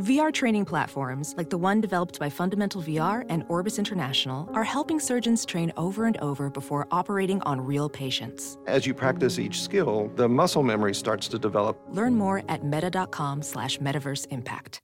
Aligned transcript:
VR 0.00 0.32
training 0.32 0.64
platforms, 0.64 1.34
like 1.36 1.50
the 1.50 1.58
one 1.58 1.78
developed 1.82 2.18
by 2.18 2.30
Fundamental 2.30 2.80
VR 2.80 3.26
and 3.28 3.44
Orbis 3.48 3.78
International, 3.78 4.48
are 4.54 4.64
helping 4.64 4.98
surgeons 4.98 5.44
train 5.44 5.70
over 5.76 6.06
and 6.06 6.16
over 6.18 6.48
before 6.48 6.88
operating 6.90 7.42
on 7.42 7.60
real 7.60 7.90
patients. 7.90 8.56
As 8.66 8.86
you 8.86 8.94
practice 8.94 9.38
each 9.38 9.60
skill, 9.60 10.10
the 10.16 10.26
muscle 10.26 10.62
memory 10.62 10.94
starts 10.94 11.28
to 11.28 11.38
develop. 11.38 11.78
Learn 11.90 12.14
more 12.14 12.42
at 12.48 12.64
meta.com 12.64 13.42
slash 13.42 13.76
metaverse 13.76 14.26
impact. 14.30 14.80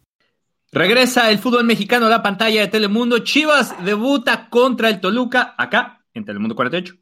Regresa 0.74 1.30
el 1.30 1.38
fútbol 1.38 1.66
mexicano 1.66 2.08
a 2.08 2.10
la 2.10 2.24
pantalla 2.24 2.62
de 2.62 2.68
Telemundo. 2.68 3.20
Chivas 3.20 3.76
debuta 3.86 4.50
contra 4.50 4.90
el 4.90 5.00
Toluca 5.00 5.54
acá 5.56 6.04
en 6.16 6.26
Telemundo 6.26 6.56
48. 6.56 6.96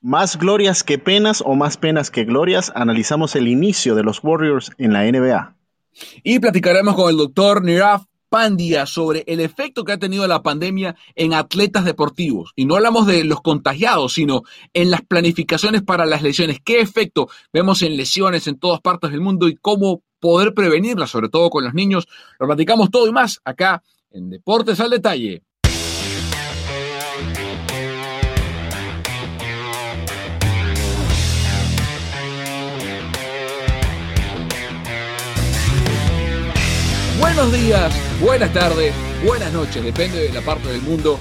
Más 0.00 0.38
glorias 0.38 0.82
que 0.82 0.98
penas 0.98 1.42
o 1.44 1.54
más 1.54 1.76
penas 1.76 2.10
que 2.10 2.24
glorias, 2.24 2.72
analizamos 2.74 3.36
el 3.36 3.46
inicio 3.46 3.94
de 3.94 4.04
los 4.04 4.24
Warriors 4.24 4.70
en 4.78 4.94
la 4.94 5.04
NBA. 5.04 5.54
Y 6.22 6.38
platicaremos 6.38 6.94
con 6.94 7.10
el 7.10 7.18
doctor 7.18 7.62
Niraf 7.62 8.04
Pandia 8.30 8.86
sobre 8.86 9.22
el 9.26 9.40
efecto 9.40 9.84
que 9.84 9.92
ha 9.92 9.98
tenido 9.98 10.26
la 10.26 10.42
pandemia 10.42 10.96
en 11.14 11.34
atletas 11.34 11.84
deportivos. 11.84 12.52
Y 12.56 12.64
no 12.64 12.76
hablamos 12.76 13.06
de 13.06 13.22
los 13.24 13.42
contagiados, 13.42 14.14
sino 14.14 14.44
en 14.72 14.90
las 14.90 15.02
planificaciones 15.02 15.82
para 15.82 16.06
las 16.06 16.22
lesiones. 16.22 16.58
¿Qué 16.64 16.80
efecto 16.80 17.28
vemos 17.52 17.82
en 17.82 17.98
lesiones 17.98 18.46
en 18.46 18.58
todas 18.58 18.80
partes 18.80 19.10
del 19.10 19.20
mundo 19.20 19.46
y 19.46 19.56
cómo 19.56 20.02
poder 20.24 20.54
prevenirlas, 20.54 21.10
sobre 21.10 21.28
todo 21.28 21.50
con 21.50 21.64
los 21.64 21.74
niños? 21.74 22.08
Lo 22.38 22.46
platicamos 22.46 22.90
todo 22.90 23.06
y 23.06 23.12
más 23.12 23.42
acá 23.44 23.82
en 24.10 24.30
Deportes 24.30 24.80
al 24.80 24.88
Detalle. 24.88 25.42
Buenos 37.20 37.52
días, 37.52 37.94
buenas 38.22 38.52
tardes, 38.54 38.94
buenas 39.26 39.52
noches, 39.52 39.84
depende 39.84 40.20
de 40.20 40.32
la 40.32 40.40
parte 40.40 40.68
del 40.68 40.80
mundo 40.80 41.18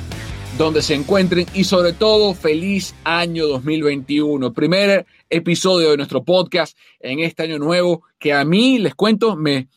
donde 0.57 0.83
se 0.83 0.93
encuentren 0.93 1.47
y 1.53 1.63
sobre 1.63 1.93
todo 1.93 2.35
feliz 2.35 2.93
año 3.03 3.47
2021. 3.47 4.53
Primer 4.53 5.05
episodio 5.29 5.91
de 5.91 5.97
nuestro 5.97 6.23
podcast 6.23 6.77
en 6.99 7.19
este 7.19 7.43
año 7.43 7.57
nuevo 7.57 8.03
que 8.19 8.33
a 8.33 8.45
mí, 8.45 8.77
les 8.77 8.93
cuento, 8.93 9.35
me, 9.35 9.67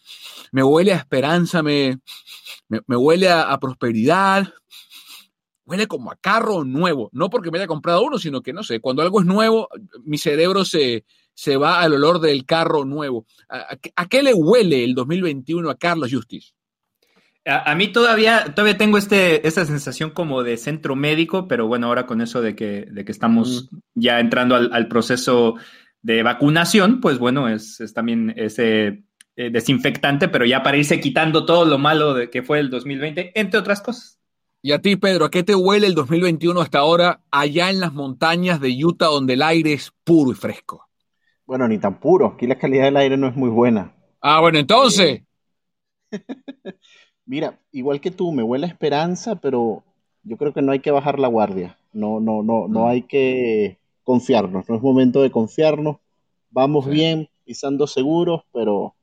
me 0.53 0.62
huele 0.62 0.92
a 0.92 0.97
esperanza, 0.97 1.62
me, 1.62 1.98
me, 2.69 2.97
huele 2.97 3.31
a, 3.31 3.59
prosperidad, 3.59 4.53
huele 5.65 5.86
como 5.86 6.10
a 6.10 6.16
carro 6.16 6.62
nuevo. 6.65 7.09
No 7.12 7.31
porque 7.31 7.50
me 7.50 7.59
haya 7.59 7.66
comprado 7.66 8.03
uno, 8.03 8.19
sino 8.19 8.42
que 8.42 8.53
no 8.53 8.62
sé, 8.62 8.81
cuando 8.81 9.03
algo 9.03 9.20
es 9.20 9.26
nuevo, 9.26 9.69
mi 10.04 10.19
cerebro 10.19 10.66
se, 10.66 11.06
se 11.32 11.56
va 11.56 11.81
al 11.81 11.94
olor 11.94 12.20
del 12.20 12.44
carro 12.44 12.84
nuevo. 12.84 13.25
¿A, 13.48 13.78
a 13.97 14.09
qué 14.09 14.22
le 14.22 14.34
huele 14.34 14.84
el 14.84 14.94
2021 14.94 15.70
a 15.70 15.76
Carlos 15.76 16.12
Justice? 16.12 16.55
A, 17.46 17.70
a, 17.70 17.74
mí 17.74 17.88
todavía, 17.88 18.52
todavía 18.54 18.76
tengo 18.76 18.98
este, 18.98 19.46
esta 19.46 19.64
sensación 19.64 20.10
como 20.10 20.42
de 20.42 20.56
centro 20.56 20.96
médico, 20.96 21.46
pero 21.46 21.66
bueno, 21.66 21.86
ahora 21.86 22.06
con 22.06 22.20
eso 22.20 22.42
de 22.42 22.56
que, 22.56 22.86
de 22.90 23.04
que 23.04 23.12
estamos 23.12 23.68
mm. 23.70 23.78
ya 23.94 24.20
entrando 24.20 24.56
al, 24.56 24.70
al, 24.72 24.88
proceso 24.88 25.54
de 26.02 26.22
vacunación, 26.22 27.00
pues 27.00 27.18
bueno, 27.18 27.48
es, 27.48 27.80
es 27.80 27.94
también 27.94 28.34
ese 28.36 29.04
eh, 29.38 29.50
desinfectante, 29.50 30.28
pero 30.28 30.46
ya 30.46 30.62
para 30.62 30.78
irse 30.78 30.98
quitando 30.98 31.44
todo 31.44 31.66
lo 31.66 31.76
malo 31.76 32.14
de 32.14 32.30
que 32.30 32.42
fue 32.42 32.58
el 32.58 32.70
2020, 32.70 33.38
entre 33.38 33.60
otras 33.60 33.82
cosas. 33.82 34.18
Y 34.62 34.72
a 34.72 34.80
ti, 34.80 34.96
Pedro, 34.96 35.26
¿a 35.26 35.30
qué 35.30 35.42
te 35.42 35.54
huele 35.54 35.86
el 35.86 35.94
2021 35.94 36.58
hasta 36.58 36.78
ahora 36.78 37.20
allá 37.30 37.68
en 37.68 37.80
las 37.80 37.92
montañas 37.92 38.60
de 38.62 38.82
Utah 38.82 39.06
donde 39.06 39.34
el 39.34 39.42
aire 39.42 39.74
es 39.74 39.92
puro 40.04 40.32
y 40.32 40.34
fresco? 40.34 40.88
Bueno, 41.44 41.68
ni 41.68 41.76
tan 41.76 42.00
puro. 42.00 42.28
Aquí 42.28 42.46
la 42.46 42.56
calidad 42.56 42.84
del 42.84 42.96
aire 42.96 43.18
no 43.18 43.28
es 43.28 43.36
muy 43.36 43.50
buena. 43.50 43.94
Ah, 44.22 44.40
bueno, 44.40 44.58
entonces. 44.58 45.22
Mira, 47.26 47.59
igual 47.72 48.00
que 48.00 48.10
tú, 48.10 48.32
me 48.32 48.42
huele 48.42 48.66
a 48.66 48.69
esperanza, 48.69 49.34
pero 49.37 49.82
yo 50.22 50.37
creo 50.37 50.53
que 50.53 50.62
no 50.62 50.72
hay 50.72 50.78
que 50.78 50.92
bajar 50.92 51.19
la 51.19 51.28
guardia. 51.28 51.76
No, 51.92 52.20
no, 52.20 52.42
no, 52.42 52.69
no 52.69 52.88
hay 52.88 53.03
que 53.03 53.78
confiarnos. 54.04 54.69
No 54.69 54.76
es 54.76 54.82
momento 54.82 55.22
de 55.22 55.31
confiarnos. 55.31 55.97
Vamos 56.50 56.84
sí. 56.84 56.91
bien, 56.92 57.28
pisando 57.44 57.86
seguros, 57.86 58.42
pero 58.53 58.94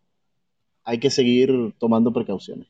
hay 0.83 0.99
que 0.99 1.09
seguir 1.09 1.73
tomando 1.77 2.13
precauciones. 2.13 2.67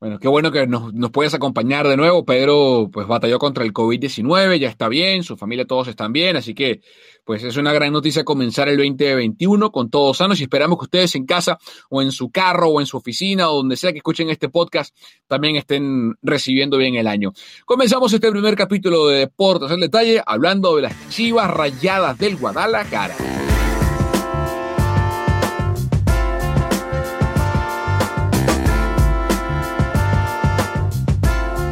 Bueno, 0.00 0.18
qué 0.18 0.28
bueno 0.28 0.50
que 0.50 0.66
nos, 0.66 0.94
nos, 0.94 1.10
puedes 1.10 1.34
acompañar 1.34 1.86
de 1.86 1.98
nuevo. 1.98 2.24
Pedro, 2.24 2.88
pues 2.90 3.06
batalló 3.06 3.38
contra 3.38 3.64
el 3.64 3.74
COVID-19, 3.74 4.58
ya 4.58 4.68
está 4.68 4.88
bien, 4.88 5.22
su 5.22 5.36
familia 5.36 5.66
todos 5.66 5.88
están 5.88 6.14
bien, 6.14 6.36
así 6.36 6.54
que 6.54 6.80
pues 7.26 7.44
es 7.44 7.58
una 7.58 7.74
gran 7.74 7.92
noticia 7.92 8.24
comenzar 8.24 8.70
el 8.70 8.78
2021 8.78 9.70
con 9.70 9.90
todos 9.90 10.16
sanos 10.16 10.40
y 10.40 10.44
esperamos 10.44 10.78
que 10.78 10.84
ustedes 10.84 11.14
en 11.16 11.26
casa 11.26 11.58
o 11.90 12.00
en 12.00 12.12
su 12.12 12.30
carro 12.30 12.70
o 12.70 12.80
en 12.80 12.86
su 12.86 12.96
oficina 12.96 13.50
o 13.50 13.56
donde 13.56 13.76
sea 13.76 13.92
que 13.92 13.98
escuchen 13.98 14.30
este 14.30 14.48
podcast 14.48 14.96
también 15.28 15.56
estén 15.56 16.14
recibiendo 16.22 16.78
bien 16.78 16.94
el 16.94 17.06
año. 17.06 17.34
Comenzamos 17.66 18.10
este 18.14 18.30
primer 18.30 18.56
capítulo 18.56 19.06
de 19.08 19.18
Deportes 19.18 19.70
en 19.70 19.80
detalle 19.80 20.22
hablando 20.24 20.76
de 20.76 20.82
las 20.82 21.10
chivas 21.10 21.50
rayadas 21.50 22.16
del 22.16 22.36
Guadalajara. 22.36 23.16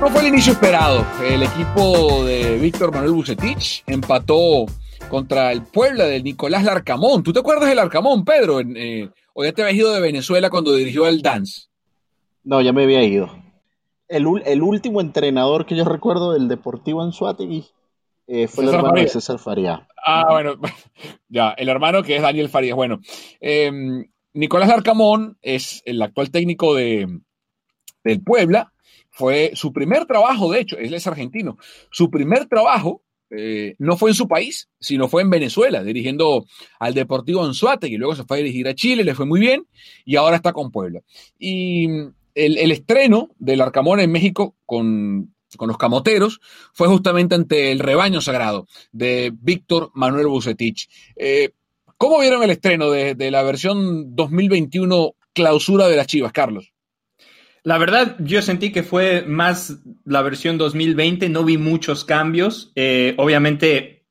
No 0.00 0.08
fue 0.10 0.20
el 0.20 0.28
inicio 0.28 0.52
esperado. 0.52 1.04
El 1.24 1.42
equipo 1.42 2.24
de 2.24 2.56
Víctor 2.58 2.92
Manuel 2.92 3.14
Bucetich 3.14 3.82
empató 3.84 4.66
contra 5.10 5.50
el 5.50 5.62
Puebla 5.62 6.04
del 6.04 6.22
Nicolás 6.22 6.62
Larcamón. 6.62 7.24
¿Tú 7.24 7.32
te 7.32 7.40
acuerdas 7.40 7.68
del 7.68 7.78
Larcamón, 7.78 8.24
Pedro? 8.24 8.60
Eh, 8.60 9.10
¿O 9.34 9.44
ya 9.44 9.52
te 9.52 9.62
habías 9.62 9.76
ido 9.76 9.92
de 9.92 10.00
Venezuela 10.00 10.50
cuando 10.50 10.72
dirigió 10.72 11.08
el 11.08 11.20
Dance? 11.20 11.62
No, 12.44 12.62
ya 12.62 12.72
me 12.72 12.84
había 12.84 13.02
ido. 13.02 13.28
El, 14.06 14.26
el 14.46 14.62
último 14.62 15.00
entrenador 15.00 15.66
que 15.66 15.74
yo 15.74 15.84
recuerdo 15.84 16.32
del 16.32 16.46
Deportivo 16.46 17.02
Anzuategui 17.02 17.66
eh, 18.28 18.46
fue 18.46 18.64
César 18.64 18.68
el 18.68 18.86
hermano 18.86 19.00
de 19.02 19.08
César 19.08 19.38
Farías. 19.40 19.80
Ah, 20.06 20.26
bueno, 20.30 20.54
ya, 21.28 21.50
el 21.50 21.68
hermano 21.68 22.04
que 22.04 22.14
es 22.14 22.22
Daniel 22.22 22.48
Farías. 22.48 22.76
Bueno, 22.76 23.00
eh, 23.40 23.72
Nicolás 24.32 24.68
Larcamón 24.68 25.38
es 25.42 25.82
el 25.84 26.00
actual 26.00 26.30
técnico 26.30 26.76
de, 26.76 27.18
del 28.04 28.22
Puebla 28.22 28.72
fue 29.18 29.50
su 29.54 29.72
primer 29.72 30.06
trabajo, 30.06 30.52
de 30.52 30.60
hecho, 30.60 30.78
él 30.78 30.94
es 30.94 31.08
argentino, 31.08 31.58
su 31.90 32.08
primer 32.08 32.46
trabajo 32.46 33.02
eh, 33.30 33.74
no 33.78 33.96
fue 33.96 34.10
en 34.10 34.14
su 34.14 34.28
país, 34.28 34.68
sino 34.78 35.08
fue 35.08 35.22
en 35.22 35.30
Venezuela, 35.30 35.82
dirigiendo 35.82 36.46
al 36.78 36.94
Deportivo 36.94 37.44
Anzuategui, 37.44 37.96
luego 37.96 38.14
se 38.14 38.22
fue 38.22 38.36
a 38.36 38.42
dirigir 38.42 38.68
a 38.68 38.76
Chile, 38.76 39.02
le 39.02 39.16
fue 39.16 39.26
muy 39.26 39.40
bien, 39.40 39.66
y 40.04 40.14
ahora 40.14 40.36
está 40.36 40.52
con 40.52 40.70
Puebla. 40.70 41.00
Y 41.36 41.88
el, 42.36 42.58
el 42.58 42.70
estreno 42.70 43.30
del 43.40 43.60
Arcamón 43.60 43.98
en 43.98 44.12
México 44.12 44.54
con, 44.64 45.34
con 45.56 45.66
los 45.66 45.78
camoteros 45.78 46.40
fue 46.72 46.86
justamente 46.86 47.34
ante 47.34 47.72
el 47.72 47.80
rebaño 47.80 48.20
sagrado 48.20 48.68
de 48.92 49.32
Víctor 49.34 49.90
Manuel 49.94 50.28
Bucetich. 50.28 50.88
Eh, 51.16 51.50
¿Cómo 51.96 52.20
vieron 52.20 52.44
el 52.44 52.50
estreno 52.50 52.88
de, 52.92 53.16
de 53.16 53.32
la 53.32 53.42
versión 53.42 54.14
2021 54.14 55.16
clausura 55.32 55.88
de 55.88 55.96
las 55.96 56.06
Chivas, 56.06 56.30
Carlos? 56.30 56.72
La 57.68 57.76
verdad, 57.76 58.16
yo 58.18 58.40
sentí 58.40 58.72
que 58.72 58.82
fue 58.82 59.26
más 59.26 59.80
la 60.06 60.22
versión 60.22 60.56
2020, 60.56 61.28
no 61.28 61.44
vi 61.44 61.58
muchos 61.58 62.06
cambios. 62.06 62.72
Eh, 62.76 63.12
obviamente, 63.18 64.06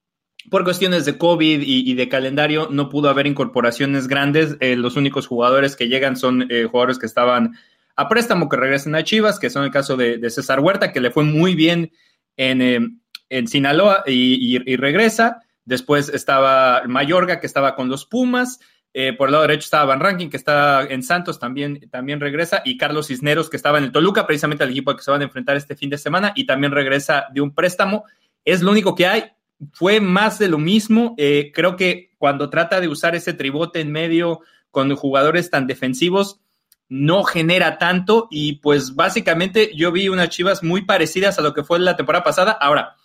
por 0.51 0.63
cuestiones 0.63 1.05
de 1.05 1.17
COVID 1.17 1.63
y, 1.65 1.91
de 1.95 2.07
calendario, 2.07 2.67
no 2.69 2.87
pudo 2.87 3.09
haber 3.09 3.25
incorporaciones 3.25 4.07
grandes. 4.07 4.57
Eh, 4.59 4.75
los 4.75 4.95
únicos 4.95 5.25
jugadores 5.25 5.75
que 5.75 5.87
llegan 5.87 6.17
son 6.17 6.45
eh, 6.51 6.65
jugadores 6.69 6.99
que 6.99 7.07
estaban 7.07 7.55
a 7.95 8.07
préstamo, 8.07 8.47
que 8.47 8.57
regresan 8.57 8.93
a 8.93 9.03
Chivas, 9.03 9.39
que 9.39 9.49
son 9.49 9.63
el 9.63 9.71
caso 9.71 9.97
de, 9.97 10.29
César 10.29 10.59
Huerta, 10.59 10.91
que 10.91 11.01
le 11.01 11.09
fue 11.09 11.23
muy 11.23 11.55
bien 11.55 11.91
en, 12.35 13.01
Sinaloa 13.47 14.03
y 14.05 14.75
regresa. 14.75 15.41
Después 15.65 16.09
estaba 16.09 16.83
Mayorga, 16.85 17.39
que 17.39 17.47
estaba 17.47 17.75
con 17.75 17.89
los 17.89 18.05
Pumas. 18.05 18.59
Eh, 18.99 19.13
por 19.13 19.27
el 19.27 19.33
lado 19.33 19.43
derecho 19.43 19.65
estaba 19.65 19.85
Van 19.85 19.99
Ranking, 19.99 20.27
que 20.27 20.37
está 20.37 20.81
en 20.81 21.03
Santos, 21.03 21.37
también, 21.37 21.87
también 21.91 22.19
regresa, 22.19 22.63
y 22.65 22.79
Carlos 22.79 23.05
Cisneros, 23.05 23.47
que 23.47 23.55
estaba 23.55 23.77
en 23.77 23.83
el 23.83 23.91
Toluca, 23.91 24.25
precisamente 24.25 24.63
al 24.63 24.71
equipo 24.71 24.89
al 24.89 24.97
que 24.97 25.03
se 25.03 25.11
van 25.11 25.21
a 25.21 25.25
enfrentar 25.25 25.55
este 25.55 25.75
fin 25.75 25.91
de 25.91 25.99
semana, 25.99 26.33
y 26.35 26.47
también 26.47 26.71
regresa 26.71 27.27
de 27.31 27.41
un 27.41 27.53
préstamo. 27.53 28.05
Es 28.43 28.63
lo 28.63 28.71
único 28.71 28.95
que 28.95 29.05
hay. 29.05 29.25
Fue 29.71 29.99
más 29.99 30.39
de 30.39 30.47
lo 30.47 30.57
mismo. 30.57 31.13
Eh, 31.19 31.51
creo 31.53 31.75
que 31.75 32.15
cuando 32.17 32.49
trata 32.49 32.81
de 32.81 32.87
usar 32.87 33.13
ese 33.13 33.33
tribote 33.33 33.81
en 33.81 33.91
medio 33.91 34.39
con 34.71 34.95
jugadores 34.95 35.51
tan 35.51 35.67
defensivos, 35.67 36.41
no 36.89 37.23
genera 37.23 37.77
tanto. 37.77 38.27
Y 38.31 38.53
pues 38.53 38.95
básicamente 38.95 39.69
yo 39.75 39.91
vi 39.91 40.09
unas 40.09 40.29
chivas 40.29 40.63
muy 40.63 40.85
parecidas 40.85 41.37
a 41.37 41.43
lo 41.43 41.53
que 41.53 41.63
fue 41.63 41.77
la 41.77 41.97
temporada 41.97 42.23
pasada. 42.23 42.53
Ahora, 42.53 42.95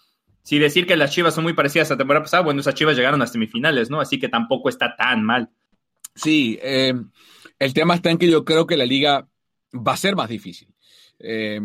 si 0.43 0.59
decir 0.59 0.87
que 0.87 0.97
las 0.97 1.11
chivas 1.11 1.35
son 1.35 1.45
muy 1.45 1.53
parecidas 1.53 1.91
a 1.91 1.95
la 1.95 1.99
temporada 1.99 2.25
pasada, 2.25 2.45
bueno, 2.45 2.63
esas 2.63 2.77
chivas 2.77 2.97
llegaron 2.97 3.21
a 3.21 3.27
semifinales, 3.27 3.91
¿no? 3.91 4.01
Así 4.01 4.19
que 4.19 4.31
tampoco 4.31 4.71
está 4.71 4.97
tan 4.97 5.23
mal. 5.23 5.51
Sí, 6.15 6.59
eh, 6.63 6.95
el 7.59 7.75
tema 7.75 7.95
está 7.95 8.11
en 8.11 8.19
que 8.19 8.31
yo 8.31 8.45
creo 8.45 8.67
que 8.67 8.77
la 8.77 8.87
liga 8.87 9.29
va 9.75 9.93
a 9.93 9.97
ser 9.97 10.17
más 10.17 10.29
difícil. 10.29 10.69
Eh, 11.19 11.61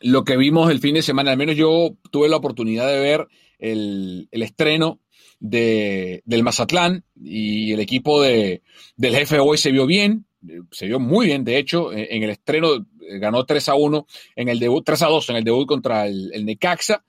lo 0.00 0.24
que 0.24 0.36
vimos 0.36 0.70
el 0.70 0.80
fin 0.80 0.94
de 0.94 1.02
semana, 1.02 1.30
al 1.30 1.38
menos 1.38 1.56
yo 1.56 1.96
tuve 2.10 2.28
la 2.28 2.36
oportunidad 2.36 2.86
de 2.88 3.00
ver 3.00 3.28
el, 3.58 4.28
estreno 4.30 5.00
de, 5.40 6.22
del 6.24 6.42
Mazatlán 6.42 7.04
y 7.16 7.72
el 7.72 7.80
equipo 7.80 8.22
de, 8.22 8.62
del 8.96 9.16
jefe 9.16 9.38
hoy 9.38 9.58
se 9.58 9.72
vio 9.72 9.86
bien, 9.86 10.26
se 10.70 10.86
vio 10.86 11.00
muy 11.00 11.26
bien, 11.26 11.44
de 11.44 11.58
hecho, 11.58 11.92
en 11.92 12.22
el 12.22 12.30
estreno 12.30 12.74
eh, 12.76 13.18
ganó 13.18 13.44
3 13.44 13.70
a 13.70 13.74
1, 13.74 14.06
en 14.36 14.48
el 14.48 14.60
debut, 14.60 14.84
3 14.84 15.02
a 15.02 15.06
2 15.06 15.30
en 15.30 15.36
el 15.36 15.44
debut 15.44 15.66
contra 15.66 16.06
el, 16.06 16.44
Necaxa. 16.44 17.04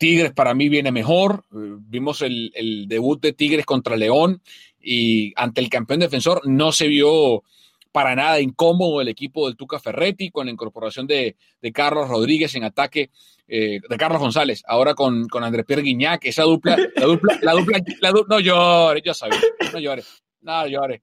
Tigres 0.00 0.32
para 0.32 0.54
mí 0.54 0.70
viene 0.70 0.92
mejor. 0.92 1.44
Vimos 1.50 2.22
el, 2.22 2.50
el, 2.54 2.88
debut 2.88 3.20
de 3.20 3.34
Tigres 3.34 3.66
contra 3.66 3.98
León 3.98 4.40
y 4.82 5.32
ante 5.36 5.60
el 5.60 5.68
campeón 5.68 6.00
defensor 6.00 6.42
no 6.44 6.72
se 6.72 6.88
vio 6.88 7.42
para 7.92 8.14
nada 8.14 8.40
incómodo 8.40 9.00
el 9.00 9.08
equipo 9.08 9.46
del 9.46 9.56
Tuca 9.56 9.78
Ferretti 9.78 10.30
con 10.30 10.46
la 10.46 10.52
incorporación 10.52 11.06
de, 11.06 11.36
Carlos 11.72 12.08
Rodríguez 12.08 12.54
en 12.54 12.64
ataque, 12.64 13.10
eh, 13.48 13.80
de 13.88 13.96
Carlos 13.96 14.20
González, 14.20 14.62
ahora 14.66 14.94
con, 14.94 15.28
con 15.28 15.42
Andrés 15.42 15.64
Pierre 15.66 15.82
Guignac, 15.82 16.24
esa 16.24 16.44
dupla, 16.44 16.76
la 16.96 17.06
dupla, 17.06 17.36
la 18.00 18.10
dupla, 18.10 18.36
no 18.36 18.40
llores, 18.40 19.02
ya 19.04 19.14
sabes, 19.14 19.38
no 19.72 19.78
llores, 19.78 20.22
nada 20.40 20.66
llores. 20.68 21.00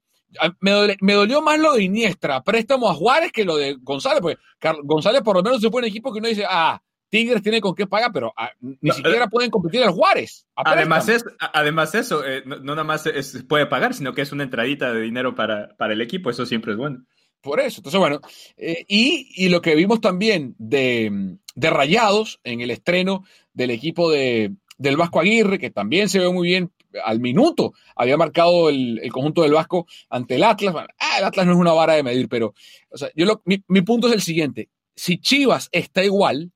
Me, 0.60 0.96
me, 1.00 1.14
dolió 1.14 1.42
más 1.42 1.58
lo 1.58 1.74
de 1.74 1.84
Iniestra, 1.84 2.44
préstamo 2.44 2.90
a 2.90 2.94
Juárez 2.94 3.32
que 3.32 3.46
lo 3.46 3.56
de 3.56 3.78
González, 3.80 4.20
porque 4.22 4.38
González 4.84 5.22
por 5.22 5.38
lo 5.38 5.44
menos 5.44 5.62
se 5.62 5.70
fue 5.70 5.80
un 5.80 5.88
equipo 5.88 6.12
que 6.12 6.20
uno 6.20 6.28
dice, 6.28 6.46
ah, 6.48 6.82
Tigres 7.10 7.42
tiene 7.42 7.62
con 7.62 7.74
qué 7.74 7.88
pagar, 7.88 8.12
pero 8.14 8.34
ah, 8.36 8.52
ni 8.60 8.92
siquiera 8.92 9.26
eh, 9.26 9.30
pueden 9.30 9.50
competir 9.50 9.82
el 9.82 9.92
Juárez. 9.92 10.46
Además, 10.56 11.08
es, 11.10 11.26
además 11.40 11.96
eso, 11.96 12.26
eh, 12.26 12.44
no, 12.46 12.60
nada 12.60 12.84
más 12.84 13.10
puede 13.48 13.66
pagar, 13.66 13.94
sino 13.94 14.14
que 14.14 14.22
es 14.22 14.32
una 14.32 14.44
entradita 14.44 14.94
de 14.94 15.02
dinero 15.02 15.36
para, 15.36 15.76
para 15.78 15.94
el 15.94 16.02
equipo, 16.02 16.30
eso 16.30 16.46
siempre 16.46 16.74
es 16.74 16.78
bueno. 16.78 17.06
Por 17.42 17.60
eso, 17.60 17.80
entonces 17.80 18.00
bueno, 18.00 18.20
eh, 18.58 18.84
y, 18.88 19.48
lo 19.50 19.62
que 19.62 19.76
vimos 19.76 20.02
también 20.02 20.56
de, 20.58 21.38
Rayados 21.56 22.40
en 22.44 22.62
el 22.62 22.72
estreno 22.72 23.24
del 23.54 23.72
equipo 23.72 24.12
de, 24.12 24.54
del 24.78 24.98
Vasco 24.98 25.20
Aguirre, 25.20 25.60
que 25.60 25.70
también 25.70 26.10
se 26.10 26.20
ve 26.20 26.30
muy 26.32 26.48
bien 26.48 26.72
al 27.06 27.20
minuto, 27.20 27.74
había 27.96 28.18
marcado 28.18 28.70
el, 28.70 29.00
conjunto 29.12 29.44
del 29.44 29.54
Vasco 29.54 29.86
ante 30.10 30.36
el 30.36 30.44
Atlas. 30.44 30.76
Ah, 31.00 31.20
el 31.20 31.26
Atlas 31.26 31.46
no 31.46 31.54
es 31.54 31.58
una 31.60 31.74
vara 31.74 31.94
de 31.94 32.04
medir, 32.04 32.28
pero 32.28 32.54
o 32.90 32.98
sea, 32.98 33.10
yo 33.16 33.42
mi, 33.46 33.64
mi 33.68 33.82
punto 33.82 34.08
es 34.08 34.14
el 34.14 34.22
siguiente, 34.22 34.70
si 34.96 35.20
Chivas 35.20 35.70
está 35.72 36.04
igual, 36.04 36.52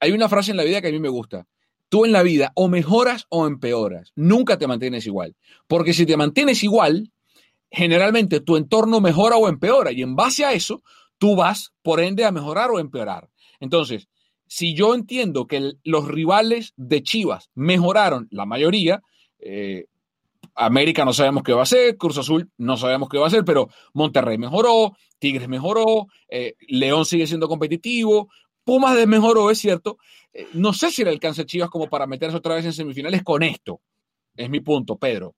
hay 0.00 0.12
una 0.12 0.28
frase 0.28 0.50
en 0.50 0.56
la 0.56 0.64
vida 0.64 0.80
que 0.80 0.88
a 0.88 0.92
mí 0.92 1.00
me 1.00 1.08
gusta. 1.08 1.46
Tú 1.88 2.04
en 2.04 2.12
la 2.12 2.22
vida 2.22 2.52
o 2.54 2.68
mejoras 2.68 3.26
o 3.28 3.46
empeoras. 3.46 4.12
Nunca 4.16 4.58
te 4.58 4.66
mantienes 4.66 5.06
igual. 5.06 5.36
Porque 5.66 5.92
si 5.92 6.06
te 6.06 6.16
mantienes 6.16 6.62
igual, 6.62 7.12
generalmente 7.70 8.40
tu 8.40 8.56
entorno 8.56 9.00
mejora 9.00 9.36
o 9.36 9.48
empeora. 9.48 9.92
Y 9.92 10.02
en 10.02 10.16
base 10.16 10.44
a 10.44 10.52
eso, 10.52 10.82
tú 11.18 11.36
vas, 11.36 11.72
por 11.82 12.00
ende, 12.00 12.24
a 12.24 12.32
mejorar 12.32 12.70
o 12.70 12.78
empeorar. 12.78 13.28
Entonces, 13.60 14.08
si 14.46 14.74
yo 14.74 14.94
entiendo 14.94 15.46
que 15.46 15.72
los 15.84 16.08
rivales 16.08 16.74
de 16.76 17.02
Chivas 17.02 17.50
mejoraron, 17.54 18.28
la 18.30 18.44
mayoría, 18.44 19.02
eh, 19.38 19.86
América 20.54 21.04
no 21.04 21.12
sabemos 21.12 21.42
qué 21.42 21.52
va 21.52 21.60
a 21.60 21.62
hacer, 21.62 21.96
Cruz 21.96 22.18
Azul 22.18 22.50
no 22.58 22.76
sabemos 22.76 23.08
qué 23.08 23.18
va 23.18 23.24
a 23.24 23.28
hacer, 23.28 23.44
pero 23.44 23.68
Monterrey 23.94 24.36
mejoró, 24.38 24.96
Tigres 25.18 25.48
mejoró, 25.48 26.08
eh, 26.28 26.54
León 26.68 27.06
sigue 27.06 27.26
siendo 27.26 27.48
competitivo, 27.48 28.28
Pumas 28.64 28.96
desmejoró, 28.96 29.50
es 29.50 29.58
cierto. 29.58 29.98
Eh, 30.32 30.46
no 30.54 30.72
sé 30.72 30.90
si 30.90 31.04
le 31.04 31.10
alcanza 31.10 31.44
Chivas 31.44 31.70
como 31.70 31.88
para 31.88 32.06
meterse 32.06 32.36
otra 32.36 32.54
vez 32.54 32.64
en 32.64 32.72
semifinales 32.72 33.22
con 33.22 33.42
esto. 33.42 33.80
Es 34.36 34.48
mi 34.48 34.60
punto, 34.60 34.96
Pedro. 34.96 35.34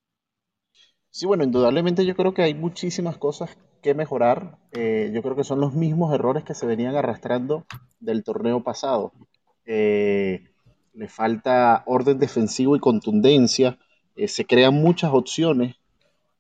Sí, 1.11 1.27
bueno, 1.27 1.45
indudablemente 1.45 2.05
yo 2.05 2.15
creo 2.17 2.35
que 2.35 2.43
hay 2.43 2.55
muchísimas 2.55 3.17
cosas 3.17 3.57
que 3.83 3.95
mejorar. 3.95 4.59
Eh, 4.73 5.11
yo 5.15 5.23
creo 5.23 5.37
que 5.37 5.45
son 5.45 5.61
los 5.61 5.75
mismos 5.75 6.13
errores 6.13 6.45
que 6.45 6.55
se 6.55 6.67
venían 6.67 6.97
arrastrando 6.97 7.65
del 8.01 8.25
torneo 8.25 8.63
pasado. 8.63 9.13
Eh, 9.65 10.49
le 10.93 11.09
falta 11.09 11.83
orden 11.87 12.19
defensivo 12.19 12.77
y 12.77 12.81
contundencia. 12.81 13.79
se 14.27 14.45
crean 14.45 14.75
muchas 14.75 15.13
opciones, 15.13 15.77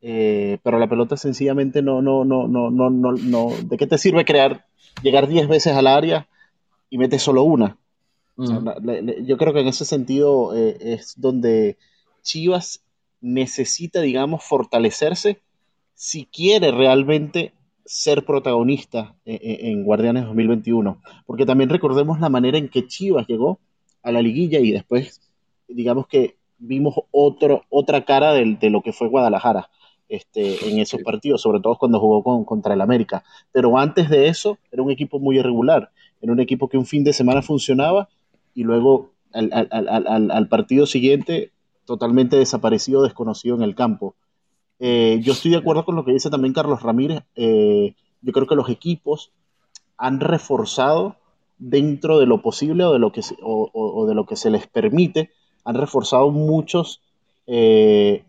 pero 0.00 0.78
la 0.78 0.88
pelota 0.88 1.16
sencillamente 1.16 1.82
no, 1.82 2.02
no, 2.02 2.24
no, 2.24 2.46
no, 2.46 2.70
no, 2.70 2.90
no, 2.90 3.12
no. 3.12 3.48
¿De 3.64 3.76
qué 3.76 3.86
te 3.86 3.98
sirve 3.98 4.24
crear, 4.24 4.66
llegar 5.02 5.26
10 5.26 5.48
veces 5.48 5.74
al 5.74 5.88
área 5.88 6.28
y 6.94 6.98
mete 6.98 7.18
solo 7.18 7.42
una. 7.42 7.76
yo 8.36 9.36
creo 9.36 9.52
que 9.52 9.62
en 9.62 9.66
ese 9.66 9.84
sentido 9.84 10.54
eh, 10.54 10.76
es 10.78 11.14
donde 11.16 11.76
Chivas 12.22 12.84
necesita, 13.20 14.00
digamos, 14.00 14.44
fortalecerse 14.44 15.40
si 15.94 16.26
quiere 16.26 16.70
realmente 16.70 17.52
ser 17.84 18.24
protagonista 18.24 19.16
en, 19.24 19.82
Guardianes 19.82 20.26
2021. 20.26 21.02
Porque 21.26 21.44
también 21.44 21.68
recordemos 21.68 22.20
la 22.20 22.28
manera 22.28 22.58
en 22.58 22.68
que 22.68 22.86
Chivas 22.86 23.26
llegó 23.26 23.58
a 24.04 24.12
la 24.12 24.22
liguilla 24.22 24.60
y 24.60 24.70
después, 24.70 25.20
digamos 25.66 26.06
que 26.06 26.36
vimos 26.58 26.94
otro, 27.10 27.64
otra 27.70 28.04
cara 28.04 28.32
de, 28.34 28.56
de 28.60 28.70
lo 28.70 28.82
que 28.82 28.92
fue 28.92 29.08
Guadalajara 29.08 29.68
este, 30.08 30.68
en 30.68 30.78
esos 30.78 31.02
partidos, 31.02 31.42
sobre 31.42 31.60
todo 31.60 31.76
cuando 31.76 31.98
jugó 31.98 32.22
con, 32.22 32.44
contra 32.44 32.74
el 32.74 32.80
América. 32.80 33.24
Pero 33.52 33.76
antes 33.78 34.08
de 34.08 34.28
eso, 34.28 34.58
era 34.70 34.82
un 34.82 34.90
equipo 34.90 35.18
muy 35.18 35.38
irregular. 35.38 35.90
Era 36.24 36.32
un 36.32 36.40
equipo 36.40 36.70
que 36.70 36.78
un 36.78 36.86
fin 36.86 37.04
de 37.04 37.12
semana 37.12 37.42
funcionaba 37.42 38.08
y 38.54 38.62
luego 38.62 39.10
al, 39.34 40.48
partido 40.48 40.86
siguiente 40.86 41.52
totalmente 41.84 42.38
desaparecido, 42.38 43.02
desconocido 43.02 43.54
en 43.56 43.62
el 43.62 43.74
campo. 43.74 44.14
Eh, 44.78 45.20
yo 45.22 45.34
estoy 45.34 45.50
de 45.50 45.58
acuerdo 45.58 45.84
con 45.84 45.96
lo 45.96 46.04
que 46.06 46.12
dice 46.12 46.30
también 46.30 46.54
Carlos 46.54 46.80
Ramírez. 46.80 47.24
Eh, 47.36 47.94
yo 48.22 48.32
creo 48.32 48.46
que 48.46 48.54
los 48.54 48.70
equipos 48.70 49.32
han 49.98 50.18
reforzado 50.18 51.16
dentro 51.58 52.18
de 52.18 52.24
lo 52.24 52.40
posible 52.40 52.84
o 52.84 52.94
de 52.94 53.00
lo 53.00 53.12
que 53.12 53.20
se, 53.20 53.36
o, 53.42 54.06
de 54.08 54.14
lo 54.14 54.24
que 54.24 54.36
se 54.36 54.48
les 54.48 54.66
permite, 54.66 55.30
han 55.62 55.74
reforzado 55.74 56.30
muchos 56.30 57.02
eh, 57.46 58.24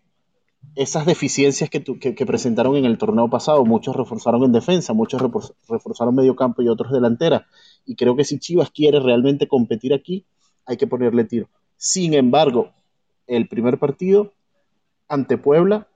esas 0.75 1.05
deficiencias 1.05 1.69
que, 1.69 1.83
que, 1.83 2.25
presentaron 2.25 2.75
en 2.75 2.85
el 2.85 2.97
torneo 2.97 3.29
pasado. 3.29 3.65
Muchos 3.65 3.95
reforzaron 3.95 4.43
en 4.43 4.51
defensa, 4.51 4.93
muchos 4.93 5.21
reforzaron 5.69 6.15
medio 6.15 6.35
campo 6.35 6.61
y 6.61 6.67
otros 6.67 6.91
delantera. 6.91 7.47
Y 7.85 7.95
creo 7.95 8.15
que 8.15 8.23
si 8.23 8.39
Chivas 8.39 8.71
quiere 8.71 8.99
realmente 8.99 9.47
competir 9.47 9.93
aquí, 9.93 10.25
hay 10.65 10.77
que 10.77 10.87
ponerle 10.87 11.23
tiro. 11.23 11.47
Sin 11.77 12.13
embargo, 12.13 12.71
el 13.27 13.47
primer 13.47 13.77
partido 13.77 14.33
ante 15.07 15.37
Puebla 15.37 15.87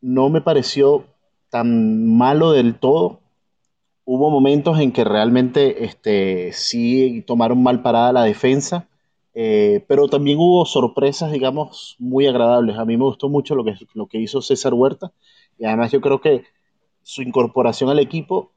no 0.00 0.28
me 0.28 0.40
pareció 0.40 1.04
tan 1.50 2.16
malo 2.16 2.52
del 2.52 2.78
todo. 2.78 3.20
Hubo 4.04 4.30
momentos 4.30 4.80
en 4.80 4.92
que 4.92 5.04
realmente 5.04 5.84
este, 5.84 6.52
sí 6.52 7.22
tomaron 7.26 7.62
mal 7.62 7.82
parada 7.82 8.12
la 8.12 8.24
defensa 8.24 8.88
eh, 9.34 9.84
pero 9.88 10.08
también 10.08 10.38
hubo 10.38 10.64
sorpresas, 10.64 11.32
digamos, 11.32 11.96
muy 11.98 12.26
agradables. 12.26 12.78
A 12.78 12.84
mí 12.84 12.96
me 12.96 13.04
gustó 13.04 13.28
mucho 13.28 13.54
lo 13.54 13.64
que, 13.64 13.74
lo 13.94 14.06
que 14.06 14.18
hizo 14.18 14.40
César 14.40 14.74
Huerta 14.74 15.12
y 15.58 15.64
además 15.64 15.92
yo 15.92 16.00
creo 16.00 16.20
que 16.20 16.44
su 17.02 17.22
incorporación 17.22 17.90
al 17.90 17.98
equipo 17.98 18.52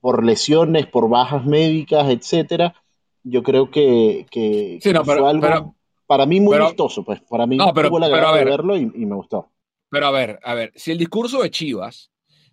por 0.00 0.24
lesiones, 0.24 0.86
por 0.86 1.08
bajas 1.08 1.44
médicas, 1.44 2.08
etcétera, 2.08 2.74
yo 3.22 3.42
creo 3.42 3.70
que, 3.70 4.26
que, 4.30 4.80
fue 4.82 5.28
algo 5.28 5.76
para 6.06 6.26
mí 6.26 6.40
muy 6.40 6.58
gustoso, 6.58 7.04
pues 7.04 7.20
para 7.22 7.46
mí 7.46 7.56
no, 7.56 7.72
pero, 7.72 7.88
tuvo 7.88 7.98
la 7.98 8.08
de 8.08 8.44
verlo 8.44 8.76
y, 8.76 8.82
y, 8.94 9.06
me 9.06 9.14
gustó. 9.14 9.50
Pero 9.88 10.06
a 10.06 10.10
ver, 10.10 10.40
a 10.42 10.54
ver, 10.54 10.72
si 10.74 10.90
el 10.90 10.98
discurso 10.98 11.40
de 11.42 11.50
Chivas 11.50 12.10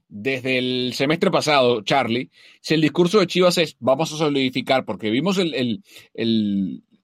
desde 0.07 0.57
el 0.57 0.93
semestre 0.93 1.29
pasado, 1.29 1.81
Charlie, 1.81 2.29
si 2.61 2.73
el 2.73 2.81
discurso 2.81 3.19
de 3.19 3.27
Chivas 3.27 3.57
es 3.57 3.75
vamos 3.79 4.13
a 4.13 4.17
solidificar, 4.17 4.85
porque 4.85 5.09
vimos 5.09 5.37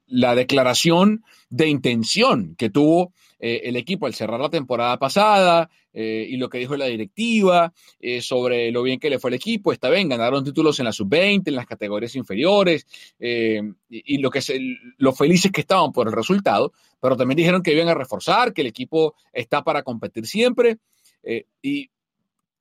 la 0.07 0.35
declaración 0.35 1.23
de 1.49 1.67
intención 1.67 2.55
que 2.55 2.69
tuvo 2.69 3.13
eh, 3.39 3.61
el 3.65 3.75
equipo 3.75 4.05
al 4.05 4.13
cerrar 4.13 4.39
la 4.39 4.49
temporada 4.49 4.97
pasada 4.97 5.69
eh, 5.93 6.25
y 6.29 6.37
lo 6.37 6.49
que 6.49 6.57
dijo 6.57 6.75
la 6.77 6.85
directiva 6.85 7.73
eh, 7.99 8.21
sobre 8.21 8.71
lo 8.71 8.83
bien 8.83 8.99
que 8.99 9.09
le 9.09 9.19
fue 9.19 9.29
el 9.29 9.35
equipo. 9.35 9.71
Está 9.71 9.89
bien, 9.89 10.09
ganaron 10.09 10.43
títulos 10.43 10.79
en 10.79 10.85
la 10.85 10.91
sub-20, 10.91 11.43
en 11.47 11.55
las 11.55 11.65
categorías 11.65 12.15
inferiores 12.15 12.85
y, 13.19 14.17
lo, 14.17 14.29
que 14.29 14.41
lo 14.97 15.13
felices 15.13 15.51
que 15.51 15.61
estaban 15.61 15.91
por 15.91 16.07
el 16.07 16.13
resultado, 16.13 16.73
pero 17.01 17.17
también 17.17 17.37
dijeron 17.37 17.61
que 17.61 17.73
iban 17.73 17.89
a 17.89 17.93
reforzar, 17.93 18.53
que 18.53 18.61
el 18.61 18.67
equipo 18.67 19.15
está 19.33 19.63
para 19.63 19.83
competir 19.83 20.25
siempre. 20.25 20.77
y 21.61 21.89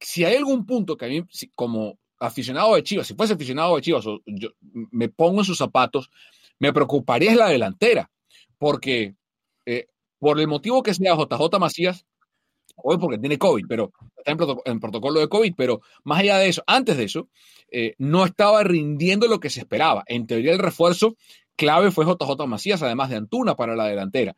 si 0.00 0.24
hay 0.24 0.36
algún 0.36 0.66
punto 0.66 0.96
que 0.96 1.06
a 1.06 1.08
mí, 1.08 1.22
como 1.54 1.98
aficionado 2.18 2.74
de 2.74 2.82
Chivas, 2.82 3.06
si 3.06 3.14
fuese 3.14 3.34
aficionado 3.34 3.76
de 3.76 3.82
Chivas, 3.82 4.04
yo 4.26 4.50
me 4.90 5.08
pongo 5.08 5.40
en 5.40 5.44
sus 5.44 5.58
zapatos, 5.58 6.10
me 6.58 6.72
preocuparía 6.72 7.30
es 7.30 7.36
la 7.36 7.48
delantera, 7.48 8.10
porque 8.58 9.14
por 10.24 10.40
el 10.40 10.48
motivo 10.48 10.82
que 10.82 10.94
sea 10.94 11.16
JJ 11.16 11.58
Macías, 11.58 12.06
hoy 12.76 12.96
porque 12.96 13.18
tiene 13.18 13.36
COVID, 13.36 13.66
pero 13.68 13.92
está 14.16 14.32
en, 14.64 14.80
protocolo 14.80 15.20
de 15.20 15.28
COVID, 15.28 15.54
pero 15.54 15.82
más 16.04 16.20
allá 16.20 16.38
de 16.38 16.48
eso, 16.48 16.62
antes 16.66 16.96
de 16.96 17.04
eso, 17.04 17.28
eh, 17.70 17.94
no 17.98 18.24
estaba 18.24 18.64
rindiendo 18.64 19.28
lo 19.28 19.38
que 19.38 19.50
se 19.50 19.60
esperaba. 19.60 20.02
En 20.06 20.26
teoría, 20.26 20.52
el 20.52 20.58
refuerzo 20.58 21.16
clave 21.56 21.90
fue 21.90 22.06
JJ 22.06 22.46
Macías, 22.46 22.82
además 22.82 23.10
de 23.10 23.16
Antuna 23.16 23.54
para 23.54 23.76
la 23.76 23.86
delantera. 23.86 24.34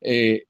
Eh, 0.00 0.44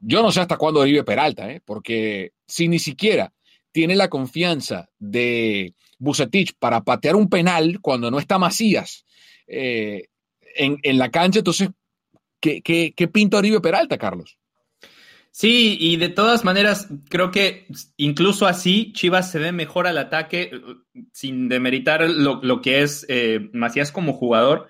yo 0.00 0.22
no 0.22 0.32
sé 0.32 0.40
hasta 0.40 0.56
cuándo 0.56 0.82
vive 0.82 1.04
Peralta, 1.04 1.50
¿eh? 1.50 1.60
porque 1.64 2.32
si 2.46 2.68
ni 2.68 2.78
siquiera 2.78 3.32
tiene 3.70 3.94
la 3.94 4.08
confianza 4.08 4.88
de 4.98 5.74
Bucetich 5.98 6.54
para 6.58 6.80
patear 6.82 7.14
un 7.14 7.28
penal 7.28 7.78
cuando 7.80 8.10
no 8.10 8.18
está 8.18 8.38
Macías 8.38 9.04
en, 9.50 10.78
en, 10.82 10.98
la 10.98 11.10
cancha, 11.10 11.40
entonces 11.40 11.70
¿Qué, 12.40 12.62
qué, 12.96 13.08
pinta 13.08 13.36
Oribe 13.36 13.60
Peralta, 13.60 13.98
Carlos? 13.98 14.38
Sí, 15.30 15.76
y 15.78 15.96
de 15.98 16.08
todas 16.08 16.44
maneras, 16.44 16.88
creo 17.08 17.30
que 17.30 17.66
incluso 17.96 18.46
así 18.46 18.92
Chivas 18.92 19.30
se 19.30 19.38
ve 19.38 19.52
mejor 19.52 19.86
al 19.86 19.98
ataque, 19.98 20.50
sin 21.12 21.48
demeritar 21.48 22.08
lo, 22.08 22.40
lo 22.42 22.62
que 22.62 22.82
es 22.82 23.06
eh, 23.08 23.50
Macías 23.52 23.92
como 23.92 24.14
jugador. 24.14 24.68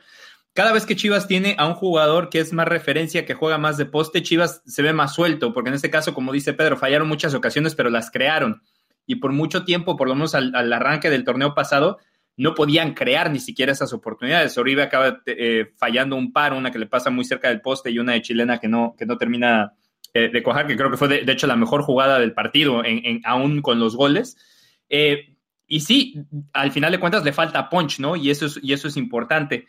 Cada 0.53 0.73
vez 0.73 0.85
que 0.85 0.97
Chivas 0.97 1.29
tiene 1.29 1.55
a 1.59 1.67
un 1.67 1.75
jugador 1.75 2.29
que 2.29 2.41
es 2.41 2.53
más 2.53 2.67
referencia, 2.67 3.25
que 3.25 3.35
juega 3.35 3.57
más 3.57 3.77
de 3.79 3.87
poste, 3.87 4.23
Chivas 4.23 4.63
se 4.67 4.83
ve 4.83 4.93
más 4.93 5.15
suelto, 5.15 5.53
porque 5.55 5.69
en 5.69 5.77
este 5.77 5.91
caso, 5.91 6.13
como 6.13 6.33
dice 6.33 6.53
Pedro, 6.53 6.77
fallaron 6.77 7.09
muchas 7.09 7.35
ocasiones, 7.35 7.77
pero 7.77 7.89
las 7.89 8.11
crearon. 8.11 8.63
Y 9.07 9.17
por 9.17 9.33
mucho 9.33 9.65
tiempo, 9.65 9.97
por 9.97 10.09
lo 10.09 10.15
menos 10.15 10.35
al 10.35 10.73
arranque 10.73 11.09
del 11.09 11.25
torneo 11.25 11.55
pasado, 11.55 11.99
no 12.37 12.55
podían 12.55 12.95
crear 12.95 13.31
ni 13.31 13.39
siquiera 13.39 13.73
esas 13.73 13.93
oportunidades. 13.93 14.57
Oribe 14.57 14.83
acaba 14.83 15.21
eh, 15.27 15.73
fallando 15.77 16.17
un 16.17 16.33
par, 16.33 16.53
una 16.53 16.71
que 16.71 16.79
le 16.79 16.87
pasa 16.87 17.11
muy 17.11 17.25
cerca 17.25 17.49
del 17.49 17.61
poste 17.61 17.91
y 17.91 17.99
una 17.99 18.13
de 18.13 18.23
chilena 18.23 18.59
que 18.59 18.69
no, 18.69 18.95
que 18.99 19.07
no 19.07 19.19
termina 19.19 19.75
eh, 20.15 20.29
de 20.29 20.43
cojar, 20.43 20.67
que 20.67 20.77
creo 20.77 20.91
que 20.91 20.97
fue 20.97 21.09
de, 21.09 21.33
hecho 21.33 21.47
la 21.47 21.57
mejor 21.57 21.83
jugada 21.83 22.19
del 22.19 22.33
partido, 22.33 22.85
en, 22.85 23.21
aún 23.25 23.63
con 23.63 23.79
los 23.79 23.95
goles. 23.95 24.37
Eh, 24.89 25.37
y 25.67 25.81
sí, 25.81 26.15
al 26.53 26.73
final 26.73 26.93
de 26.93 26.99
cuentas 26.99 27.25
le 27.25 27.33
falta 27.33 27.69
punch, 27.69 28.01
¿no? 28.01 28.17
Y 28.17 28.31
eso 28.31 28.47
es, 28.47 28.59
y 28.63 28.73
eso 28.73 28.89
es 28.89 28.97
importante. 28.97 29.67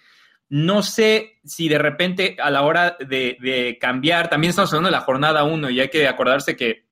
No 0.49 0.81
sé 0.81 1.39
si 1.43 1.69
de 1.69 1.77
repente 1.77 2.37
a 2.41 2.49
la 2.49 2.63
hora 2.63 2.97
de, 2.99 3.37
de 3.39 3.77
cambiar, 3.79 4.29
también 4.29 4.49
estamos 4.49 4.71
hablando 4.71 4.87
de 4.87 4.97
la 4.97 5.01
jornada 5.01 5.43
1 5.43 5.69
y 5.69 5.79
hay 5.79 5.89
que 5.89 6.07
acordarse 6.07 6.55
que 6.55 6.90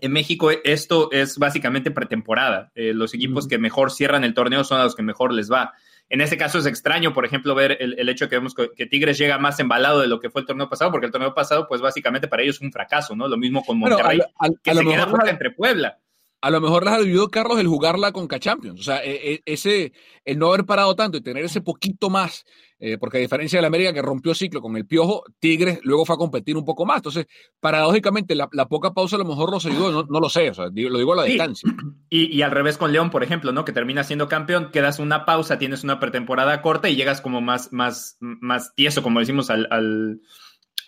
en 0.00 0.12
México 0.12 0.50
esto 0.50 1.10
es 1.12 1.38
básicamente 1.38 1.90
pretemporada. 1.90 2.70
Eh, 2.74 2.92
los 2.94 3.14
equipos 3.14 3.48
que 3.48 3.58
mejor 3.58 3.90
cierran 3.90 4.24
el 4.24 4.34
torneo 4.34 4.64
son 4.64 4.80
a 4.80 4.84
los 4.84 4.94
que 4.94 5.02
mejor 5.02 5.32
les 5.32 5.50
va. 5.50 5.74
En 6.10 6.20
este 6.22 6.38
caso 6.38 6.58
es 6.58 6.66
extraño, 6.66 7.12
por 7.12 7.26
ejemplo, 7.26 7.54
ver 7.54 7.76
el, 7.80 8.08
hecho 8.08 8.24
de 8.24 8.28
que 8.30 8.36
vemos 8.36 8.54
que 8.54 8.86
Tigres 8.86 9.18
llega 9.18 9.36
más 9.38 9.60
embalado 9.60 10.00
de 10.00 10.08
lo 10.08 10.20
que 10.20 10.30
fue 10.30 10.40
el 10.40 10.46
torneo 10.46 10.68
pasado, 10.68 10.90
porque 10.90 11.06
el 11.06 11.12
torneo 11.12 11.34
pasado, 11.34 11.68
pues 11.68 11.82
básicamente 11.82 12.28
para 12.28 12.42
ellos 12.42 12.56
es 12.56 12.62
un 12.62 12.72
fracaso, 12.72 13.14
¿no? 13.14 13.28
Lo 13.28 13.36
mismo 13.36 13.62
con 13.62 13.78
Monterrey, 13.78 14.18
que 14.62 14.74
se 14.74 14.84
queda 14.84 15.06
fuera 15.06 15.30
entre 15.30 15.50
Puebla 15.50 15.98
a 16.40 16.50
lo 16.50 16.60
mejor 16.60 16.84
les 16.84 16.94
ayudó, 16.94 17.28
Carlos, 17.28 17.58
el 17.58 17.66
jugarla 17.66 18.12
con 18.12 18.28
K-Champions. 18.28 18.80
O 18.80 18.82
sea, 18.82 19.02
e, 19.04 19.34
e, 19.34 19.42
ese, 19.44 19.92
el 20.24 20.38
no 20.38 20.48
haber 20.48 20.64
parado 20.64 20.94
tanto 20.94 21.18
y 21.18 21.20
tener 21.20 21.44
ese 21.44 21.60
poquito 21.60 22.10
más, 22.10 22.44
eh, 22.78 22.96
porque 22.96 23.18
a 23.18 23.20
diferencia 23.20 23.58
de 23.58 23.62
la 23.62 23.66
América 23.66 23.92
que 23.92 24.02
rompió 24.02 24.34
ciclo 24.34 24.60
con 24.60 24.76
el 24.76 24.86
Piojo, 24.86 25.24
Tigres 25.40 25.80
luego 25.82 26.06
fue 26.06 26.14
a 26.14 26.18
competir 26.18 26.56
un 26.56 26.64
poco 26.64 26.86
más. 26.86 26.98
Entonces, 26.98 27.26
paradójicamente, 27.58 28.36
la, 28.36 28.48
poca 28.68 28.92
pausa 28.92 29.16
a 29.16 29.18
lo 29.18 29.24
mejor 29.24 29.50
los 29.50 29.66
ayudó, 29.66 30.06
no, 30.08 30.20
lo 30.20 30.28
sé, 30.28 30.50
o 30.50 30.54
sea, 30.54 30.66
lo 30.66 30.98
digo 30.98 31.12
a 31.12 31.16
la 31.16 31.24
distancia. 31.24 31.68
Y, 32.10 32.40
al 32.40 32.52
revés 32.52 32.78
con 32.78 32.90
León, 32.90 33.10
por 33.10 33.22
ejemplo, 33.22 33.52
¿no? 33.52 33.66
Que 33.66 33.72
termina 33.72 34.02
siendo 34.02 34.28
campeón, 34.28 34.70
quedas 34.72 34.98
una 34.98 35.26
pausa, 35.26 35.58
tienes 35.58 35.84
una 35.84 36.00
pretemporada 36.00 36.62
corta 36.62 36.88
y 36.88 36.96
llegas 36.96 37.20
como 37.20 37.42
más, 37.42 37.70
más, 37.70 38.16
más 38.20 38.74
tieso, 38.74 39.02
como 39.02 39.20
decimos, 39.20 39.50
al 39.50 39.68
al 39.70 40.22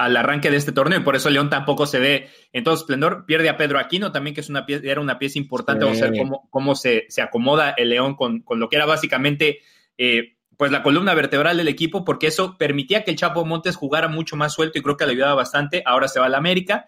arranque 0.04 0.50
de 0.50 0.56
este 0.56 0.72
torneo 0.72 1.00
y 1.00 1.02
por 1.02 1.16
eso 1.16 1.30
León 1.30 1.50
tampoco 1.50 1.86
se 1.86 1.98
ve 1.98 2.30
en 2.52 2.64
todo 2.64 2.74
esplendor. 2.74 3.24
Pierde 3.26 3.48
a 3.48 3.56
Pedro 3.56 3.78
Aquino 3.78 4.12
también, 4.12 4.34
que 4.34 4.40
es 4.40 4.48
una 4.48 4.66
pieza, 4.66 4.86
era 4.86 5.00
una 5.00 5.18
pieza 5.18 5.38
importante. 5.38 5.84
Vamos 5.84 6.02
a 6.02 6.10
ver 6.10 6.18
cómo, 6.18 6.48
cómo 6.50 6.74
se, 6.74 7.06
acomoda 7.22 7.70
el 7.70 7.90
León 7.90 8.14
con, 8.14 8.44
lo 8.48 8.68
que 8.68 8.76
era 8.76 8.86
básicamente 8.86 9.60
eh, 9.98 10.36
pues 10.56 10.70
la 10.70 10.82
columna 10.82 11.14
vertebral 11.14 11.56
del 11.56 11.68
equipo, 11.68 12.04
porque 12.04 12.26
eso 12.26 12.58
permitía 12.58 13.02
que 13.02 13.10
el 13.10 13.16
Chapo 13.16 13.44
Montes 13.44 13.76
jugara 13.76 14.08
mucho 14.08 14.36
más 14.36 14.52
suelto 14.52 14.78
y 14.78 14.82
creo 14.82 14.96
que 14.96 15.06
le 15.06 15.12
ayudaba 15.12 15.34
bastante. 15.34 15.82
Ahora 15.86 16.08
se 16.08 16.20
va 16.20 16.26
a 16.26 16.28
la 16.28 16.38
América. 16.38 16.86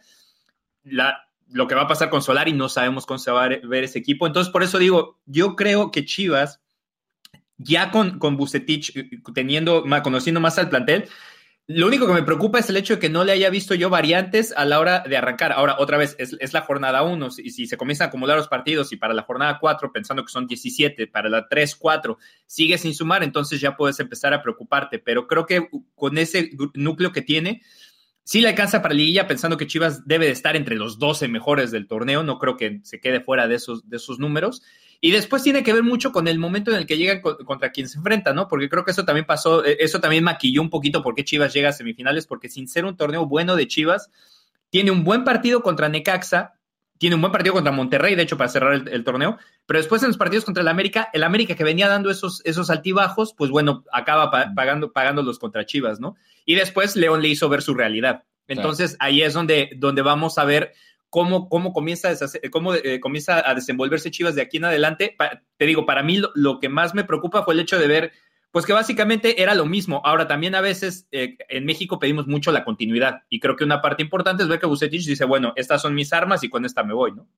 La, 0.84 1.26
lo 1.52 1.66
que 1.66 1.74
va 1.74 1.82
a 1.82 1.88
pasar 1.88 2.10
con 2.10 2.22
Solari, 2.22 2.52
no 2.52 2.68
sabemos 2.68 3.06
cómo 3.06 3.18
se 3.18 3.30
va 3.30 3.44
a 3.44 3.48
ver 3.48 3.84
ese 3.84 3.98
equipo. 3.98 4.26
Entonces, 4.26 4.52
por 4.52 4.62
eso 4.62 4.78
digo, 4.78 5.20
yo 5.26 5.54
creo 5.54 5.90
que 5.90 6.04
Chivas, 6.04 6.60
ya 7.58 7.90
con, 7.90 8.18
con 8.18 8.36
Bucetich, 8.36 8.96
eh, 8.96 9.10
teniendo, 9.34 9.84
conociendo 10.02 10.40
más 10.40 10.58
al 10.58 10.68
plantel, 10.68 11.08
lo 11.68 11.86
único 11.86 12.06
que 12.08 12.12
me 12.12 12.24
preocupa 12.24 12.58
es 12.58 12.68
el 12.70 12.76
hecho 12.76 12.94
de 12.94 13.00
que 13.00 13.08
no 13.08 13.22
le 13.22 13.32
haya 13.32 13.48
visto 13.48 13.74
yo 13.74 13.88
variantes 13.88 14.52
a 14.56 14.64
la 14.64 14.80
hora 14.80 15.04
de 15.08 15.16
arrancar. 15.16 15.52
Ahora, 15.52 15.76
otra 15.78 15.96
vez, 15.96 16.16
es, 16.18 16.52
la 16.52 16.62
jornada 16.62 17.02
1 17.02 17.28
y 17.38 17.50
si 17.50 17.66
se 17.66 17.76
comienzan 17.76 18.06
a 18.06 18.08
acumular 18.08 18.36
los 18.36 18.48
partidos 18.48 18.92
y 18.92 18.96
para 18.96 19.14
la 19.14 19.22
jornada 19.22 19.58
4, 19.60 19.92
pensando 19.92 20.24
que 20.24 20.32
son 20.32 20.48
17, 20.48 21.06
para 21.06 21.28
la 21.28 21.48
3, 21.48 21.76
4, 21.76 22.18
sigue 22.46 22.78
sin 22.78 22.94
sumar, 22.94 23.22
entonces 23.22 23.60
ya 23.60 23.76
puedes 23.76 24.00
empezar 24.00 24.34
a 24.34 24.42
preocuparte. 24.42 24.98
Pero 24.98 25.28
creo 25.28 25.46
que 25.46 25.68
con 25.94 26.18
ese 26.18 26.50
núcleo 26.74 27.12
que 27.12 27.22
tiene, 27.22 27.62
sí 28.24 28.40
le 28.40 28.48
alcanza 28.48 28.82
para 28.82 28.94
Liguilla, 28.94 29.28
pensando 29.28 29.56
que 29.56 29.68
Chivas 29.68 30.04
debe 30.04 30.26
de 30.26 30.32
estar 30.32 30.56
entre 30.56 30.74
los 30.74 30.98
12 30.98 31.28
mejores 31.28 31.70
del 31.70 31.86
torneo. 31.86 32.24
No 32.24 32.40
creo 32.40 32.56
que 32.56 32.80
se 32.82 33.00
quede 33.00 33.20
fuera 33.20 33.46
de 33.46 33.54
esos, 33.54 33.88
de 33.88 33.98
esos 33.98 34.18
números. 34.18 34.62
Y 35.04 35.10
después 35.10 35.42
tiene 35.42 35.64
que 35.64 35.72
ver 35.72 35.82
mucho 35.82 36.12
con 36.12 36.28
el 36.28 36.38
momento 36.38 36.70
en 36.70 36.76
el 36.76 36.86
que 36.86 36.96
llegan 36.96 37.20
contra 37.20 37.72
quien 37.72 37.88
se 37.88 37.98
enfrenta, 37.98 38.32
¿no? 38.32 38.46
Porque 38.46 38.68
creo 38.68 38.84
que 38.84 38.92
eso 38.92 39.04
también 39.04 39.26
pasó, 39.26 39.64
eh, 39.64 39.78
eso 39.80 40.00
también 40.00 40.22
maquilló 40.22 40.62
un 40.62 40.70
poquito 40.70 41.02
por 41.02 41.16
qué 41.16 41.24
Chivas 41.24 41.52
llega 41.52 41.70
a 41.70 41.72
semifinales, 41.72 42.24
porque 42.24 42.48
sin 42.48 42.68
ser 42.68 42.84
un 42.84 42.96
torneo 42.96 43.26
bueno 43.26 43.56
de 43.56 43.66
Chivas, 43.66 44.10
tiene 44.70 44.92
un 44.92 45.02
buen 45.02 45.24
partido 45.24 45.60
contra 45.60 45.88
Necaxa, 45.88 46.52
tiene 46.98 47.16
un 47.16 47.20
buen 47.20 47.32
partido 47.32 47.52
contra 47.52 47.72
Monterrey, 47.72 48.14
de 48.14 48.22
hecho, 48.22 48.36
para 48.36 48.48
cerrar 48.48 48.74
el, 48.74 49.02
torneo, 49.02 49.38
pero 49.66 49.80
después 49.80 50.04
en 50.04 50.08
los 50.08 50.16
partidos 50.16 50.44
contra 50.44 50.60
el 50.60 50.68
América, 50.68 51.10
el 51.12 51.24
América 51.24 51.56
que 51.56 51.64
venía 51.64 51.88
dando 51.88 52.08
esos, 52.08 52.40
esos 52.44 52.70
altibajos, 52.70 53.34
pues 53.36 53.50
bueno, 53.50 53.82
acaba 53.92 54.30
pagando, 54.54 54.92
pagándolos 54.92 55.40
contra 55.40 55.66
Chivas, 55.66 55.98
¿no? 55.98 56.14
Y 56.44 56.54
después 56.54 56.94
León 56.94 57.22
le 57.22 57.28
hizo 57.28 57.48
ver 57.48 57.62
su 57.62 57.74
realidad. 57.74 58.22
Entonces 58.46 58.96
ahí 59.00 59.22
es 59.22 59.34
donde, 59.34 59.70
donde 59.76 60.02
vamos 60.02 60.38
a 60.38 60.44
ver 60.44 60.74
cómo, 61.12 61.50
cómo, 61.50 61.74
comienza, 61.74 62.08
a 62.08 62.50
cómo 62.50 62.72
eh, 62.72 62.98
comienza 62.98 63.46
a 63.46 63.54
desenvolverse 63.54 64.10
Chivas 64.10 64.34
de 64.34 64.40
aquí 64.40 64.56
en 64.56 64.64
adelante. 64.64 65.14
te 65.58 65.66
digo, 65.66 65.84
para 65.84 66.02
mí 66.02 66.18
lo, 66.34 66.58
que 66.58 66.70
más 66.70 66.94
me 66.94 67.04
preocupa 67.04 67.42
fue 67.42 67.52
el 67.52 67.60
hecho 67.60 67.78
de 67.78 67.86
ver, 67.86 68.12
pues 68.50 68.64
que 68.64 68.72
básicamente 68.72 69.42
era 69.42 69.54
lo 69.54 69.66
mismo. 69.66 70.00
Ahora, 70.06 70.26
también 70.26 70.54
a 70.54 70.62
veces 70.62 71.06
eh, 71.12 71.36
en 71.50 71.66
México 71.66 71.98
pedimos 71.98 72.26
mucho 72.28 72.50
la 72.50 72.64
continuidad 72.64 73.24
y 73.28 73.40
creo 73.40 73.56
que 73.56 73.64
una 73.64 73.82
parte 73.82 74.02
importante 74.02 74.42
es 74.42 74.48
ver 74.48 74.58
que 74.58 74.64
Bucetich 74.64 75.04
dice, 75.04 75.26
bueno, 75.26 75.52
estas 75.54 75.82
son 75.82 75.94
mis 75.94 76.14
armas 76.14 76.42
y 76.44 76.48
con 76.48 76.64
esta 76.64 76.82
me 76.82 76.94
voy, 76.94 77.12
¿no? 77.12 77.28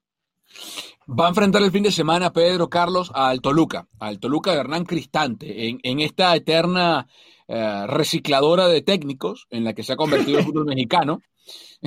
Va 1.09 1.27
a 1.27 1.31
enfrentar 1.31 1.61
el 1.61 1.73
fin 1.73 1.83
de 1.83 1.91
semana 1.91 2.33
Pedro 2.33 2.71
Carlos 2.71 3.11
al 3.13 3.41
Toluca, 3.41 3.89
al 3.99 4.21
Toluca 4.21 4.55
Hernán 4.55 4.85
Cristante, 4.85 5.69
en, 5.69 5.81
en 5.83 5.99
esta 5.99 6.37
eterna 6.37 7.09
eh, 7.47 7.87
recicladora 7.87 8.69
de 8.69 8.81
técnicos 8.81 9.47
en 9.51 9.65
la 9.65 9.75
que 9.75 9.83
se 9.83 9.93
ha 9.93 9.97
convertido 9.97 10.39
el 10.39 10.45
fútbol 10.45 10.67
mexicano. 10.67 11.21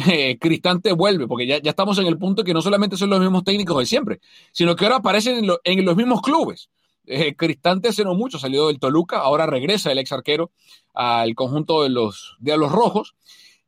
Eh, 0.07 0.37
Cristante 0.39 0.91
vuelve, 0.91 1.27
porque 1.27 1.47
ya, 1.47 1.59
ya, 1.59 1.71
estamos 1.71 1.97
en 1.97 2.05
el 2.05 2.19
punto 2.19 2.43
que 2.43 2.53
no 2.53 2.61
solamente 2.61 2.95
son 2.97 3.09
los 3.09 3.19
mismos 3.19 3.43
técnicos 3.43 3.79
de 3.79 3.87
siempre, 3.87 4.19
sino 4.51 4.75
que 4.75 4.85
ahora 4.85 4.97
aparecen 4.97 5.43
en, 5.63 5.85
los 5.85 5.95
mismos 5.95 6.21
clubes. 6.21 6.69
Eh, 7.07 7.35
Cristante 7.35 7.89
hace 7.89 8.03
no 8.03 8.13
mucho 8.13 8.37
salió 8.37 8.67
del 8.67 8.77
Toluca, 8.77 9.17
ahora 9.17 9.47
regresa 9.47 9.91
el 9.91 9.97
ex 9.97 10.11
arquero 10.11 10.51
al 10.93 11.33
conjunto 11.33 11.81
de 11.81 11.89
los 11.89 12.37
Diablos 12.39 12.71
Rojos. 12.71 13.15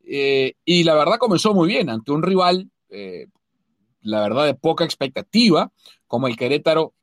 Y 0.03 0.83
la 0.83 0.93
verdad 0.93 1.17
comenzó 1.17 1.55
muy 1.55 1.67
bien 1.67 1.89
ante 1.89 2.11
un 2.11 2.21
rival, 2.21 2.69
la 4.01 4.21
verdad, 4.21 4.45
de 4.45 4.53
poca 4.53 4.85
expectativa, 4.85 5.71
como 6.05 6.27
el 6.27 6.37
Querétaro 6.37 6.93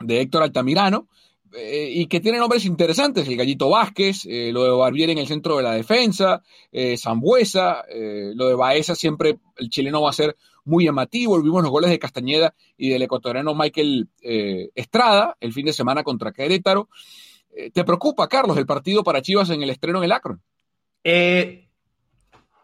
de 0.00 0.22
Héctor 0.22 0.44
Altamirano. 0.44 1.08
Eh, 1.54 1.90
y 1.92 2.06
que 2.06 2.20
tiene 2.20 2.38
nombres 2.38 2.64
interesantes, 2.64 3.26
el 3.28 3.36
Gallito 3.36 3.70
Vázquez, 3.70 4.26
eh, 4.26 4.50
lo 4.52 4.64
de 4.64 4.70
Barbier 4.70 5.10
en 5.10 5.18
el 5.18 5.26
centro 5.26 5.56
de 5.56 5.62
la 5.62 5.72
defensa, 5.72 6.42
eh, 6.72 6.96
Zambuesa, 6.98 7.84
lo 8.34 8.48
de 8.48 8.54
Baeza 8.54 8.94
siempre 8.94 9.38
el 9.56 9.70
chileno 9.70 10.02
va 10.02 10.10
a 10.10 10.12
ser 10.12 10.36
muy 10.66 10.84
llamativo. 10.84 11.40
Vimos 11.40 11.62
los 11.62 11.70
goles 11.70 11.90
de 11.90 11.98
Castañeda 11.98 12.54
y 12.76 12.90
del 12.90 13.02
ecuatoriano 13.02 13.54
Michael 13.54 14.08
eh, 14.20 14.70
Estrada 14.74 15.36
el 15.40 15.52
fin 15.52 15.64
de 15.64 15.72
semana 15.72 16.02
contra 16.02 16.32
Querétaro. 16.32 16.88
Eh, 17.54 17.70
¿Te 17.70 17.84
preocupa, 17.84 18.28
Carlos, 18.28 18.58
el 18.58 18.66
partido 18.66 19.02
para 19.02 19.22
Chivas 19.22 19.48
en 19.50 19.62
el 19.62 19.70
estreno 19.70 19.98
en 19.98 20.04
el 20.04 20.12
Akron? 20.12 20.42
Eh, 21.02 21.65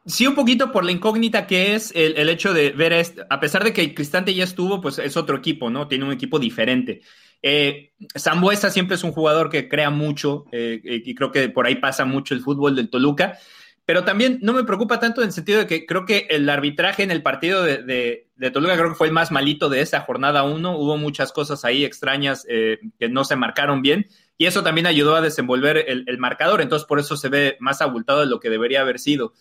sí, 0.06 0.26
un 0.26 0.35
poquito 0.35 0.73
por 0.73 0.85
la 0.85 0.92
incógnita 0.92 1.47
que 1.47 1.75
es 1.75 1.92
el, 1.94 2.28
hecho 2.28 2.52
de 2.52 2.71
ver, 2.71 2.92
este, 2.92 3.23
a 3.28 3.40
pesar 3.40 3.64
de 3.64 3.73
que 3.73 3.94
Cristante 3.94 4.35
ya 4.35 4.44
estuvo, 4.44 4.80
pues 4.80 4.99
es 4.99 5.16
otro 5.16 5.37
equipo, 5.37 5.71
¿no? 5.71 5.88
Tiene 5.88 6.04
un 6.04 6.12
equipo 6.12 6.38
diferente. 6.38 7.02
Eh, 7.42 7.92
Zambuesa 8.18 8.71
siempre 8.71 8.94
es 8.94 9.04
un 9.04 9.12
jugador 9.12 9.50
que 9.50 9.68
crea 9.68 9.90
mucho 9.90 10.44
y 10.52 11.14
creo 11.14 11.32
que 11.32 11.49
por 11.49 11.66
ahí 11.66 11.76
pasa 11.76 12.04
mucho 12.04 12.35
el 12.35 12.40
fútbol 12.40 12.76
del 12.76 12.88
Toluca. 12.90 13.38
Pero 13.85 14.04
también 14.04 14.38
no 14.42 14.52
me 14.52 14.62
preocupa 14.62 15.00
tanto 15.00 15.23
en 15.23 15.28
el 15.28 15.32
sentido 15.32 15.59
de 15.59 15.66
que 15.66 15.87
creo 15.87 16.06
que 16.06 16.28
el 16.30 16.49
arbitraje 16.49 17.02
en 17.02 17.11
el 17.11 17.23
partido 17.23 17.64
de, 17.64 18.28
Toluca 18.52 18.76
creo 18.76 18.90
que 18.90 18.94
fue 18.94 19.09
el 19.09 19.12
más 19.12 19.32
malito 19.32 19.68
de 19.68 19.80
esa 19.80 20.00
jornada 20.02 20.44
1. 20.44 20.78
Hubo 20.78 20.97
muchas 20.97 21.32
cosas 21.32 21.64
ahí 21.64 21.85
extrañas 21.85 22.47
eh, 22.49 22.78
que 22.99 23.09
no 23.09 23.25
se 23.25 23.35
marcaron 23.35 23.82
bien 23.82 24.06
y 24.38 24.47
eso 24.47 24.62
también 24.62 24.87
ayudó 24.87 25.16
a 25.16 25.21
desenvolver 25.21 25.85
el, 25.88 26.18
marcador. 26.18 26.61
Entonces 26.61 26.87
por 26.87 27.00
eso 27.00 27.16
se 27.16 27.28
ve 27.28 27.56
más 27.59 27.80
abultado 27.80 28.21
de 28.21 28.26
lo 28.26 28.38
que 28.38 28.50
debería 28.50 28.82
haber 28.82 29.00
sido. 29.00 29.32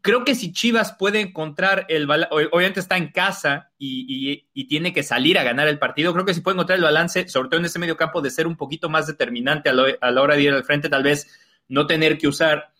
Creo 0.00 0.24
que 0.24 0.34
si 0.34 0.52
Chivas 0.52 0.94
puede 0.98 1.20
encontrar 1.20 1.86
el 1.88 2.06
balance, 2.06 2.48
obviamente 2.50 2.80
está 2.80 2.96
en 2.96 3.12
casa 3.12 3.70
y, 3.78 4.46
tiene 4.66 4.92
que 4.92 5.02
salir 5.02 5.38
a 5.38 5.44
ganar 5.44 5.68
el 5.68 5.78
partido, 5.78 6.12
creo 6.12 6.24
que 6.24 6.34
si 6.34 6.40
puede 6.40 6.54
encontrar 6.54 6.78
el 6.78 6.84
balance, 6.84 7.28
sobre 7.28 7.48
todo 7.48 7.60
en 7.60 7.66
ese 7.66 7.78
medio 7.78 7.96
campo, 7.96 8.22
de 8.22 8.30
ser 8.30 8.46
un 8.46 8.56
poquito 8.56 8.88
más 8.88 9.06
determinante 9.06 9.68
a, 9.68 9.74
a 10.00 10.10
la 10.10 10.22
hora 10.22 10.34
de 10.34 10.42
ir 10.42 10.52
al 10.52 10.64
frente, 10.64 10.88
tal 10.88 11.02
vez 11.02 11.28
no 11.68 11.86
tener 11.86 12.18
que 12.18 12.28
usar 12.28 12.72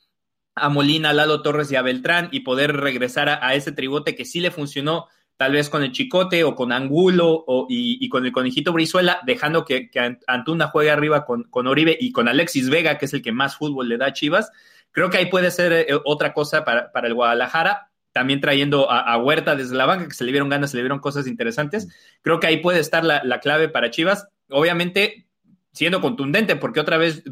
a 0.55 0.69
Molina, 0.69 1.11
a 1.11 1.13
Lalo 1.13 1.43
Torres 1.43 1.71
y 1.73 1.77
a 1.77 1.83
Beltrán 1.83 2.29
y 2.31 2.41
poder 2.41 2.77
regresar 2.77 3.29
a, 3.29 3.55
ese 3.55 3.73
tribote 3.73 4.15
que 4.15 4.25
sí 4.25 4.41
le 4.41 4.51
funcionó 4.51 5.07
tal 5.37 5.53
vez 5.53 5.69
con 5.69 5.83
el 5.83 5.93
Chicote 5.93 6.45
o 6.45 6.55
con 6.55 6.73
Angulo 6.73 7.45
o, 7.47 7.67
y, 7.69 8.09
con 8.09 8.27
el 8.27 8.33
Conejito 8.33 8.73
Brizuela, 8.73 9.21
dejando 9.25 9.65
que, 9.65 9.91
Antuna 10.27 10.69
juegue 10.69 10.91
arriba 10.91 11.25
con, 11.25 11.45
con, 11.45 11.67
Oribe 11.67 11.97
y 11.99 12.13
con 12.13 12.29
Alexis 12.29 12.69
Vega, 12.69 12.99
que 12.99 13.07
es 13.07 13.15
el 13.15 13.23
que 13.23 13.33
más 13.33 13.57
fútbol 13.57 13.89
le 13.89 13.97
da 13.97 14.07
a 14.07 14.13
Chivas. 14.13 14.53
Creo 14.93 15.11
que 15.11 15.19
ahí 15.19 15.27
puede 15.27 15.51
ser 15.51 15.73
eh, 15.73 15.87
otra 16.05 16.33
cosa 16.33 16.65
para, 16.65 16.93
para, 16.93 17.09
el 17.09 17.15
Guadalajara, 17.15 17.91
también 18.13 18.41
trayendo 18.41 18.91
a, 18.91 19.17
Huerta 19.17 19.57
desde 19.57 19.75
la 19.75 19.87
banca, 19.87 20.07
que 20.07 20.15
se 20.15 20.25
le 20.25 20.33
vieron 20.33 20.51
ganas, 20.51 20.71
se 20.71 20.77
le 20.77 20.83
vieron 20.83 20.99
cosas 20.99 21.27
interesantes. 21.27 21.89
Creo 22.21 22.41
que 22.41 22.47
ahí 22.47 22.59
puede 22.59 22.79
estar 22.79 23.05
la, 23.05 23.25
la 23.25 23.41
clave 23.41 23.69
para 23.69 23.91
Chivas. 23.91 24.29
Obviamente, 24.51 25.27
siendo 25.73 26.03
contundente, 26.03 26.57
porque 26.57 26.81
otra 26.81 26.99
vez 26.99 27.25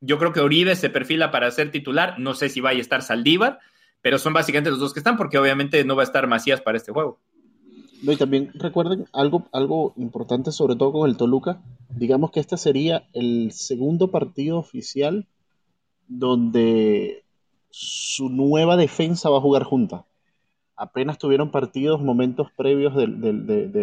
yo 0.00 0.18
creo 0.18 0.32
que 0.32 0.40
Oribe 0.40 0.76
se 0.76 0.90
perfila 0.90 1.30
para 1.30 1.50
ser 1.50 1.70
titular. 1.70 2.18
No 2.18 2.34
sé 2.34 2.50
si 2.50 2.60
vaya 2.60 2.78
a 2.78 2.82
estar 2.82 3.02
Saldívar, 3.02 3.60
pero 4.02 4.18
son 4.18 4.34
básicamente 4.34 4.70
los 4.70 4.78
dos 4.78 4.92
que 4.92 5.00
están, 5.00 5.16
porque 5.16 5.38
obviamente 5.38 5.84
no 5.84 5.96
va 5.96 6.02
a 6.02 6.04
estar 6.04 6.26
Macías 6.26 6.60
para 6.60 6.76
este 6.76 6.92
juego. 6.92 7.18
No, 8.02 8.12
y 8.12 8.16
también 8.16 8.50
recuerden 8.54 9.06
algo, 9.12 9.48
algo 9.52 9.94
importante, 9.96 10.52
sobre 10.52 10.76
todo 10.76 10.92
con 10.92 11.08
el 11.08 11.16
Toluca. 11.16 11.62
Digamos 11.88 12.30
que 12.30 12.40
este 12.40 12.58
sería 12.58 13.08
el 13.14 13.52
segundo 13.52 14.10
partido 14.10 14.58
oficial 14.58 15.26
donde 16.08 17.24
su 17.70 18.28
nueva 18.28 18.76
defensa 18.76 19.30
va 19.30 19.38
a 19.38 19.42
jugar 19.42 19.64
junta. 19.64 20.06
Apenas 20.76 21.18
tuvieron 21.18 21.50
partidos, 21.50 22.02
momentos 22.02 22.48
previos 22.56 22.94
de, 22.94 23.06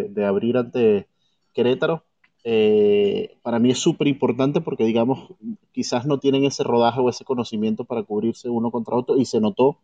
de 0.10 0.25
abrir 0.25 0.58
ante 0.58 1.08
Querétaro, 1.53 2.03
eh, 2.46 3.38
para 3.42 3.60
mí 3.60 3.72
es 3.72 3.80
súper 3.80 4.08
importante 4.08 4.60
porque, 4.62 4.84
digamos, 4.86 5.30
quizás 5.72 6.06
no 6.06 6.20
tienen 6.20 6.44
ese 6.44 6.63
rodaje 6.63 7.00
o 7.00 7.10
ese 7.10 7.24
conocimiento 7.24 7.86
para 7.86 8.03
cubrirse 8.03 8.50
uno 8.50 8.70
contra 8.72 8.96
otro 8.96 9.18
y 9.18 9.25
se 9.25 9.39
notó, 9.39 9.77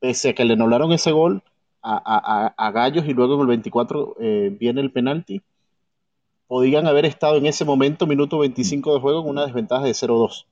pese 0.00 0.30
a 0.30 0.34
que 0.34 0.44
le 0.44 0.54
anularon 0.54 0.92
ese 0.92 1.12
gol 1.12 1.42
a, 1.82 2.70
Gallos 2.74 3.06
y 3.06 3.12
luego 3.12 3.34
en 3.34 3.40
el 3.42 3.46
24 3.48 4.16
eh, 4.20 4.56
viene 4.58 4.80
el 4.80 4.90
penalti, 4.90 5.42
podían 6.46 6.86
haber 6.86 7.04
estado 7.04 7.36
en 7.36 7.46
ese 7.46 7.64
momento, 7.66 8.06
minuto 8.06 8.38
25 8.38 8.94
de 8.94 9.00
juego, 9.00 9.20
en 9.22 9.28
una 9.28 9.44
desventaja 9.44 9.84
de 9.84 9.92
0-2. 9.92 10.46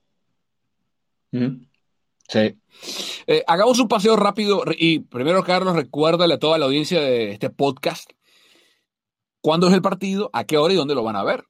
Sí. 2.29 2.57
Eh, 3.27 3.43
hagamos 3.47 3.79
un 3.79 3.87
paseo 3.87 4.15
rápido 4.15 4.63
y 4.77 4.99
primero, 4.99 5.43
Carlos, 5.43 5.75
recuérdale 5.75 6.35
a 6.35 6.39
toda 6.39 6.57
la 6.57 6.65
audiencia 6.65 7.01
de 7.01 7.31
este 7.31 7.49
podcast 7.49 8.11
¿Cuándo 9.43 9.67
es 9.67 9.73
el 9.73 9.81
partido? 9.81 10.29
¿A 10.31 10.45
qué 10.45 10.57
hora 10.57 10.73
y 10.73 10.77
dónde 10.77 10.95
lo 10.95 11.03
van 11.03 11.17
a 11.17 11.23
ver? 11.25 11.43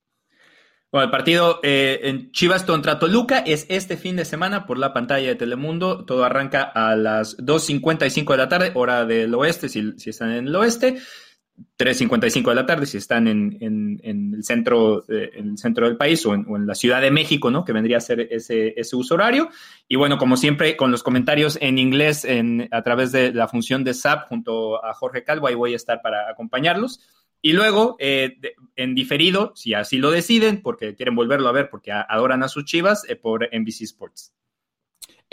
Bueno, 0.91 1.05
el 1.05 1.11
partido 1.11 1.59
eh, 1.61 1.99
en 2.01 2.31
Chivas 2.31 2.63
contra 2.63 2.97
Toluca 2.97 3.37
es 3.37 3.67
este 3.69 3.97
fin 3.97 4.15
de 4.15 4.25
semana 4.25 4.65
por 4.65 4.79
la 4.79 4.93
pantalla 4.93 5.27
de 5.27 5.35
Telemundo. 5.35 6.03
Todo 6.03 6.23
arranca 6.23 6.63
a 6.63 6.95
las 6.95 7.37
2.55 7.37 8.31
de 8.31 8.37
la 8.37 8.49
tarde, 8.49 8.71
hora 8.73 9.05
del 9.05 9.35
oeste, 9.35 9.69
si, 9.69 9.93
están 10.07 10.31
en 10.31 10.47
el 10.47 10.55
oeste. 10.55 10.97
3.55 11.77 12.49
de 12.49 12.55
la 12.55 12.65
tarde 12.65 12.85
si 12.85 12.97
están 12.97 13.27
en, 13.27 13.99
el, 14.01 14.43
centro, 14.43 15.03
eh, 15.09 15.31
en 15.35 15.49
el 15.49 15.57
centro 15.57 15.87
del 15.87 15.97
país 15.97 16.25
o 16.25 16.33
en, 16.33 16.65
la 16.65 16.75
Ciudad 16.75 17.01
de 17.01 17.11
México, 17.11 17.51
¿no? 17.51 17.65
Que 17.65 17.73
vendría 17.73 17.97
a 17.97 18.01
ser 18.01 18.21
ese, 18.31 18.73
ese 18.77 18.95
uso 18.95 19.15
horario. 19.15 19.49
Y 19.87 19.95
bueno, 19.95 20.17
como 20.17 20.37
siempre, 20.37 20.75
con 20.77 20.91
los 20.91 21.03
comentarios 21.03 21.57
en 21.61 21.77
inglés 21.77 22.25
en, 22.25 22.69
a 22.71 22.81
través 22.83 23.11
de 23.11 23.33
la 23.33 23.47
función 23.47 23.83
de 23.83 23.93
SAP 23.93 24.27
junto 24.27 24.83
a 24.83 24.93
Jorge 24.93 25.23
Calvo, 25.23 25.47
ahí 25.47 25.55
voy 25.55 25.73
a 25.73 25.77
estar 25.77 26.01
para 26.01 26.29
acompañarlos. 26.29 26.99
Y 27.41 27.51
luego, 27.51 27.97
eh, 27.99 28.37
en 28.77 28.95
diferido, 28.95 29.51
si 29.55 29.73
así 29.73 29.97
lo 29.97 30.11
deciden, 30.11 30.61
porque 30.61 30.95
quieren 30.95 31.15
volverlo 31.15 31.49
a 31.49 31.51
ver, 31.51 31.69
porque 31.69 31.91
adoran 31.91 32.41
a 32.41 32.47
sus 32.47 32.63
chivas, 32.63 33.03
eh, 33.09 33.17
por 33.17 33.49
NBC 33.51 33.81
Sports. 33.81 34.33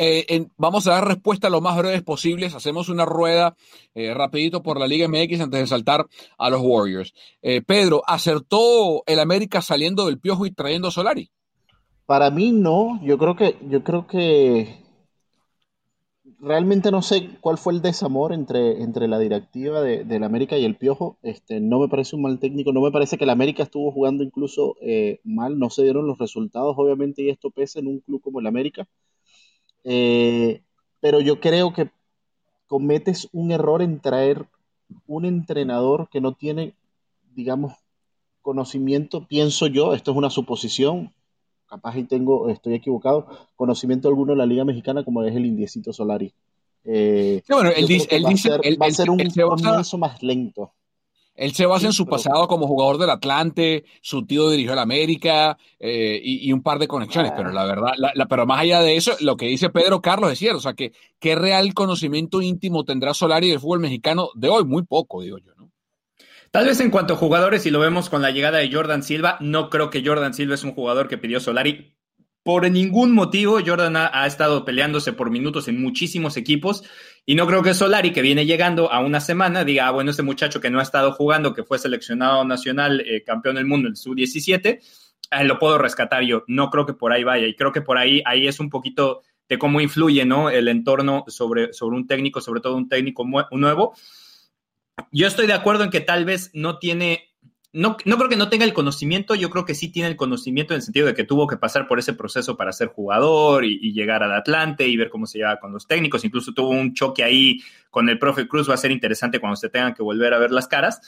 Eh, 0.02 0.46
vamos 0.56 0.86
a 0.86 0.92
dar 0.92 1.06
respuesta 1.06 1.50
lo 1.50 1.60
más 1.60 1.76
breves 1.76 2.02
posibles. 2.02 2.54
Hacemos 2.54 2.88
una 2.88 3.04
rueda 3.04 3.54
rapidito 3.94 4.62
por 4.62 4.78
la 4.80 4.86
Liga 4.86 5.08
MX 5.08 5.40
antes 5.40 5.60
de 5.60 5.66
saltar 5.66 6.06
a 6.38 6.48
los 6.48 6.62
Warriors. 6.62 7.12
Pedro, 7.66 8.02
¿acertó 8.06 9.02
el 9.04 9.20
América 9.20 9.60
saliendo 9.60 10.06
del 10.06 10.18
piojo 10.18 10.46
y 10.46 10.52
trayendo 10.52 10.88
a 10.88 10.90
Solari? 10.90 11.30
Para 12.06 12.30
mí 12.30 12.50
no. 12.50 12.98
Yo 13.04 13.18
creo 13.18 13.36
que, 13.36 13.56
yo 13.68 13.84
creo 13.84 14.06
que 14.06 14.80
realmente 16.40 16.90
no 16.90 17.02
sé 17.02 17.30
cuál 17.40 17.58
fue 17.58 17.72
el 17.72 17.82
desamor 17.82 18.32
entre, 18.32 18.82
entre 18.82 19.08
la 19.08 19.18
directiva 19.18 19.82
de, 19.82 20.04
del 20.04 20.24
América 20.24 20.56
y 20.56 20.64
el 20.64 20.76
Piojo. 20.76 21.18
Este, 21.22 21.60
no 21.60 21.78
me 21.78 21.88
parece 21.88 22.16
un 22.16 22.22
mal 22.22 22.38
técnico, 22.38 22.72
no 22.72 22.80
me 22.80 22.90
parece 22.90 23.18
que 23.18 23.24
el 23.24 23.30
América 23.30 23.62
estuvo 23.62 23.92
jugando 23.92 24.24
incluso 24.24 24.76
eh, 24.80 25.20
mal, 25.24 25.58
no 25.58 25.70
se 25.70 25.82
dieron 25.82 26.06
los 26.06 26.18
resultados, 26.18 26.74
obviamente, 26.76 27.22
y 27.22 27.30
esto 27.30 27.50
pesa 27.50 27.78
en 27.78 27.86
un 27.86 28.00
club 28.00 28.20
como 28.22 28.40
el 28.40 28.46
América. 28.46 28.88
Eh, 29.84 30.62
pero 31.00 31.20
yo 31.20 31.40
creo 31.40 31.72
que 31.72 31.90
cometes 32.66 33.28
un 33.32 33.50
error 33.50 33.82
en 33.82 34.00
traer 34.00 34.46
un 35.06 35.24
entrenador 35.24 36.08
que 36.10 36.20
no 36.20 36.34
tiene, 36.34 36.74
digamos, 37.34 37.74
conocimiento, 38.42 39.26
pienso 39.26 39.66
yo, 39.66 39.94
esto 39.94 40.12
es 40.12 40.16
una 40.16 40.30
suposición, 40.30 41.12
capaz 41.66 41.96
y 41.96 42.04
tengo, 42.04 42.48
estoy 42.48 42.74
equivocado, 42.74 43.26
conocimiento 43.56 44.08
alguno 44.08 44.32
de 44.32 44.38
la 44.38 44.46
Liga 44.46 44.64
Mexicana 44.64 45.04
como 45.04 45.22
es 45.22 45.34
el 45.34 45.46
Indiecito 45.46 45.92
Solari. 45.92 46.32
Eh, 46.84 47.42
bueno, 47.48 47.70
él 47.70 47.86
dice, 47.86 48.08
él 48.10 48.24
va, 48.24 48.30
dice, 48.30 48.52
a 48.52 48.58
ser, 48.58 48.82
va 48.82 48.86
a 48.86 48.90
ser 48.90 49.10
un 49.10 49.18
comienzo 49.18 49.98
más 49.98 50.22
lento. 50.22 50.72
Él 51.40 51.54
se 51.54 51.64
basa 51.64 51.86
en 51.86 51.94
su 51.94 52.04
pasado 52.04 52.46
como 52.48 52.66
jugador 52.66 52.98
del 52.98 53.08
Atlante, 53.08 53.84
su 54.02 54.26
tío 54.26 54.50
dirigió 54.50 54.74
el 54.74 54.78
América 54.78 55.56
eh, 55.78 56.20
y, 56.22 56.52
un 56.52 56.62
par 56.62 56.78
de 56.78 56.86
conexiones, 56.86 57.32
pero 57.34 57.50
la 57.50 57.64
verdad, 57.64 57.92
la, 57.96 58.26
pero 58.26 58.44
más 58.44 58.60
allá 58.60 58.82
de 58.82 58.96
eso, 58.96 59.12
lo 59.20 59.38
que 59.38 59.46
dice 59.46 59.70
Pedro 59.70 60.02
Carlos 60.02 60.30
es 60.30 60.38
cierto, 60.38 60.58
o 60.58 60.60
sea, 60.60 60.74
que 60.74 60.92
qué 61.18 61.36
real 61.36 61.72
conocimiento 61.72 62.42
íntimo 62.42 62.84
tendrá 62.84 63.14
Solari 63.14 63.48
del 63.48 63.58
fútbol 63.58 63.80
mexicano 63.80 64.28
de 64.34 64.50
hoy, 64.50 64.66
muy 64.66 64.82
poco, 64.82 65.22
digo 65.22 65.38
yo. 65.38 65.54
Tal 66.50 66.66
vez 66.66 66.78
en 66.80 66.90
cuanto 66.90 67.14
a 67.14 67.16
jugadores, 67.16 67.62
si 67.62 67.70
lo 67.70 67.80
vemos 67.80 68.10
con 68.10 68.20
la 68.20 68.32
llegada 68.32 68.58
de 68.58 68.70
Jordan 68.70 69.02
Silva, 69.02 69.38
no 69.40 69.70
creo 69.70 69.88
que 69.88 70.04
Jordan 70.04 70.34
Silva 70.34 70.56
es 70.56 70.62
un 70.62 70.74
jugador 70.74 71.08
que 71.08 71.16
pidió 71.16 71.40
Solari. 71.40 71.96
Por 72.42 72.70
ningún 72.70 73.12
motivo, 73.12 73.58
Jordan 73.64 73.96
ha, 73.96 74.26
estado 74.26 74.64
peleándose 74.64 75.12
por 75.12 75.30
minutos 75.30 75.68
en 75.68 75.80
muchísimos 75.80 76.36
equipos 76.36 76.82
y 77.26 77.34
no 77.34 77.46
creo 77.46 77.62
que 77.62 77.74
Solari, 77.74 78.12
que 78.12 78.22
viene 78.22 78.46
llegando 78.46 78.90
a 78.90 79.00
una 79.00 79.20
semana, 79.20 79.64
diga, 79.64 79.88
ah, 79.88 79.90
bueno, 79.90 80.10
este 80.10 80.22
muchacho 80.22 80.60
que 80.60 80.70
no 80.70 80.80
ha 80.80 80.82
estado 80.82 81.12
jugando, 81.12 81.52
que 81.52 81.64
fue 81.64 81.78
seleccionado 81.78 82.44
nacional, 82.44 83.00
eh, 83.00 83.22
campeón 83.24 83.56
del 83.56 83.66
mundo 83.66 83.88
en 83.88 83.96
su 83.96 84.14
17, 84.14 84.80
eh, 85.30 85.44
lo 85.44 85.58
puedo 85.58 85.76
rescatar 85.76 86.22
yo. 86.22 86.44
No 86.46 86.70
creo 86.70 86.86
que 86.86 86.94
por 86.94 87.12
ahí 87.12 87.24
vaya 87.24 87.46
y 87.46 87.54
creo 87.54 87.72
que 87.72 87.82
por 87.82 87.98
ahí, 87.98 88.22
ahí 88.24 88.46
es 88.46 88.58
un 88.58 88.70
poquito 88.70 89.20
de 89.48 89.58
cómo 89.58 89.80
influye 89.80 90.24
¿no? 90.24 90.48
el 90.48 90.68
entorno 90.68 91.24
sobre, 91.28 91.72
sobre 91.74 91.96
un 91.96 92.06
técnico, 92.06 92.40
sobre 92.40 92.60
todo 92.60 92.76
un 92.76 92.88
técnico 92.88 93.26
nuevo 93.50 93.94
yo 95.12 95.26
estoy 95.26 95.46
de 95.46 95.52
acuerdo 95.52 95.84
en 95.84 95.90
que 95.90 96.00
tal 96.00 96.24
vez 96.24 96.50
no 96.54 96.78
tiene, 96.78 97.29
no, 97.72 97.96
no 98.04 98.16
creo 98.16 98.28
que 98.28 98.36
no 98.36 98.48
tenga 98.48 98.64
el 98.64 98.72
conocimiento, 98.72 99.36
yo 99.36 99.48
creo 99.48 99.64
que 99.64 99.76
sí 99.76 99.92
tiene 99.92 100.08
el 100.08 100.16
conocimiento 100.16 100.74
en 100.74 100.78
el 100.78 100.82
sentido 100.82 101.06
de 101.06 101.14
que 101.14 101.22
tuvo 101.22 101.46
que 101.46 101.56
pasar 101.56 101.86
por 101.86 102.00
ese 102.00 102.12
proceso 102.14 102.56
para 102.56 102.72
ser 102.72 102.88
jugador 102.88 103.64
y, 103.64 103.92
llegar 103.92 104.24
al 104.24 104.32
Atlante 104.32 104.88
y 104.88 104.96
ver 104.96 105.08
cómo 105.08 105.26
se 105.26 105.38
lleva 105.38 105.60
con 105.60 105.72
los 105.72 105.86
técnicos, 105.86 106.24
incluso 106.24 106.52
tuvo 106.52 106.70
un 106.70 106.94
choque 106.94 107.22
ahí 107.22 107.60
con 107.90 108.08
el 108.08 108.18
profe 108.18 108.48
Cruz, 108.48 108.68
va 108.68 108.74
a 108.74 108.78
ser 108.78 108.90
interesante 108.90 109.38
cuando 109.38 109.56
se 109.56 109.68
tengan 109.68 109.94
que 109.94 110.02
volver 110.02 110.34
a 110.34 110.38
ver 110.38 110.50
las 110.50 110.66
caras. 110.66 111.00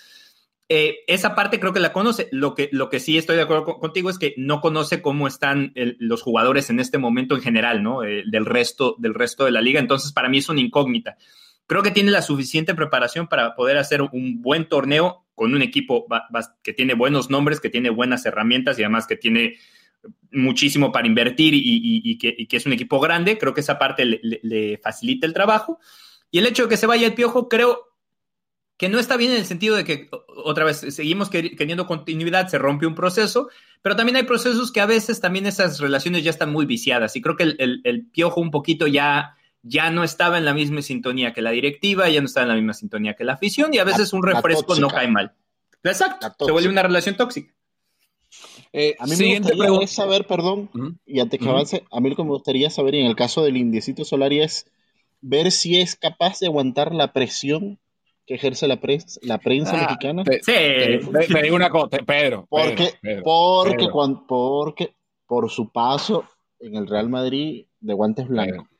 Eh, 0.69 1.01
esa 1.07 1.35
parte 1.35 1.59
creo 1.59 1.73
que 1.73 1.81
la 1.81 1.93
conoce. 1.93 2.29
Lo 2.31 2.55
que, 2.55 2.69
lo 2.73 2.89
que 2.89 3.01
sí 3.01 3.19
estoy 3.19 3.37
de 3.37 3.43
acuerdo 3.43 3.65
contigo 3.65 4.09
es 4.09 4.19
que 4.19 4.33
no 4.37 4.61
conoce 4.61 5.03
cómo 5.03 5.27
están 5.27 5.73
los 5.75 6.23
jugadores 6.23 6.71
en 6.71 6.81
este 6.81 6.97
momento 6.97 7.35
en 7.35 7.43
general, 7.43 7.83
¿no? 7.83 8.05
Eh, 8.05 8.23
del, 8.27 8.47
resto, 8.47 8.95
del 8.99 9.15
resto 9.15 9.45
de 9.45 9.51
la 9.51 9.61
liga. 9.61 9.81
Entonces, 9.81 10.13
para 10.13 10.29
mí 10.29 10.39
es 10.39 10.49
una 10.49 10.61
incógnita. 10.61 11.17
creo 11.67 11.83
que 11.83 11.91
tiene 11.91 12.11
la 12.11 12.23
suficiente 12.23 12.75
preparación 12.75 13.27
para 13.27 13.55
poder 13.55 13.79
hacer 13.79 14.03
un 14.03 14.41
buen 14.41 14.69
torneo 14.69 15.25
con 15.35 15.55
un 15.55 15.63
equipo 15.63 16.07
que 16.63 16.73
tiene 16.73 16.95
buenos 16.95 17.31
nombres, 17.31 17.61
que 17.61 17.71
tiene 17.71 17.91
buenas 17.91 18.25
herramientas 18.27 18.79
y 18.79 18.83
además 18.83 19.07
que 19.07 19.17
tiene 19.17 19.57
muchísimo 20.33 20.93
para 20.93 21.07
invertir 21.07 21.53
y, 21.55 22.19
que, 22.19 22.47
es 22.51 22.67
un 22.67 22.73
equipo 22.73 23.01
grande. 23.01 23.39
Creo 23.39 23.55
que 23.55 23.61
esa 23.61 23.79
parte 23.79 24.05
le, 24.05 24.79
facilita 24.79 25.27
el 25.27 25.33
trabajo. 25.33 25.79
Y 26.31 26.39
el 26.39 26.47
hecho 26.47 26.65
de 26.65 26.69
que 26.71 26.77
se 26.77 26.87
vaya 26.87 27.07
el 27.07 27.15
piojo, 27.15 27.49
creo 27.49 27.93
que 28.77 28.89
no 28.89 28.99
está 28.99 29.17
bien 29.17 29.31
en 29.33 29.37
el 29.39 29.45
sentido 29.45 29.77
de 29.77 29.85
que, 29.85 30.09
otra 30.27 30.65
vez, 30.65 30.79
seguimos 30.79 31.31
queriendo 31.31 31.87
continuidad, 31.87 32.49
se 32.49 32.59
rompe 32.59 32.87
un 32.87 32.95
proceso, 32.95 33.49
pero 33.81 33.97
también 33.97 34.17
hay 34.17 34.25
procesos 34.25 34.73
que 34.73 34.81
a 34.81 34.87
veces 34.87 35.21
también 35.21 35.47
esas 35.47 35.79
relaciones 35.79 36.25
ya 36.25 36.31
están 36.31 36.51
muy 36.51 36.67
viciadas. 36.67 37.15
Y 37.15 37.23
creo 37.23 37.37
que 37.37 37.45
el, 37.45 38.09
piojo 38.13 38.41
un 38.41 38.51
poquito 38.51 38.87
ya, 38.87 39.37
ya 39.63 39.91
no 39.91 40.05
estaba 40.05 40.39
en 40.39 40.45
la 40.45 40.55
misma 40.55 40.83
sintonía 40.83 41.33
que 41.33 41.43
la 41.43 41.51
directiva, 41.51 42.09
ya 42.09 42.21
no 42.21 42.27
estaba 42.27 42.45
en 42.45 42.49
la 42.49 42.55
misma 42.57 42.75
sintonía 42.75 43.15
que 43.15 43.25
la 43.25 43.35
afición, 43.35 43.73
y 43.73 43.79
a 43.79 43.85
veces 43.85 44.13
un 44.13 44.23
refresco 44.23 44.75
no 44.77 44.89
cae 44.89 45.09
mal. 45.09 45.33
Exacto, 45.83 46.47
se 46.47 46.53
vuelve 46.53 46.69
una 46.69 46.83
relación 46.83 47.17
tóxica. 47.17 47.53
Eh, 48.73 48.97
a 48.99 49.07
mí 49.07 49.17
me 49.17 49.39
gustaría 49.39 49.87
saber, 49.87 50.27
perdón, 50.27 50.71
y 51.07 51.21
antes 51.21 51.39
que 51.39 51.49
avance, 51.49 51.85
a 51.91 52.01
mí 52.01 52.11
lo 52.11 52.17
que 52.17 52.25
me 52.25 52.31
gustaría 52.31 52.71
saber, 52.71 52.95
y 52.95 53.01
en 53.01 53.07
el 53.07 53.17
caso 53.17 53.43
del 53.45 53.57
Indiecito 53.57 54.05
Solari, 54.05 54.41
es 54.41 54.67
ver 55.21 55.51
si 55.51 55.81
es 55.81 55.95
capaz 55.95 56.41
de 56.41 56.47
aguantar 56.47 56.95
la 56.95 57.13
presión 57.13 57.79
que 58.27 58.35
ejerce 58.35 58.69
la, 58.69 58.81
prensa, 58.81 59.21
la 59.23 59.39
prensa 59.39 59.73
ah, 59.75 59.83
mexicana. 59.83 60.25
sí. 60.43 60.53
me 61.33 61.43
digo 61.43 61.57
una 61.57 61.71
cosa, 61.71 61.99
Pedro. 62.07 62.47
Porque, 62.49 62.95
porque, 63.25 63.89
porque 64.29 64.95
por 65.27 65.51
su 65.51 65.71
paso 65.71 66.25
en 66.61 66.77
el 66.77 66.87
Real 66.87 67.09
Madrid 67.09 67.67
de 67.81 67.95
guantes 67.95 68.29
blancos. 68.29 68.72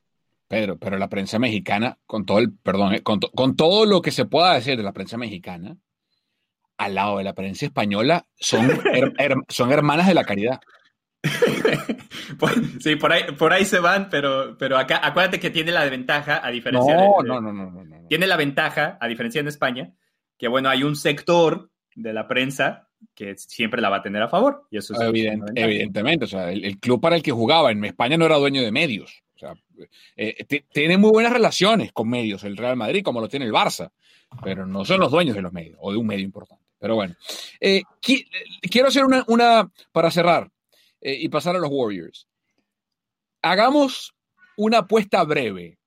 Pedro, 0.53 0.77
pero 0.77 0.99
la 0.99 1.09
prensa 1.09 1.39
mexicana, 1.39 1.97
con 2.05 2.27
todo 2.27 2.39
el, 2.39 2.53
perdón, 2.53 2.93
eh, 2.93 3.03
con, 3.03 3.21
con 3.21 3.57
todo 3.57 3.87
lo 3.87 4.03
que 4.03 4.11
se 4.11 4.27
pueda 4.27 4.53
decir 4.53 4.77
de 4.77 4.83
la 4.83 4.93
prensa 4.93 5.17
mexicana, 5.17 5.79
al 6.77 6.95
lado 6.95 7.17
de 7.17 7.25
la 7.25 7.33
prensa 7.33 7.65
española 7.65 8.27
son, 8.39 8.69
son 9.49 9.73
hermanas 9.73 10.09
de 10.09 10.13
la 10.13 10.25
caridad. 10.25 10.61
sí, 12.81 12.97
por 12.97 13.15
ahí, 13.15 13.23
por 13.39 13.55
ahí 13.55 13.65
se 13.65 13.79
van, 13.79 14.11
pero, 14.11 14.59
pero 14.59 14.77
acá, 14.77 15.01
acuérdate 15.03 15.41
que 15.41 15.49
tiene 15.49 15.73
la 15.73 15.87
ventaja, 15.87 16.47
a 16.47 16.51
diferencia 16.51 16.97
de, 16.97 17.01
no, 17.03 17.41
no, 17.41 17.41
no, 17.41 17.71
no, 17.71 18.09
Tiene 18.11 18.27
la 18.27 18.37
ventaja, 18.37 18.99
a 19.01 19.09
diferencia 19.09 19.41
en 19.41 19.49
España, 19.49 19.95
que 20.37 20.49
bueno, 20.49 20.69
hay 20.69 20.83
un 20.83 20.97
sector 20.97 21.71
de 21.95 22.13
la 22.13 22.29
prensa 22.29 22.91
que 23.15 23.39
siempre 23.39 23.81
la 23.81 23.89
va 23.89 23.97
a 23.97 24.03
tener 24.03 24.21
a 24.21 24.29
favor. 24.29 24.67
Y 24.71 24.77
eso 24.77 24.93
evidentemente, 25.01 26.27
o 26.27 26.29
sea, 26.29 26.53
el, 26.53 26.79
club 26.79 27.01
para 27.01 27.17
el 27.17 27.23
que 27.23 27.33
jugaba 27.33 27.71
en 27.71 27.83
España 27.87 28.19
no 28.19 28.27
era 28.27 28.37
dueño 28.37 28.61
de 28.61 28.71
medios. 28.71 29.23
Eh, 30.17 30.45
tiene 30.73 30.97
muy 30.99 31.11
buenas 31.11 31.33
relaciones 31.33 31.93
con 31.93 32.09
medios 32.09 32.45
el 32.45 32.57
Real 32.57 32.77
Madrid, 32.77 33.03
como 33.03 33.21
lo 33.21 33.29
tiene 33.29 33.47
el 33.47 33.53
Barça, 33.53 33.91
pero 34.43 34.67
no 34.67 34.85
son 34.85 35.01
los 35.01 35.11
dueños 35.11 35.37
de 35.37 35.43
los 35.43 35.53
medios 35.53 35.79
o 35.81 35.93
de 35.93 35.99
un 35.99 36.07
medio 36.07 36.25
importante. 36.25 36.63
Pero 36.83 36.97
bueno, 36.97 37.15
eh, 37.61 37.83
quiero 38.01 38.89
hacer 38.89 39.05
una, 39.05 39.71
para 39.93 40.11
cerrar 40.11 40.51
eh, 41.01 41.17
y 41.21 41.29
pasar 41.29 41.55
a 41.55 41.61
los 41.61 41.71
Warriors. 41.71 42.27
Hagamos 43.41 44.17
una 44.57 44.79
apuesta 44.79 45.23
breve. 45.23 45.79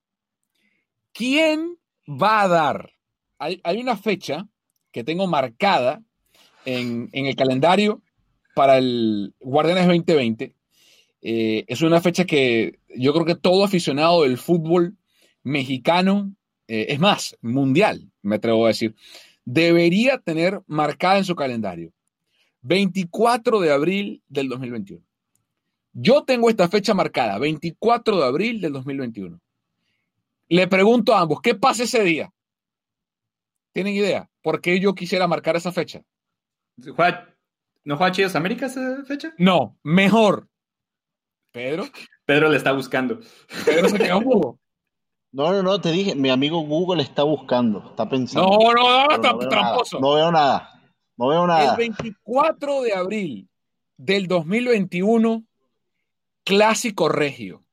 ¿Quién 1.12 1.78
va 2.08 2.44
a 2.44 2.48
dar? 2.48 2.94
Hay, 3.40 3.62
una 3.78 3.98
fecha 3.98 4.48
que 4.94 5.04
tengo 5.04 5.28
marcada 5.28 6.02
en, 6.64 7.10
el 7.12 7.36
calendario 7.36 8.02
para 8.56 8.78
el 8.78 9.36
Guardianes 9.42 9.88
2020. 9.88 10.56
Eh, 11.28 11.66
es 11.68 11.82
una 11.82 12.02
fecha 12.02 12.26
que 12.26 12.80
yo 12.96 13.12
creo 13.12 13.26
que 13.26 13.34
todo 13.34 13.64
aficionado 13.64 14.22
del 14.22 14.38
fútbol 14.38 14.96
mexicano, 15.42 16.36
es 16.68 17.00
más, 17.00 17.36
mundial, 17.42 18.12
me 18.22 18.36
atrevo 18.36 18.66
a 18.66 18.70
decir, 18.70 18.96
debería 19.44 20.20
tener 20.20 20.62
marcada 20.68 21.18
en 21.18 21.26
su 21.26 21.36
calendario. 21.36 21.92
24 22.62 23.60
de 23.60 23.72
abril 23.72 24.24
del 24.28 24.50
2021. 24.50 25.04
Yo 25.94 26.24
tengo 26.26 26.50
esta 26.50 26.68
fecha 26.68 26.94
marcada, 26.94 27.40
24 27.40 28.18
de 28.18 28.26
abril 28.26 28.62
del 28.62 28.74
2021. 28.74 29.40
Le 30.50 30.68
pregunto 30.68 31.16
a 31.16 31.22
ambos, 31.22 31.42
¿qué 31.42 31.56
pasa 31.56 31.84
ese 31.84 32.04
día? 32.04 32.32
¿Tienen 33.72 33.96
idea? 33.96 34.30
¿Por 34.42 34.62
qué 34.62 34.80
yo 34.80 34.94
quisiera 34.94 35.28
marcar 35.28 35.56
esa 35.56 35.72
fecha? 35.72 36.04
¿No 36.76 37.98
juega 37.98 38.12
Chivas 38.12 38.36
América 38.36 38.66
esa 38.66 39.04
fecha? 39.06 39.34
No, 39.38 39.78
mejor. 39.84 40.50
Pedro. 41.56 41.86
Pedro 42.26 42.50
le 42.50 42.58
está 42.58 42.74
buscando. 42.74 43.22
Pedro 43.66 43.88
se 43.88 43.98
quedó 43.98 44.20
un 44.20 44.60
no, 45.32 45.52
no, 45.52 45.64
no, 45.64 45.82
te 45.82 45.92
dije, 45.92 46.16
mi 46.16 46.30
amigo 46.30 46.62
Google 46.62 47.04
está 47.04 47.24
buscando, 47.24 47.90
está 47.90 48.08
pensando. 48.08 48.48
No, 48.48 48.74
no, 48.74 49.08
no, 49.08 49.18
no 49.18 49.50
tramposo. 49.50 50.00
No 50.00 50.14
veo 50.14 50.32
nada, 50.32 50.82
no 51.18 51.28
veo 51.28 51.46
nada. 51.46 51.72
El 51.72 51.78
24 51.78 52.82
de 52.84 52.94
abril 52.94 53.50
del 53.98 54.28
2021, 54.28 55.44
Clásico 56.46 57.10
Regio. 57.10 57.66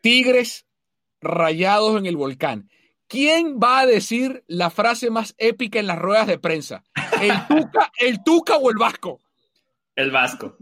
Tigres 0.00 0.66
rayados 1.20 1.98
en 1.98 2.06
el 2.06 2.16
volcán. 2.16 2.68
¿Quién 3.06 3.60
va 3.62 3.80
a 3.80 3.86
decir 3.86 4.42
la 4.48 4.70
frase 4.70 5.10
más 5.10 5.36
épica 5.38 5.78
en 5.78 5.86
las 5.86 5.98
ruedas 5.98 6.26
de 6.26 6.38
prensa? 6.38 6.82
¿El 7.20 7.46
Tuca, 7.46 7.92
el 8.00 8.24
tuca 8.24 8.56
o 8.56 8.70
el 8.70 8.76
Vasco? 8.76 9.20
El 9.94 10.10
Vasco. 10.10 10.56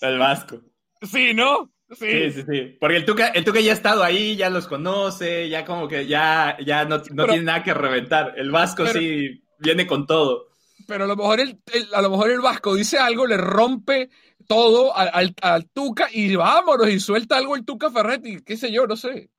El 0.00 0.18
Vasco. 0.18 0.60
Sí, 1.02 1.34
¿no? 1.34 1.70
Sí. 1.92 2.32
sí, 2.32 2.42
sí, 2.42 2.76
Porque 2.80 2.96
el 2.96 3.04
Tuca, 3.04 3.28
el 3.28 3.44
Tuca 3.44 3.60
ya 3.60 3.70
ha 3.70 3.74
estado 3.74 4.02
ahí, 4.02 4.34
ya 4.34 4.50
los 4.50 4.66
conoce, 4.66 5.48
ya 5.48 5.64
como 5.64 5.86
que 5.86 6.06
ya, 6.06 6.56
ya 6.64 6.84
no, 6.84 7.00
tiene 7.00 7.42
nada 7.42 7.62
que 7.62 7.74
reventar. 7.74 8.34
El 8.36 8.50
Vasco 8.50 8.86
sí 8.86 9.44
viene 9.60 9.86
con 9.86 10.06
todo. 10.06 10.48
Pero 10.86 11.04
a 11.04 11.06
lo 11.06 11.16
mejor 11.16 11.40
el, 11.40 11.58
a 11.94 12.02
lo 12.02 12.10
mejor 12.10 12.30
el 12.30 12.40
Vasco 12.40 12.74
dice 12.74 12.98
algo, 12.98 13.26
le 13.26 13.36
rompe 13.36 14.10
todo 14.46 14.96
al, 14.96 15.34
al, 15.40 15.68
Tuca 15.70 16.08
y 16.12 16.34
vámonos 16.36 16.88
y 16.88 17.00
suelta 17.00 17.36
algo 17.36 17.56
el 17.56 17.64
Tuca 17.64 17.90
Ferretti, 17.90 18.42
qué 18.42 18.56
sé 18.56 18.72
yo, 18.72 18.86
no 18.86 18.96
sé. 18.96 19.30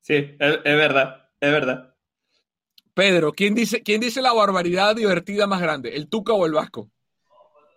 Sí, 0.00 0.14
es, 0.14 0.62
verdad, 0.64 1.30
es 1.40 1.52
verdad. 1.52 1.94
Pedro, 2.94 3.32
¿quién 3.32 3.54
dice, 3.54 3.82
¿quién 3.82 4.00
dice 4.00 4.20
la 4.20 4.32
barbaridad 4.32 4.96
divertida 4.96 5.46
más 5.46 5.60
grande, 5.60 5.96
el 5.96 6.08
Tuca 6.08 6.32
o 6.32 6.46
el 6.46 6.52
Vasco? 6.52 6.90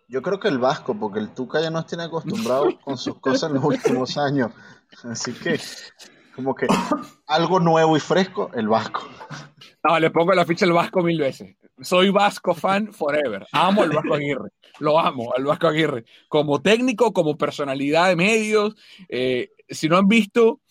Yo 0.07 0.21
creo 0.21 0.39
que 0.39 0.47
el 0.47 0.59
Vasco, 0.59 0.97
porque 0.97 1.19
el 1.19 1.33
Tuca 1.33 1.61
ya 1.61 1.71
nos 1.71 1.87
tiene 1.87 2.03
acostumbrados 2.03 2.75
con 2.83 2.97
sus 2.97 3.19
cosas 3.19 3.49
en 3.49 3.55
los 3.55 3.63
últimos 3.63 4.17
años. 4.17 4.51
Así 5.03 5.33
que, 5.33 5.59
como 6.35 6.53
que 6.53 6.67
algo 7.27 7.59
nuevo 7.59 7.97
y 7.97 7.99
fresco, 7.99 8.51
el 8.53 8.67
Vasco. 8.67 9.07
No, 9.83 9.99
le 9.99 10.11
pongo 10.11 10.33
la 10.33 10.45
ficha 10.45 10.65
al 10.65 10.73
Vasco 10.73 11.01
mil 11.01 11.19
veces. 11.19 11.55
Soy 11.81 12.09
Vasco 12.09 12.53
fan 12.53 12.93
forever. 12.93 13.47
Amo 13.51 13.83
al 13.83 13.89
Vasco 13.89 14.13
Aguirre. 14.13 14.49
Lo 14.79 14.99
amo, 14.99 15.33
al 15.35 15.43
Vasco 15.43 15.67
Aguirre. 15.67 16.05
Como 16.29 16.61
técnico, 16.61 17.11
como 17.11 17.37
personalidad 17.37 18.09
de 18.09 18.15
medios. 18.15 18.75
Eh, 19.09 19.49
si 19.67 19.89
no 19.89 19.97
han 19.97 20.07
visto, 20.07 20.61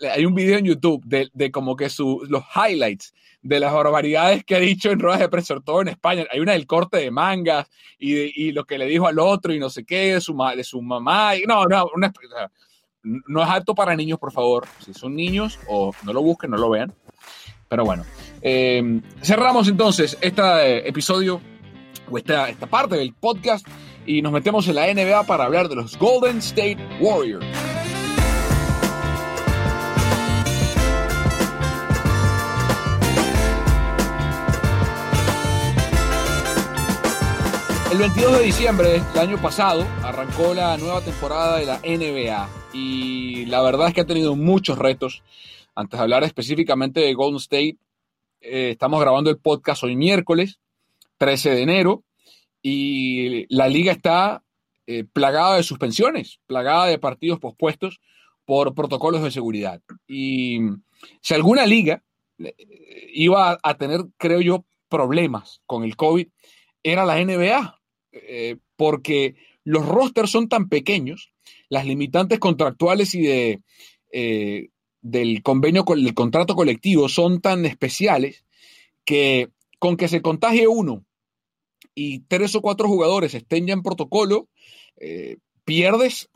hay 0.00 0.24
un 0.24 0.34
video 0.34 0.58
en 0.58 0.66
YouTube 0.66 1.04
de, 1.04 1.30
de 1.32 1.50
como 1.50 1.76
que 1.76 1.90
su, 1.90 2.24
los 2.28 2.44
highlights 2.54 3.12
de 3.44 3.60
las 3.60 3.72
barbaridades 3.72 4.42
que 4.42 4.56
ha 4.56 4.58
dicho 4.58 4.90
en 4.90 4.98
ruedas 4.98 5.20
de 5.20 5.28
prensa, 5.28 5.54
todo 5.60 5.82
en 5.82 5.88
España. 5.88 6.24
Hay 6.32 6.40
una 6.40 6.52
del 6.52 6.66
corte 6.66 6.96
de 6.96 7.10
mangas 7.10 7.68
y, 7.98 8.46
y, 8.46 8.52
lo 8.52 8.64
que 8.64 8.78
le 8.78 8.86
dijo 8.86 9.06
al 9.06 9.18
otro 9.18 9.52
y 9.52 9.58
no 9.58 9.68
sé 9.68 9.84
qué, 9.84 10.14
de 10.14 10.20
su, 10.20 10.34
de 10.56 10.64
su 10.64 10.80
mamá. 10.80 11.36
Y, 11.36 11.42
no, 11.42 11.66
no, 11.66 11.90
no 13.02 13.42
es 13.42 13.50
apto 13.50 13.74
para 13.74 13.94
niños, 13.94 14.18
por 14.18 14.32
favor. 14.32 14.66
Si 14.82 14.94
son 14.94 15.14
niños 15.14 15.58
o 15.68 15.92
no 16.04 16.12
lo 16.14 16.22
busquen, 16.22 16.50
no 16.50 16.56
lo 16.56 16.70
vean. 16.70 16.94
Pero 17.68 17.84
bueno, 17.84 18.04
eh, 18.40 19.00
cerramos 19.22 19.68
entonces 19.68 20.16
este 20.22 20.88
episodio 20.88 21.40
o 22.10 22.16
esta, 22.16 22.48
esta 22.48 22.66
parte 22.66 22.96
del 22.96 23.12
podcast 23.12 23.66
y 24.06 24.22
nos 24.22 24.32
metemos 24.32 24.66
en 24.68 24.76
la 24.76 24.92
NBA 24.92 25.24
para 25.24 25.44
hablar 25.44 25.68
de 25.68 25.76
los 25.76 25.98
Golden 25.98 26.38
State 26.38 26.78
Warriors. 26.98 27.44
El 37.94 38.00
22 38.00 38.38
de 38.38 38.44
diciembre 38.46 38.88
del 38.88 39.18
año 39.20 39.40
pasado 39.40 39.86
arrancó 40.02 40.52
la 40.52 40.76
nueva 40.78 41.00
temporada 41.00 41.58
de 41.58 41.64
la 41.64 41.78
NBA 41.78 42.50
y 42.72 43.46
la 43.46 43.62
verdad 43.62 43.86
es 43.86 43.94
que 43.94 44.00
ha 44.00 44.04
tenido 44.04 44.34
muchos 44.34 44.76
retos. 44.80 45.22
Antes 45.76 45.96
de 45.96 46.02
hablar 46.02 46.24
específicamente 46.24 46.98
de 46.98 47.14
Golden 47.14 47.36
State, 47.36 47.76
eh, 48.40 48.70
estamos 48.70 49.00
grabando 49.00 49.30
el 49.30 49.38
podcast 49.38 49.84
hoy 49.84 49.94
miércoles, 49.94 50.58
13 51.18 51.50
de 51.50 51.62
enero, 51.62 52.02
y 52.62 53.46
la 53.54 53.68
liga 53.68 53.92
está 53.92 54.42
eh, 54.88 55.04
plagada 55.04 55.54
de 55.54 55.62
suspensiones, 55.62 56.40
plagada 56.48 56.86
de 56.86 56.98
partidos 56.98 57.38
pospuestos 57.38 58.00
por 58.44 58.74
protocolos 58.74 59.22
de 59.22 59.30
seguridad. 59.30 59.80
Y 60.08 60.58
si 61.20 61.32
alguna 61.32 61.64
liga 61.64 62.02
eh, 62.40 62.56
iba 63.12 63.56
a 63.62 63.74
tener, 63.74 64.00
creo 64.16 64.40
yo, 64.40 64.64
problemas 64.88 65.60
con 65.64 65.84
el 65.84 65.94
COVID, 65.94 66.26
era 66.82 67.04
la 67.04 67.24
NBA. 67.24 67.80
Eh, 68.14 68.56
porque 68.76 69.34
los 69.64 69.86
rosters 69.86 70.30
son 70.30 70.48
tan 70.48 70.68
pequeños, 70.68 71.32
las 71.68 71.86
limitantes 71.86 72.38
contractuales 72.38 73.14
y 73.14 73.22
de, 73.22 73.60
eh, 74.12 74.68
del 75.00 75.42
convenio, 75.42 75.84
con 75.84 75.98
el 75.98 76.14
contrato 76.14 76.54
colectivo 76.54 77.08
son 77.08 77.40
tan 77.40 77.66
especiales 77.66 78.44
que 79.04 79.50
con 79.78 79.96
que 79.96 80.08
se 80.08 80.22
contagie 80.22 80.66
uno 80.66 81.04
y 81.94 82.20
tres 82.20 82.54
o 82.54 82.62
cuatro 82.62 82.88
jugadores 82.88 83.34
estén 83.34 83.66
ya 83.66 83.74
en 83.74 83.82
protocolo, 83.82 84.48
eh, 84.96 85.36
pierdes 85.64 86.30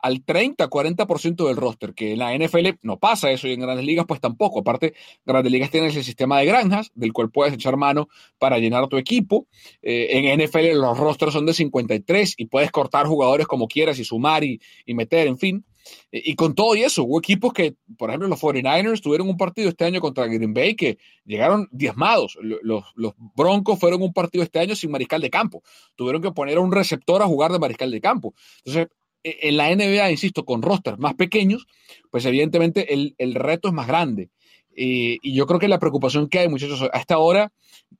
al 0.00 0.24
30, 0.24 0.68
40% 0.68 1.46
del 1.46 1.56
roster, 1.56 1.94
que 1.94 2.12
en 2.12 2.18
la 2.18 2.36
NFL 2.36 2.78
no 2.82 2.98
pasa 2.98 3.30
eso 3.30 3.46
y 3.46 3.52
en 3.52 3.60
grandes 3.60 3.84
ligas 3.84 4.06
pues 4.06 4.20
tampoco. 4.20 4.60
Aparte, 4.60 4.94
grandes 5.24 5.52
ligas 5.52 5.70
tienes 5.70 5.96
el 5.96 6.04
sistema 6.04 6.38
de 6.38 6.46
granjas 6.46 6.90
del 6.94 7.12
cual 7.12 7.30
puedes 7.30 7.54
echar 7.54 7.76
mano 7.76 8.08
para 8.38 8.58
llenar 8.58 8.88
tu 8.88 8.96
equipo. 8.96 9.46
Eh, 9.82 10.08
en 10.12 10.40
NFL 10.40 10.72
los 10.74 10.98
rosters 10.98 11.32
son 11.32 11.46
de 11.46 11.54
53 11.54 12.34
y 12.36 12.46
puedes 12.46 12.70
cortar 12.70 13.06
jugadores 13.06 13.46
como 13.46 13.68
quieras 13.68 13.98
y 13.98 14.04
sumar 14.04 14.44
y, 14.44 14.60
y 14.86 14.94
meter, 14.94 15.26
en 15.26 15.38
fin. 15.38 15.64
Y 16.10 16.34
con 16.34 16.54
todo 16.54 16.74
y 16.74 16.82
eso, 16.82 17.04
hubo 17.04 17.18
equipos 17.18 17.52
que, 17.52 17.74
por 17.98 18.10
ejemplo, 18.10 18.28
los 18.28 18.40
49ers 18.40 19.00
tuvieron 19.00 19.28
un 19.28 19.36
partido 19.36 19.68
este 19.68 19.84
año 19.84 20.00
contra 20.00 20.26
Green 20.26 20.54
Bay 20.54 20.74
que 20.74 20.98
llegaron 21.24 21.68
diezmados. 21.70 22.38
Los, 22.40 22.84
los 22.94 23.14
Broncos 23.36 23.78
fueron 23.78 24.02
un 24.02 24.12
partido 24.12 24.44
este 24.44 24.60
año 24.60 24.74
sin 24.76 24.90
mariscal 24.90 25.20
de 25.20 25.30
campo. 25.30 25.62
Tuvieron 25.96 26.22
que 26.22 26.32
poner 26.32 26.58
a 26.58 26.60
un 26.60 26.72
receptor 26.72 27.22
a 27.22 27.26
jugar 27.26 27.52
de 27.52 27.58
mariscal 27.58 27.90
de 27.90 28.00
campo. 28.00 28.34
Entonces, 28.64 28.88
e, 29.22 29.48
en 29.48 29.56
la 29.56 29.74
NBA, 29.74 30.10
insisto, 30.10 30.44
con 30.44 30.62
rosters 30.62 30.98
más 30.98 31.14
pequeños, 31.14 31.66
pues 32.10 32.24
evidentemente 32.24 32.92
el, 32.94 33.14
el 33.18 33.34
reto 33.34 33.68
es 33.68 33.74
más 33.74 33.86
grande. 33.86 34.30
y 34.76 35.32
yo 35.32 35.46
creo 35.46 35.60
que 35.60 35.68
la 35.68 35.78
preocupación 35.78 36.28
que 36.28 36.40
hay, 36.40 36.48
muchachos, 36.48 36.82
a 36.92 36.98
esta 36.98 37.18
hora, 37.18 37.52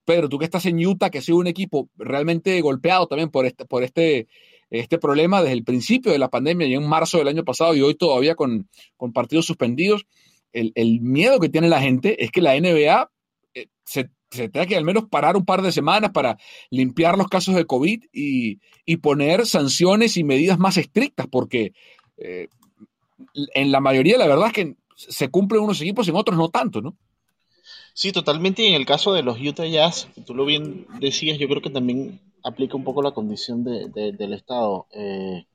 Pedro, 0.05 0.29
tú 0.29 0.39
que 0.39 0.45
estás 0.45 0.67
en 0.67 0.85
Utah, 0.85 1.11
que 1.11 1.19
ha 1.19 1.23
sido 1.23 1.39
un 1.39 1.47
equipo 1.47 1.89
realmente 1.97 2.61
golpeado 2.61 3.07
también 3.07 3.31
por 3.31 3.47
este, 3.47 3.65
por 3.65 3.83
este 3.83 4.29
este 4.81 4.99
problema 4.99 5.41
desde 5.41 5.55
el 5.55 5.65
principio 5.65 6.13
de 6.13 6.19
la 6.19 6.31
pandemia 6.31 6.67
y 6.67 6.75
en 6.75 6.87
marzo 6.87 7.19
del 7.19 7.29
año 7.29 7.45
pasado 7.45 7.75
y 7.75 7.83
hoy 7.83 7.95
todavía 7.95 8.35
con, 8.35 8.69
partidos 9.13 9.47
suspendidos. 9.47 10.07
El, 10.53 11.01
miedo 11.01 11.41
que 11.41 11.49
tiene 11.49 11.69
la 11.69 11.81
gente 11.81 12.23
es 12.23 12.31
que 12.31 12.41
la 12.41 12.59
NBA 12.59 13.11
eh, 13.55 13.67
se, 13.85 14.09
tenga 14.31 14.67
que 14.67 14.77
al 14.77 14.85
menos 14.85 15.05
parar 15.09 15.37
un 15.37 15.45
par 15.45 15.63
de 15.63 15.73
semanas 15.73 16.11
para 16.13 16.39
limpiar 16.71 17.19
los 17.19 17.29
casos 17.29 17.55
de 17.57 17.67
COVID 17.67 18.05
y, 18.13 18.59
poner 18.99 19.47
sanciones 19.47 20.17
y 20.17 20.25
medidas 20.25 20.59
más 20.59 20.77
estrictas, 20.77 21.27
porque 21.31 21.73
eh, 22.17 22.49
en 23.55 23.73
la 23.73 23.81
mayoría 23.81 24.17
la 24.17 24.29
verdad 24.29 24.47
es 24.49 24.53
que 24.53 24.77
se 24.97 25.29
cumplen 25.29 25.63
unos 25.63 25.81
equipos 25.81 26.07
y 26.07 26.11
en 26.11 26.17
otros 26.17 26.39
no 26.39 26.49
tanto, 26.49 26.81
¿no? 26.81 26.97
Sí, 27.95 28.13
totalmente. 28.13 28.63
Y 28.63 28.67
en 28.67 28.75
el 28.75 28.87
caso 28.87 29.13
de 29.13 29.23
los 29.23 29.41
Utah 29.41 29.67
Jazz, 29.67 30.09
tú 30.27 30.35
lo 30.35 30.45
bien 30.45 30.87
decías, 31.01 31.39
yo 31.39 31.49
creo 31.49 31.63
que 31.63 31.71
también 31.71 32.21
aplica 32.45 32.77
un 32.77 32.85
poco 32.85 33.03
la 33.03 33.13
condición 33.13 33.65
del 33.65 34.33
estado. 34.33 34.87
Eh, 34.93 35.47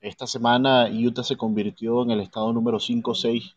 esta 0.00 0.26
semana 0.26 0.88
Utah 0.90 1.22
se 1.22 1.36
convirtió 1.36 2.02
en 2.02 2.10
el 2.10 2.20
estado 2.20 2.52
número 2.52 2.80
5 2.80 3.10
o 3.10 3.14
6 3.14 3.54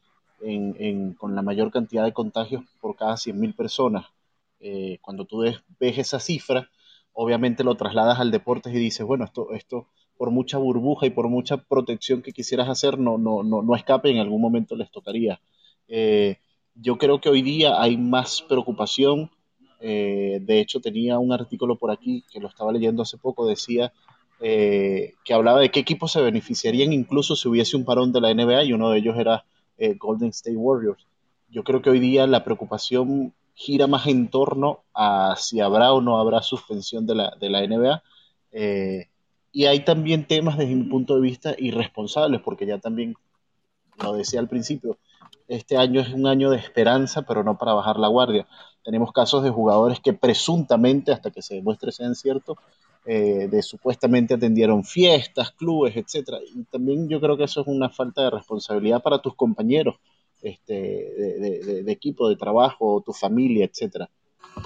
con 1.18 1.36
la 1.36 1.42
mayor 1.42 1.72
cantidad 1.72 2.04
de 2.04 2.14
contagios 2.14 2.64
por 2.80 2.96
cada 2.96 3.18
100.000 3.18 3.56
personas. 3.56 4.06
Eh, 4.60 5.00
cuando 5.02 5.26
tú 5.26 5.40
ves, 5.40 5.58
esa 5.80 6.20
cifra, 6.20 6.70
obviamente 7.14 7.64
lo 7.64 7.76
trasladas 7.76 8.20
al 8.20 8.32
deporte 8.32 8.70
y 8.70 8.74
dices, 8.74 9.06
bueno, 9.06 9.26
esto, 9.26 9.54
esto 9.54 9.88
por 10.18 10.32
mucha 10.32 10.58
burbuja 10.58 11.06
y 11.06 11.12
por 11.12 11.30
mucha 11.30 11.58
protección 11.58 12.22
que 12.22 12.34
quisieras 12.34 12.70
hacer, 12.70 13.00
no, 13.00 13.18
no, 13.18 13.44
no, 13.44 13.62
no 13.62 13.76
escape, 13.76 14.10
en 14.10 14.20
algún 14.20 14.42
momento 14.42 14.76
les 14.76 14.92
tocaría. 14.92 15.40
Eh, 15.88 16.38
yo 16.76 16.98
creo 16.98 17.22
que 17.22 17.30
hoy 17.30 17.42
día 17.42 17.82
hay 17.82 17.98
más 17.98 18.42
preocupación 18.42 19.32
eh, 19.80 20.40
de 20.42 20.60
hecho, 20.60 20.80
tenía 20.80 21.20
un 21.20 21.32
artículo 21.32 21.78
por 21.78 21.92
aquí 21.92 22.24
que 22.32 22.40
lo 22.40 22.48
estaba 22.48 22.72
leyendo 22.72 23.04
hace 23.04 23.18
poco, 23.18 23.48
decía 23.48 23.94
eh, 24.40 25.14
que 25.24 25.34
hablaba 25.34 25.60
de 25.60 25.70
qué 25.70 25.80
equipos 25.80 26.12
se 26.12 26.22
beneficiarían 26.22 26.94
incluso 26.94 27.36
si 27.36 27.48
hubiese 27.48 27.76
un 27.76 27.86
parón 27.86 28.12
de 28.12 28.22
la 28.22 28.34
NBA 28.34 28.66
y 28.66 28.74
uno 28.74 28.90
de 28.92 29.00
ellos 29.00 29.18
era 29.18 29.46
eh, 29.78 29.96
Golden 29.96 30.30
State 30.30 30.58
Warriors. 30.58 31.06
Yo 31.50 31.64
creo 31.64 31.82
que 31.82 31.90
hoy 31.90 32.00
día 32.00 32.28
la 32.28 32.44
preocupación 32.44 33.34
gira 33.54 33.88
más 33.88 34.08
en 34.08 34.28
torno 34.30 34.84
a 34.94 35.36
si 35.38 35.60
habrá 35.60 35.94
o 35.94 36.02
no 36.02 36.20
habrá 36.20 36.42
suspensión 36.42 37.06
de 37.08 37.16
la, 37.16 37.34
de 37.40 37.50
la 37.50 37.66
NBA. 37.66 38.04
y 39.52 39.66
hay 39.66 39.80
también 39.84 40.28
temas 40.28 40.58
desde 40.58 40.76
mi 40.76 40.84
punto 40.84 41.16
de 41.16 41.22
vista 41.22 41.56
irresponsables, 41.58 42.42
porque 42.42 42.66
ya 42.66 42.78
también 42.80 43.16
lo 44.04 44.14
decía 44.14 44.40
al 44.40 44.48
principio, 44.48 44.98
este 45.48 45.78
año 45.78 46.02
es 46.02 46.14
un 46.14 46.28
año 46.28 46.50
de 46.50 46.58
esperanza, 46.58 47.22
pero 47.22 47.44
no 47.44 47.58
para 47.58 47.74
bajar 47.74 47.98
la 47.98 48.08
guardia. 48.08 48.48
Tenemos 48.84 49.12
casos 49.12 49.44
de 49.44 49.50
jugadores 49.50 50.00
que 50.00 50.14
presuntamente, 50.14 51.12
hasta 51.12 51.32
que 51.32 51.42
se 51.42 51.56
demuestre 51.56 51.92
sean 51.92 52.16
ciertos, 52.16 52.58
eh, 53.06 53.48
de 53.50 53.62
supuestamente 53.62 54.34
atendieron 54.34 54.84
fiestas, 54.84 55.52
clubes, 55.52 55.96
etcétera. 55.96 56.40
Y 56.54 56.64
también 56.66 57.08
yo 57.08 57.22
creo 57.22 57.38
que 57.38 57.46
eso 57.46 57.62
es 57.62 57.68
una 57.68 57.90
falta 57.90 58.24
de 58.24 58.32
responsabilidad 58.32 59.02
para 59.02 59.20
tus 59.20 59.36
compañeros 59.36 59.96
este, 60.42 60.74
de, 60.74 61.92
equipo, 61.92 62.30
de 62.30 62.36
trabajo, 62.36 63.02
tu 63.06 63.14
familia, 63.14 63.66
etcétera. 63.66 64.10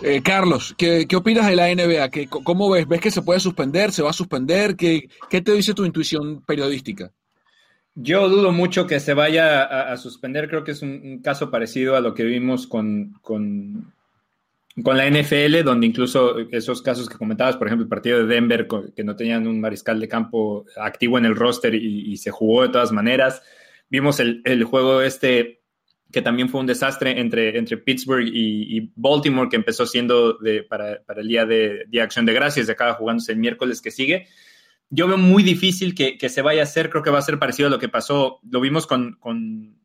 Eh, 0.02 0.22
Carlos, 0.24 0.74
¿qué, 0.78 1.08
opinas 1.15 1.48
de 1.48 1.56
la 1.56 1.74
NBA? 1.74 2.10
¿Qué, 2.10 2.28
¿Cómo 2.28 2.70
ves? 2.70 2.88
¿Ves 2.88 3.02
que 3.02 3.12
se 3.12 3.22
puede 3.22 3.39
suspender? 3.39 3.91
¿Se 3.91 4.02
va 4.02 4.10
a 4.10 4.13
suspender? 4.13 4.76
¿Qué, 4.76 5.10
qué 5.30 5.41
te 5.41 5.54
dice 5.54 5.74
tu 5.74 5.86
intuición 5.86 6.41
periodística? 6.41 7.12
Yo 7.95 8.30
dudo 8.30 8.51
mucho 8.51 8.88
que 8.88 8.99
se 8.99 9.13
vaya 9.13 9.63
a, 9.63 9.97
suspender. 9.97 10.47
Creo 10.47 10.63
que 10.63 10.71
es 10.71 10.82
un, 10.82 11.19
caso 11.21 11.51
parecido 11.51 11.95
a 11.95 12.01
lo 12.01 12.13
que 12.13 12.23
vimos 12.23 12.65
con, 12.67 13.13
con 13.21 14.97
la 14.97 15.10
NFL, 15.10 15.63
donde 15.63 15.88
incluso 15.88 16.39
esos 16.51 16.82
casos 16.82 17.10
que 17.10 17.17
comentabas, 17.17 17.58
por 17.58 17.67
ejemplo, 17.67 17.84
el 17.84 17.89
partido 17.89 18.19
de 18.19 18.34
Denver, 18.34 18.67
que 18.95 19.04
no 19.04 19.15
tenían 19.15 19.45
un 19.45 19.60
mariscal 19.60 19.99
de 19.99 20.08
campo 20.08 20.65
activo 20.77 21.17
en 21.17 21.25
el 21.25 21.36
roster 21.36 21.75
y, 21.75 22.15
se 22.17 22.32
jugó 22.32 22.63
de 22.63 22.69
todas 22.69 22.91
maneras. 22.91 23.41
Vimos 23.89 24.19
el, 24.19 24.63
juego 24.63 25.01
este 25.01 25.60
que 26.12 26.21
también 26.21 26.49
fue 26.49 26.60
un 26.60 26.67
desastre 26.67 27.19
entre, 27.21 27.58
entre 27.58 27.77
Pittsburgh 27.77 28.25
y, 28.25 28.91
Baltimore, 28.95 29.49
que 29.49 29.56
empezó 29.58 29.86
siendo 29.86 30.34
de, 30.34 30.63
para, 30.63 31.01
el 31.15 31.27
día 31.27 31.45
de, 31.45 31.86
de, 31.88 32.01
Acción 32.01 32.25
de 32.25 32.34
Gracias, 32.34 32.67
de 32.67 32.73
acaba 32.73 32.93
jugándose 32.93 33.34
el 33.34 33.38
miércoles 33.38 33.82
que 33.82 33.91
sigue 33.91 34.27
yo 34.93 35.08
veo 35.08 35.17
muy 35.17 35.41
difícil 35.41 35.95
que, 35.95 36.17
se 36.30 36.41
vaya 36.41 36.62
a 36.62 36.63
hacer, 36.65 36.89
creo 36.89 37.01
que 37.01 37.10
va 37.10 37.19
a 37.19 37.23
ser 37.23 37.39
parecido 37.39 37.67
a 37.67 37.71
lo 37.71 37.80
que 37.80 37.88
pasó, 37.88 38.39
lo 38.43 38.60
vimos 38.60 38.86
con, 38.86 39.17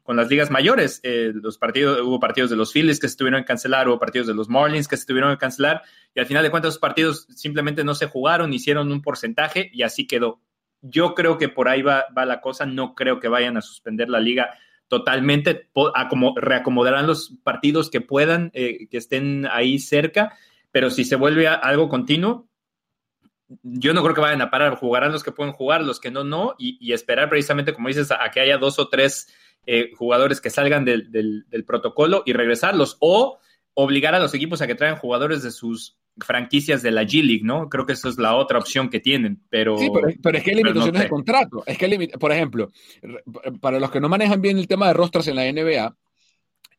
las 0.09 0.29
ligas 0.29 0.51
mayores, 0.51 1.01
eh, 1.05 1.33
los 1.33 1.59
partidos, 1.59 2.01
hubo 2.01 2.19
partidos 2.19 2.51
de 2.51 2.57
los 2.57 2.73
Phillies 2.73 2.99
que 2.99 3.09
se 3.09 3.17
tuvieron 3.17 3.43
que 3.43 3.47
cancelar, 3.47 3.89
hubo 3.89 4.01
partidos 4.01 4.27
de 4.27 4.35
los 4.35 4.49
Marlins 4.49 4.89
que 4.89 4.97
se 4.97 5.07
tuvieron 5.07 5.31
que 5.33 5.39
cancelar, 5.39 5.83
y 6.13 6.19
al 6.19 6.27
final 6.27 6.43
de 6.43 6.51
cuentas 6.51 6.71
esos 6.71 6.81
partidos 6.81 7.29
simplemente 7.37 7.85
no 7.85 7.95
se 7.95 8.07
jugaron, 8.07 8.53
hicieron 8.53 8.91
un 8.91 9.01
porcentaje 9.01 9.71
y 9.73 9.83
así 9.83 10.09
quedó. 10.09 10.41
Yo 10.83 11.15
creo 11.15 11.39
que 11.39 11.49
por 11.49 11.69
ahí 11.69 11.83
va, 11.83 12.07
la 12.13 12.41
cosa, 12.41 12.67
no 12.67 12.97
creo 12.97 13.21
que 13.21 13.29
vayan 13.29 13.57
a 13.57 13.63
suspender 13.63 14.09
la 14.09 14.19
liga 14.19 14.55
totalmente, 14.89 15.69
a 15.95 16.09
como, 16.09 16.35
reacomodarán 16.37 17.07
los 17.07 17.33
partidos 17.45 17.91
que 17.91 18.01
puedan, 18.01 18.51
eh, 18.55 18.89
que 18.89 18.99
estén 18.99 19.47
ahí 19.47 19.79
cerca, 19.79 20.37
pero 20.73 20.91
si 20.91 21.05
se 21.05 21.15
vuelve 21.15 21.47
algo 21.47 21.89
continuo, 21.89 22.49
yo 23.63 23.95
no 23.95 24.03
creo 24.03 24.15
que 24.15 24.21
vayan 24.21 24.43
a 24.43 24.51
parar, 24.51 24.77
jugarán 24.77 25.13
los 25.13 25.23
que 25.23 25.33
pueden 25.33 25.53
jugar, 25.53 25.83
los 25.83 26.01
que 26.01 26.11
no, 26.11 26.25
no, 26.25 26.55
y, 26.59 26.93
esperar 26.93 27.29
precisamente, 27.29 27.73
como 27.73 27.89
dices, 27.89 28.11
a, 28.11 28.31
que 28.31 28.41
haya 28.41 28.59
dos 28.59 28.79
o 28.79 28.89
tres 28.89 29.29
eh, 29.67 29.91
jugadores 29.97 30.41
que 30.41 30.51
salgan 30.51 30.85
del, 30.85 31.47
protocolo 31.67 32.23
y 32.27 32.33
regresarlos, 32.33 32.97
o 33.01 33.39
obligar 33.75 34.15
a 34.15 34.19
los 34.19 34.35
equipos 34.35 34.63
a 34.63 34.67
que 34.67 34.75
traigan 34.75 34.99
jugadores 34.99 35.43
de 35.43 35.51
sus 35.51 35.97
franquicias 36.19 36.83
de 36.83 36.91
la 36.91 37.03
G 37.03 37.23
League, 37.23 37.45
¿no? 37.45 37.69
Creo 37.69 37.85
que 37.85 37.93
esa 37.93 38.09
es 38.09 38.17
la 38.17 38.35
otra 38.35 38.59
opción 38.59 38.89
que 38.89 39.01
tienen, 39.01 39.43
pero... 39.51 39.77
Sí, 39.77 39.91
pero, 40.23 40.39
es 40.39 40.43
que 40.43 40.51
hay 40.51 40.57
limitaciones 40.57 41.03
de 41.03 41.09
contrato. 41.09 41.63
Es 41.67 41.77
que, 41.77 42.09
por 42.19 42.33
ejemplo, 42.33 42.71
para 43.61 43.79
los 43.79 43.91
que 43.91 44.01
no 44.01 44.09
manejan 44.09 44.41
bien 44.41 44.57
el 44.57 44.67
tema 44.67 44.89
de 44.89 44.95
rostros 44.95 45.29
en 45.29 45.37
la 45.37 45.53
NBA, 45.53 45.95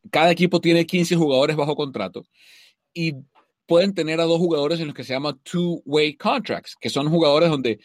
cada 0.10 0.32
equipo 0.32 0.60
tiene 0.60 0.86
15 0.86 1.16
jugadores 1.16 1.56
bajo 1.56 1.76
contrato 1.76 2.26
y 2.94 3.14
pueden 3.68 3.94
tener 3.94 4.20
a 4.20 4.24
dos 4.24 4.40
jugadores 4.40 4.80
en 4.80 4.88
los 4.88 4.96
que 4.96 5.04
se 5.04 5.14
llama 5.14 5.38
two-way 5.44 6.16
contracts, 6.16 6.76
que 6.80 6.90
son 6.90 7.10
jugadores 7.10 7.50
donde 7.50 7.80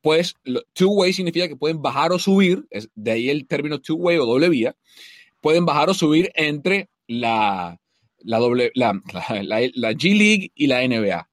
pues 0.00 0.34
two-way 0.72 1.12
significa 1.12 1.48
que 1.48 1.56
pueden 1.56 1.82
bajar 1.82 2.12
o 2.12 2.18
subir, 2.18 2.66
de 2.94 3.10
ahí 3.10 3.28
el 3.28 3.46
término 3.46 3.80
two-way 3.80 4.18
o 4.18 4.26
doble 4.26 4.48
vía, 4.48 4.76
pueden 5.40 5.64
bajar 5.64 5.90
o 5.90 5.94
subir 5.94 6.32
entre 6.34 6.88
la, 7.06 7.78
la, 8.18 8.38
doble, 8.38 8.72
la, 8.74 9.00
la 9.12 9.92
G 9.92 10.16
League 10.16 10.52
y 10.54 10.66
la 10.66 10.86
NBA. 10.86 11.28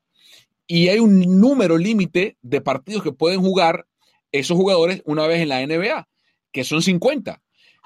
Y 0.68 0.88
hay 0.88 1.00
un 1.00 1.40
número 1.40 1.78
límite 1.78 2.38
de 2.42 2.62
partidos 2.62 3.04
que 3.04 3.12
pueden 3.12 3.42
jugar 3.42 3.86
esos 4.32 4.58
jugadores 4.58 5.02
una 5.06 5.28
vez 5.28 5.40
en 5.42 5.50
la 5.50 5.66
NBA, 5.66 6.08
que 6.52 6.64
son 6.64 6.82
50. 6.82 7.42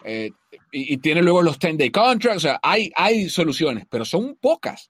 Eh, 0.05 0.31
y, 0.71 0.97
tiene 0.97 1.21
luego 1.21 1.41
los 1.41 1.59
10-day 1.59 1.89
contracts, 1.91 2.37
o 2.37 2.47
sea, 2.47 2.59
hay, 2.61 2.91
hay 2.95 3.29
soluciones, 3.29 3.85
pero 3.89 4.05
son 4.05 4.35
pocas. 4.35 4.89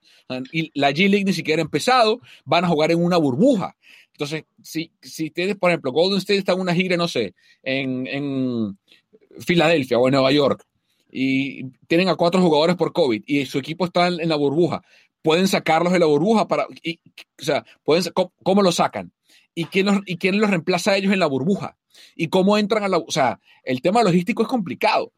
Y 0.51 0.71
la 0.79 0.91
G-League 0.91 1.25
ni 1.25 1.33
siquiera 1.33 1.61
ha 1.61 1.65
empezado, 1.65 2.21
van 2.45 2.65
a 2.65 2.67
jugar 2.67 2.91
en 2.91 3.03
una 3.03 3.17
burbuja. 3.17 3.75
Entonces, 4.11 4.45
si, 4.63 4.91
si 5.01 5.29
tienes, 5.29 5.57
por 5.57 5.69
ejemplo, 5.69 5.91
Golden 5.91 6.17
State 6.17 6.39
está 6.39 6.53
en 6.53 6.61
una 6.61 6.73
gira, 6.73 6.97
no 6.97 7.07
sé, 7.07 7.35
en, 7.63 8.07
en 8.07 8.77
Filadelfia 9.39 9.99
o 9.99 10.07
en 10.07 10.13
Nueva 10.13 10.31
York, 10.31 10.65
y 11.11 11.65
tienen 11.87 12.09
a 12.09 12.15
cuatro 12.15 12.41
jugadores 12.41 12.75
por 12.75 12.93
COVID 12.93 13.23
y 13.25 13.45
su 13.45 13.59
equipo 13.59 13.85
está 13.85 14.07
en, 14.07 14.27
la 14.27 14.35
burbuja, 14.35 14.83
pueden 15.21 15.47
sacarlos 15.47 15.93
de 15.93 15.99
la 15.99 16.05
burbuja 16.05 16.47
para, 16.47 16.65
o 16.65 16.73
sea, 17.37 17.65
pueden, 17.83 18.03
¿cómo, 18.13 18.33
¿cómo, 18.43 18.61
lo 18.61 18.71
sacan? 18.71 19.13
¿Y 19.53 19.65
quién, 19.65 19.85
los, 19.85 19.99
¿Y 20.05 20.17
quién 20.17 20.39
los 20.39 20.49
reemplaza 20.49 20.91
a 20.91 20.97
ellos 20.97 21.13
en 21.13 21.19
la 21.19 21.27
burbuja? 21.27 21.77
¿Y 22.15 22.27
cómo 22.27 22.57
entran 22.57 22.83
a 22.83 22.87
la, 22.87 22.97
o 22.97 23.11
sea, 23.11 23.39
el 23.63 23.81
tema 23.81 24.03
logístico 24.03 24.43
es 24.43 24.47
complicado. 24.47 25.13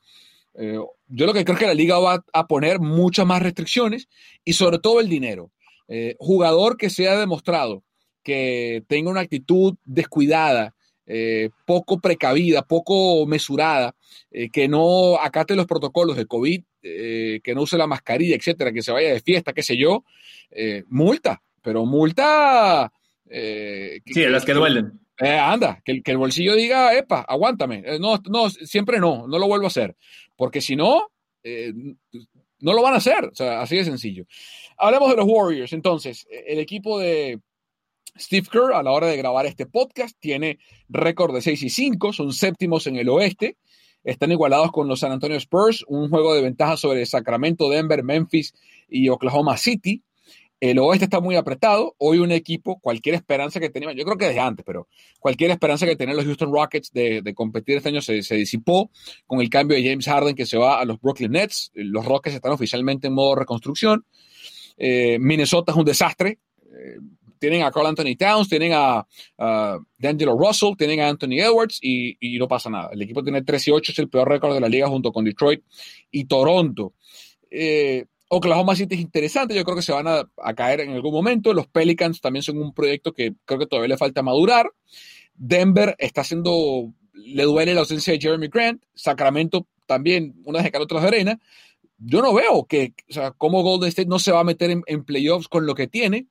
Eh, 0.61 0.77
yo 1.07 1.25
lo 1.25 1.33
que 1.33 1.45
creo 1.45 1.55
es 1.55 1.59
que 1.59 1.67
la 1.67 1.73
liga 1.73 1.97
va 1.99 2.23
a 2.33 2.47
poner 2.47 2.81
muchas 2.81 3.25
más 3.25 3.41
restricciones 3.41 4.09
y 4.43 4.53
sobre 4.53 4.79
todo 4.79 4.99
el 4.99 5.07
dinero. 5.07 5.51
Eh, 5.87 6.15
jugador 6.19 6.75
que 6.75 6.89
se 6.89 7.07
ha 7.07 7.17
demostrado 7.17 7.83
que 8.23 8.83
tenga 8.87 9.09
una 9.09 9.21
actitud 9.21 9.75
descuidada, 9.85 10.75
eh, 11.07 11.49
poco 11.65 11.99
precavida, 11.99 12.61
poco 12.61 13.25
mesurada, 13.25 13.95
que 14.51 14.67
no 14.67 15.15
acate 15.15 15.55
los 15.55 15.65
protocolos 15.65 16.17
de 16.17 16.25
COVID, 16.25 16.61
que 16.81 17.53
no 17.55 17.61
use 17.61 17.77
la 17.77 17.87
mascarilla, 17.87 18.35
etcétera, 18.35 18.71
que 18.71 18.83
se 18.83 18.91
vaya 18.91 19.13
de 19.13 19.21
fiesta, 19.21 19.53
qué 19.53 19.63
sé 19.63 19.77
yo, 19.77 20.03
multa, 20.89 21.41
pero 21.63 21.85
multa. 21.85 22.91
sí, 23.25 24.25
las 24.27 24.45
que 24.45 24.53
duelen. 24.53 24.99
Anda, 25.19 25.81
que, 25.83 26.01
que, 26.01 26.11
el 26.11 26.17
bolsillo 26.17 26.55
diga, 26.55 26.97
epa, 26.97 27.21
aguántame. 27.27 27.83
no, 27.99 28.19
no, 28.29 28.49
siempre 28.49 28.99
no, 28.99 29.27
no 29.27 29.37
lo 29.37 29.47
vuelvo 29.47 29.65
a 29.65 29.67
hacer. 29.67 29.95
Porque 30.35 30.61
si 30.61 30.75
no, 30.75 31.09
eh, 31.43 31.73
no 32.59 32.73
lo 32.73 32.81
van 32.81 32.93
a 32.93 32.97
hacer. 32.97 33.25
O 33.25 33.35
sea, 33.35 33.61
así 33.61 33.75
de 33.75 33.85
sencillo. 33.85 34.25
Hablemos 34.77 35.09
de 35.09 35.17
los 35.17 35.25
Warriors. 35.27 35.73
Entonces, 35.73 36.27
el 36.29 36.59
equipo 36.59 36.99
de 36.99 37.39
Steve 38.17 38.47
Kerr, 38.51 38.73
a 38.73 38.83
la 38.83 38.91
hora 38.91 39.07
de 39.07 39.17
grabar 39.17 39.45
este 39.45 39.65
podcast, 39.65 40.17
tiene 40.19 40.59
récord 40.87 41.33
de 41.33 41.41
6 41.41 41.63
y 41.63 41.69
5, 41.69 42.13
son 42.13 42.33
séptimos 42.33 42.87
en 42.87 42.97
el 42.97 43.09
oeste. 43.09 43.57
Están 44.03 44.31
igualados 44.31 44.71
con 44.71 44.87
los 44.87 45.01
San 45.01 45.11
Antonio 45.11 45.37
Spurs, 45.37 45.83
un 45.87 46.09
juego 46.09 46.33
de 46.33 46.41
ventaja 46.41 46.77
sobre 46.77 47.05
Sacramento, 47.05 47.69
Denver, 47.69 48.03
Memphis 48.03 48.53
y 48.87 49.09
Oklahoma 49.09 49.57
City. 49.57 50.03
El 50.59 50.77
oeste 50.79 51.05
está 51.05 51.21
muy 51.21 51.35
apretado. 51.35 51.95
Hoy 51.97 52.19
un 52.19 52.31
equipo, 52.31 52.79
cualquier 52.79 53.15
esperanza 53.15 53.59
que 53.59 53.69
tenía, 53.69 53.93
yo 53.93 54.03
creo 54.03 54.17
que 54.17 54.25
desde 54.25 54.41
antes, 54.41 54.65
pero 54.65 54.87
cualquier 55.19 55.51
esperanza 55.51 55.85
que 55.85 55.95
tenían 55.95 56.17
los 56.17 56.25
Houston 56.25 56.51
Rockets 56.51 56.91
de, 56.91 57.33
competir 57.33 57.77
este 57.77 57.89
año 57.89 58.01
se, 58.01 58.35
disipó 58.35 58.91
con 59.25 59.39
el 59.39 59.49
cambio 59.49 59.77
de 59.77 59.89
James 59.89 60.05
Harden 60.05 60.35
que 60.35 60.45
se 60.45 60.57
va 60.57 60.79
a 60.79 60.85
los 60.85 60.99
Brooklyn 60.99 61.31
Nets. 61.31 61.71
Los 61.73 62.05
Rockets 62.05 62.35
están 62.35 62.51
oficialmente 62.51 63.07
en 63.07 63.13
modo 63.13 63.35
reconstrucción. 63.35 64.05
Eh, 64.77 65.17
Minnesota 65.19 65.71
es 65.71 65.77
un 65.77 65.85
desastre. 65.85 66.39
Eh, 66.65 66.97
tienen 67.39 67.63
a 67.63 67.71
Carl 67.71 67.87
Anthony 67.87 68.17
Towns, 68.17 68.49
tienen 68.49 68.73
a, 68.75 69.07
D'Angelo 69.97 70.37
Russell, 70.37 70.75
tienen 70.77 70.99
a 70.99 71.07
Anthony 71.07 71.39
Edwards 71.39 71.79
y, 71.81 72.17
y, 72.19 72.37
no 72.37 72.49
pasa 72.49 72.69
nada. 72.69 72.89
El 72.91 73.01
equipo 73.01 73.23
tiene 73.23 73.43
3 73.43 73.69
y 73.69 73.71
8, 73.71 73.91
es 73.93 73.99
el 73.99 74.09
peor 74.09 74.27
récord 74.27 74.53
de 74.53 74.59
la 74.59 74.67
liga 74.67 74.89
junto 74.89 75.13
con 75.13 75.23
Detroit 75.23 75.63
y 76.11 76.25
Toronto. 76.25 76.93
Eh, 77.49 78.05
Oklahoma 78.31 78.75
City 78.75 78.95
es 78.95 79.01
interesante, 79.01 79.55
yo 79.55 79.63
creo 79.63 79.75
que 79.75 79.81
se 79.81 79.91
van 79.91 80.07
a, 80.07 80.53
caer 80.55 80.81
en 80.81 80.91
algún 80.91 81.11
momento. 81.11 81.51
Los 81.51 81.67
Pelicans 81.67 82.21
también 82.21 82.43
son 82.43 82.59
un 82.59 82.73
proyecto 82.73 83.11
que 83.11 83.33
creo 83.43 83.59
que 83.59 83.65
todavía 83.65 83.89
le 83.89 83.97
falta 83.97 84.21
madurar. 84.21 84.71
Denver 85.33 85.95
está 85.97 86.21
haciendo, 86.21 86.93
le 87.13 87.43
duele 87.43 87.73
la 87.73 87.81
ausencia 87.81 88.13
de 88.13 88.19
Jeremy 88.19 88.47
Grant. 88.47 88.83
Sacramento 88.93 89.67
también, 89.87 90.35
una 90.45 90.61
de 90.61 90.69
cal, 90.69 90.83
otras 90.83 91.01
de 91.01 91.07
arena. 91.07 91.39
Yo 91.97 92.21
no 92.21 92.31
veo 92.33 92.65
que, 92.65 92.93
o 93.09 93.13
sea, 93.13 93.31
cómo 93.31 93.63
Golden 93.63 93.89
State 93.89 94.07
no 94.07 94.19
se 94.19 94.31
va 94.31 94.41
a 94.41 94.43
meter 94.43 94.69
en, 94.85 95.03
playoffs 95.03 95.47
con 95.47 95.65
lo 95.65 95.73
que 95.73 95.87
tiene. 95.87 96.27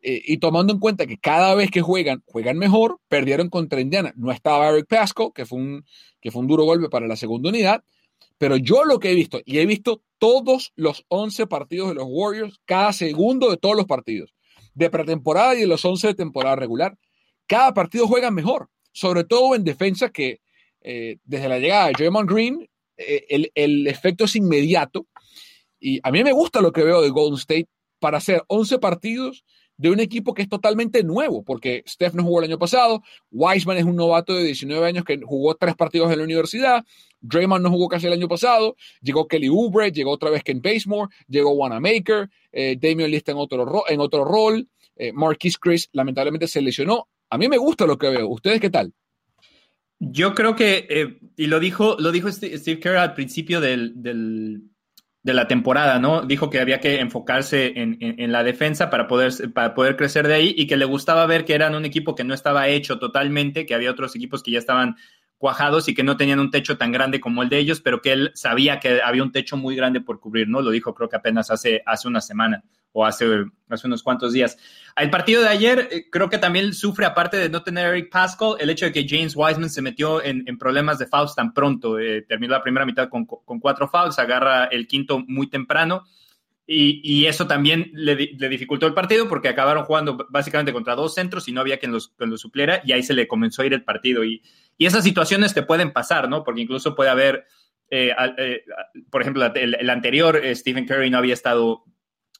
Eh, 0.00 0.22
y 0.24 0.38
tomando 0.38 0.72
en 0.72 0.78
cuenta 0.78 1.06
que 1.06 1.18
cada 1.18 1.56
vez 1.56 1.72
que 1.72 1.80
juegan, 1.80 2.22
juegan 2.26 2.56
mejor, 2.56 3.00
perdieron 3.08 3.48
contra 3.48 3.80
Indiana. 3.80 4.12
No 4.16 4.30
estaba 4.30 4.68
Eric 4.68 4.86
Pasco, 4.86 5.32
que 5.32 5.44
fue 5.44 5.58
un, 5.58 5.84
que 6.20 6.30
fue 6.30 6.40
un 6.40 6.46
duro 6.46 6.64
golpe 6.64 6.88
para 6.88 7.08
la 7.08 7.16
segunda 7.16 7.48
unidad. 7.48 7.82
Pero 8.42 8.56
yo 8.56 8.84
lo 8.84 8.98
que 8.98 9.12
he 9.12 9.14
visto, 9.14 9.40
y 9.44 9.60
he 9.60 9.66
visto 9.66 10.02
todos 10.18 10.72
los 10.74 11.04
11 11.06 11.46
partidos 11.46 11.90
de 11.90 11.94
los 11.94 12.06
Warriors, 12.08 12.60
cada 12.64 12.92
segundo 12.92 13.48
de 13.48 13.56
todos 13.56 13.76
los 13.76 13.86
partidos, 13.86 14.34
de 14.74 14.90
pretemporada 14.90 15.54
y 15.54 15.60
de 15.60 15.68
los 15.68 15.84
11 15.84 16.08
de 16.08 16.14
temporada 16.14 16.56
regular, 16.56 16.98
cada 17.46 17.72
partido 17.72 18.08
juega 18.08 18.32
mejor, 18.32 18.68
sobre 18.90 19.22
todo 19.22 19.54
en 19.54 19.62
defensa 19.62 20.08
que 20.08 20.40
eh, 20.80 21.18
desde 21.22 21.48
la 21.48 21.60
llegada 21.60 21.86
de 21.86 21.92
Draymond 21.92 22.28
Green, 22.28 22.68
eh, 22.96 23.26
el, 23.28 23.52
el, 23.54 23.86
efecto 23.86 24.24
es 24.24 24.34
inmediato. 24.34 25.06
Y 25.78 26.00
a 26.02 26.10
mí 26.10 26.24
me 26.24 26.32
gusta 26.32 26.60
lo 26.60 26.72
que 26.72 26.82
veo 26.82 27.00
de 27.00 27.10
Golden 27.10 27.38
State 27.38 27.68
para 28.00 28.18
hacer 28.18 28.42
11 28.48 28.80
partidos 28.80 29.44
de 29.76 29.90
un 29.90 30.00
equipo 30.00 30.34
que 30.34 30.42
es 30.42 30.48
totalmente 30.48 31.02
nuevo, 31.02 31.42
porque 31.42 31.82
Steph 31.88 32.14
no 32.14 32.22
jugó 32.22 32.40
el 32.40 32.50
año 32.50 32.58
pasado, 32.58 33.02
Wiseman 33.30 33.78
es 33.78 33.84
un 33.84 33.96
novato 33.96 34.34
de 34.34 34.44
19 34.44 34.86
años 34.86 35.04
que 35.04 35.20
jugó 35.22 35.54
tres 35.54 35.74
partidos 35.74 36.10
en 36.12 36.18
la 36.18 36.24
universidad, 36.24 36.84
Draymond 37.22 37.62
no 37.62 37.70
jugó 37.70 37.88
casi 37.88 38.06
el 38.06 38.12
año 38.12 38.28
pasado, 38.28 38.76
llegó 39.00 39.26
Kelly 39.26 39.48
Oubre, 39.48 39.90
llegó 39.90 40.10
otra 40.10 40.30
vez 40.30 40.42
Ken 40.42 40.60
Basemore, 40.60 41.12
llegó 41.28 41.52
Wanamaker, 41.52 42.28
eh, 42.52 42.76
Damian 42.78 43.10
Lista 43.10 43.32
en 43.32 43.38
otro, 43.38 43.84
en 43.88 44.00
otro 44.00 44.24
rol, 44.24 44.68
eh, 44.96 45.12
Marquis 45.12 45.58
Chris 45.58 45.88
lamentablemente 45.92 46.46
se 46.46 46.60
lesionó. 46.60 47.08
A 47.30 47.38
mí 47.38 47.48
me 47.48 47.56
gusta 47.56 47.86
lo 47.86 47.96
que 47.96 48.08
veo. 48.08 48.28
¿Ustedes 48.28 48.60
qué 48.60 48.70
tal? 48.70 48.92
Yo 49.98 50.34
creo 50.34 50.56
que, 50.56 50.86
eh, 50.90 51.18
y 51.36 51.46
lo 51.46 51.60
dijo, 51.60 51.96
lo 51.98 52.10
dijo 52.10 52.30
Steve 52.30 52.80
Kerr 52.80 52.96
al 52.96 53.14
principio 53.14 53.60
del, 53.60 54.62
de 55.22 55.34
la 55.34 55.46
temporada, 55.46 55.98
¿no? 56.00 56.22
Dijo 56.22 56.50
que 56.50 56.60
había 56.60 56.80
que 56.80 56.98
enfocarse 56.98 57.72
en, 57.76 58.32
la 58.32 58.42
defensa 58.42 58.90
para 58.90 59.06
poder, 59.06 59.52
para 59.52 59.74
poder 59.74 59.96
crecer 59.96 60.26
de 60.26 60.34
ahí 60.34 60.54
y 60.56 60.66
que 60.66 60.76
le 60.76 60.84
gustaba 60.84 61.26
ver 61.26 61.44
que 61.44 61.54
eran 61.54 61.74
un 61.74 61.84
equipo 61.84 62.14
que 62.14 62.24
no 62.24 62.34
estaba 62.34 62.68
hecho 62.68 62.98
totalmente, 62.98 63.64
que 63.64 63.74
había 63.74 63.90
otros 63.90 64.16
equipos 64.16 64.42
que 64.42 64.50
ya 64.50 64.58
estaban 64.58 64.96
cuajados 65.38 65.88
y 65.88 65.94
que 65.94 66.02
no 66.02 66.16
tenían 66.16 66.40
un 66.40 66.50
techo 66.50 66.76
tan 66.76 66.90
grande 66.90 67.20
como 67.20 67.42
el 67.42 67.48
de 67.48 67.58
ellos, 67.58 67.80
pero 67.80 68.00
que 68.00 68.12
él 68.12 68.30
sabía 68.34 68.80
que 68.80 69.00
había 69.02 69.22
un 69.22 69.32
techo 69.32 69.56
muy 69.56 69.76
grande 69.76 70.00
por 70.00 70.18
cubrir, 70.18 70.48
¿no? 70.48 70.60
Lo 70.60 70.70
dijo 70.70 70.94
creo 70.94 71.08
que 71.08 71.16
apenas 71.16 71.50
hace, 71.50 71.82
hace 71.86 72.08
una 72.08 72.20
semana 72.20 72.64
o 72.92 73.04
hace, 73.06 73.26
hace 73.68 73.86
unos 73.86 74.02
cuantos 74.02 74.32
días. 74.32 74.58
El 74.96 75.10
partido 75.10 75.42
de 75.42 75.48
ayer 75.48 75.88
eh, 75.90 76.10
creo 76.10 76.28
que 76.28 76.38
también 76.38 76.74
sufre, 76.74 77.06
aparte 77.06 77.36
de 77.36 77.48
no 77.48 77.62
tener 77.62 77.86
Eric 77.86 78.10
Pascal, 78.10 78.56
el 78.60 78.70
hecho 78.70 78.84
de 78.84 78.92
que 78.92 79.06
James 79.08 79.34
Wiseman 79.34 79.70
se 79.70 79.82
metió 79.82 80.22
en, 80.22 80.44
problemas 80.58 80.98
de 80.98 81.06
fouls 81.06 81.34
tan 81.34 81.54
pronto. 81.54 81.98
Eh, 81.98 82.22
terminó 82.28 82.52
la 82.52 82.62
primera 82.62 82.86
mitad 82.86 83.08
con, 83.08 83.24
con, 83.24 83.58
cuatro 83.60 83.88
fouls, 83.88 84.18
agarra 84.18 84.66
el 84.66 84.86
quinto 84.86 85.24
muy 85.26 85.48
temprano. 85.48 86.04
Y, 86.64 87.00
y 87.02 87.26
eso 87.26 87.46
también 87.46 87.90
le, 87.92 88.14
le, 88.14 88.48
dificultó 88.48 88.86
el 88.86 88.94
partido 88.94 89.28
porque 89.28 89.48
acabaron 89.48 89.84
jugando 89.84 90.26
básicamente 90.30 90.72
contra 90.72 90.94
dos 90.94 91.12
centros 91.12 91.48
y 91.48 91.52
no 91.52 91.60
había 91.60 91.78
quien 91.78 91.90
los, 91.90 92.08
quien 92.10 92.30
los 92.30 92.40
supliera 92.40 92.80
y 92.84 92.92
ahí 92.92 93.02
se 93.02 93.14
le 93.14 93.26
comenzó 93.26 93.62
a 93.62 93.66
ir 93.66 93.72
el 93.72 93.82
partido. 93.82 94.24
Y, 94.24 94.42
y 94.78 94.86
esas 94.86 95.04
situaciones 95.04 95.54
te 95.54 95.62
pueden 95.62 95.92
pasar, 95.92 96.28
¿no? 96.28 96.44
Porque 96.44 96.60
incluso 96.60 96.94
puede 96.94 97.10
haber, 97.10 97.46
eh, 97.90 98.14
por 99.10 99.22
ejemplo, 99.22 99.44
el, 99.54 99.90
anterior, 99.90 100.40
Stephen 100.54 100.86
Curry 100.86 101.10
no 101.10 101.18
había 101.18 101.34
estado, 101.34 101.84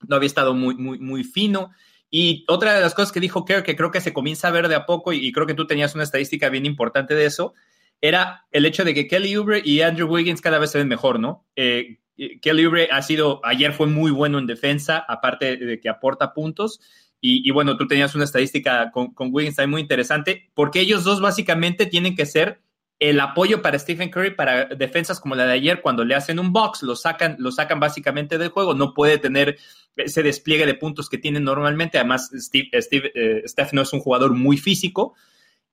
no 0.09 0.17
había 0.17 0.27
estado 0.27 0.55
muy, 0.55 0.75
muy, 0.75 0.99
muy 0.99 1.25
fino. 1.25 1.71
Y 2.11 2.45
otra 2.49 2.75
de 2.75 2.81
las 2.81 2.95
cosas 2.95 3.13
que 3.13 3.21
dijo 3.21 3.45
Kerr, 3.45 3.63
que 3.63 3.77
creo 3.77 3.91
que 3.91 4.01
se 4.01 4.13
comienza 4.13 4.49
a 4.49 4.51
ver 4.51 4.69
de 4.69 4.75
a 4.75 4.87
poco, 4.87 5.13
y, 5.13 5.33
creo 5.33 5.47
que 5.47 5.55
tú 5.55 5.67
tenías 5.67 5.95
una 5.95 6.05
estadística 6.05 6.49
bien 6.51 6.67
importante 6.67 7.15
de 7.15 7.25
eso, 7.25 7.55
era 8.01 8.47
el 8.51 8.67
hecho 8.67 8.85
de 8.85 8.95
que 8.95 9.07
Kelly 9.07 9.35
Oubre 9.37 9.63
y 9.65 9.81
Andrew 9.81 10.09
Wiggins 10.09 10.41
cada 10.41 10.59
vez 10.59 10.71
se 10.71 10.79
ven 10.79 10.89
mejor, 10.89 11.21
¿no? 11.21 11.47
Kelly 11.55 12.65
Oubre 12.65 12.89
ha 12.91 13.01
sido, 13.01 13.41
ayer 13.45 13.73
fue 13.73 13.87
muy 13.87 14.11
bueno 14.11 14.39
en 14.39 14.47
defensa, 14.47 15.05
aparte 15.09 15.57
de 15.57 15.81
que 15.81 15.89
aporta 15.89 16.35
puntos, 16.35 16.81
y, 17.25 17.49
bueno, 17.53 17.77
tú 17.77 17.87
tenías 17.87 18.17
una 18.17 18.25
estadística 18.25 18.91
con, 18.91 19.15
con 19.15 19.31
Wiggins 19.33 19.57
muy 19.69 19.81
interesante, 19.81 20.51
porque 20.55 20.81
ellos 20.81 21.05
dos 21.05 21.21
básicamente 21.21 21.87
tienen 21.87 22.17
que 22.17 22.27
ser 22.27 22.61
el 23.03 23.19
apoyo 23.19 23.63
para 23.63 23.79
Stephen 23.81 24.11
Curry 24.11 24.37
para 24.37 24.67
defensas 24.67 25.19
como 25.19 25.35
la 25.35 25.45
de 25.45 25.55
ayer, 25.55 25.83
cuando 25.83 26.05
le 26.05 26.15
hacen 26.15 26.39
un 26.39 26.53
box, 26.53 26.85
lo 26.85 26.95
sacan, 26.95 27.35
lo 27.41 27.51
sacan 27.51 27.81
básicamente 27.81 28.39
del 28.39 28.51
juego, 28.51 28.75
no 28.75 28.95
puede 28.95 29.19
tener 29.19 29.59
ese 29.97 30.23
despliegue 30.23 30.67
de 30.67 30.75
puntos 30.75 31.09
que 31.09 31.19
tiene 31.19 31.41
normalmente. 31.41 31.99
Además, 31.99 32.31
Steve, 32.35 32.69
Steve 32.81 33.13
eh, 33.15 33.43
Steph 33.47 33.73
no 33.73 33.83
es 33.83 33.93
un 33.93 34.01
jugador 34.01 34.35
muy 34.35 34.57
físico, 34.57 35.15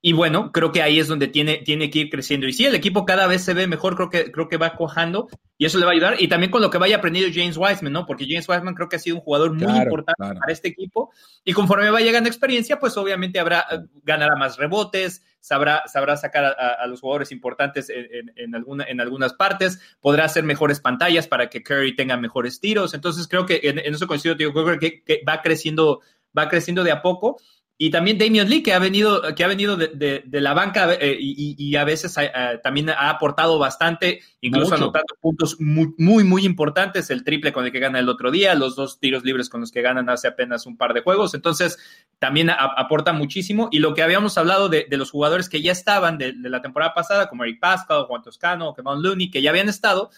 y 0.02 0.14
bueno, 0.14 0.54
creo 0.54 0.72
que 0.72 0.82
ahí 0.82 0.98
es 0.98 1.10
donde 1.10 1.28
tiene, 1.28 1.58
tiene 1.58 1.90
que 1.90 2.00
ir 2.00 2.10
creciendo. 2.10 2.48
Y 2.48 2.54
sí, 2.54 2.66
el 2.66 2.76
equipo 2.76 3.06
cada 3.06 3.28
vez 3.28 3.44
se 3.44 3.54
ve 3.54 3.68
mejor, 3.68 3.96
creo 3.98 4.10
que, 4.10 4.32
creo 4.32 4.48
que 4.48 4.56
va 4.56 4.76
cuajando 4.76 5.28
y 5.58 5.66
eso 5.66 5.78
le 5.78 5.86
va 5.86 5.92
a 5.92 5.94
ayudar. 5.94 6.16
Y 6.20 6.30
también 6.30 6.52
con 6.52 6.62
lo 6.62 6.70
que 6.70 6.78
vaya 6.78 6.98
aprendiendo 6.98 7.30
James 7.34 7.58
Wiseman, 7.58 7.92
¿no? 7.92 8.06
Porque 8.06 8.26
James 8.26 8.48
Wiseman 8.48 8.76
creo 8.76 8.88
que 8.88 8.96
ha 8.96 9.00
sido 9.00 9.18
un 9.18 9.22
jugador 9.22 9.54
muy 9.54 9.78
importante 9.78 10.40
para 10.40 10.54
este 10.54 10.70
equipo. 10.70 11.12
Y 11.44 11.52
conforme 11.52 11.90
va 11.90 12.00
llegando 12.00 12.30
experiencia, 12.30 12.80
pues 12.80 12.96
obviamente 12.96 13.42
habrá, 13.42 13.66
ganará 14.04 14.38
más 14.38 14.56
rebotes, 14.56 15.22
sabrá, 15.42 15.84
sabrá 15.86 16.16
sacar 16.16 16.46
a, 16.46 16.88
los 16.88 17.02
jugadores 17.02 17.34
importantes 17.34 17.90
en, 17.90 18.56
alguna, 18.56 18.86
en 18.86 19.02
algunas 19.02 19.34
partes, 19.34 19.82
podrá 20.00 20.24
hacer 20.24 20.46
mejores 20.46 20.80
pantallas 20.80 21.28
para 21.28 21.50
que 21.50 21.62
Curry 21.62 21.98
tenga 21.98 22.16
mejores 22.16 22.62
tiros. 22.62 22.94
Entonces 22.94 23.28
creo 23.28 23.46
que 23.46 23.60
en, 23.64 23.80
eso 23.80 24.08
coincido, 24.08 24.36
digo, 24.36 24.54
creo 24.54 24.80
que, 24.80 25.04
que 25.04 25.22
va 25.28 25.42
creciendo, 25.42 26.00
va 26.38 26.48
creciendo 26.48 26.86
de 26.86 26.92
a 26.92 27.02
poco. 27.02 27.38
Y 27.82 27.92
también 27.92 28.18
Damian 28.18 28.50
Lee, 28.50 28.62
que 28.62 28.74
ha 28.74 28.80
venido, 28.80 29.22
que 29.36 29.46
ha 29.46 29.48
venido 29.48 29.78
de, 29.78 30.22
la 30.34 30.54
banca 30.54 30.96
eh, 30.96 31.16
y, 31.18 31.76
a 31.78 31.86
veces 31.86 32.14
también 32.62 32.90
ha 32.90 33.10
aportado 33.10 33.58
bastante, 33.58 34.20
incluso 34.42 34.76
anotando 34.76 35.16
puntos 35.22 35.62
muy, 35.62 35.94
muy, 35.98 36.26
muy 36.26 36.44
importantes, 36.44 37.10
el 37.10 37.24
triple 37.24 37.54
con 37.54 37.64
el 37.64 37.72
que 37.72 37.80
gana 37.80 38.00
el 38.00 38.10
otro 38.10 38.32
día, 38.32 38.54
los 38.54 38.76
dos 38.76 39.00
tiros 39.00 39.24
libres 39.24 39.48
con 39.48 39.62
los 39.62 39.72
que 39.72 39.82
ganan 39.82 40.10
hace 40.10 40.28
apenas 40.28 40.66
un 40.66 40.76
par 40.76 40.94
de 40.94 41.00
juegos. 41.00 41.34
Entonces, 41.36 41.78
también 42.20 42.50
aporta 42.50 43.14
muchísimo. 43.14 43.70
Y 43.72 43.80
lo 43.80 43.94
que 43.94 44.04
habíamos 44.04 44.38
hablado 44.38 44.68
de, 44.68 44.86
los 44.92 45.12
jugadores 45.12 45.48
que 45.48 45.62
ya 45.62 45.72
estaban 45.72 46.18
de, 46.18 46.34
la 46.34 46.62
temporada 46.62 46.94
pasada, 46.94 47.30
como 47.30 47.46
Eric 47.46 47.62
Pascal, 47.62 48.08
Juan 48.08 48.22
Toscano, 48.22 48.74
Kevin 48.74 49.02
Looney, 49.02 49.32
que 49.32 49.42
ya 49.42 49.52
habían 49.52 49.70
estado 49.70 50.10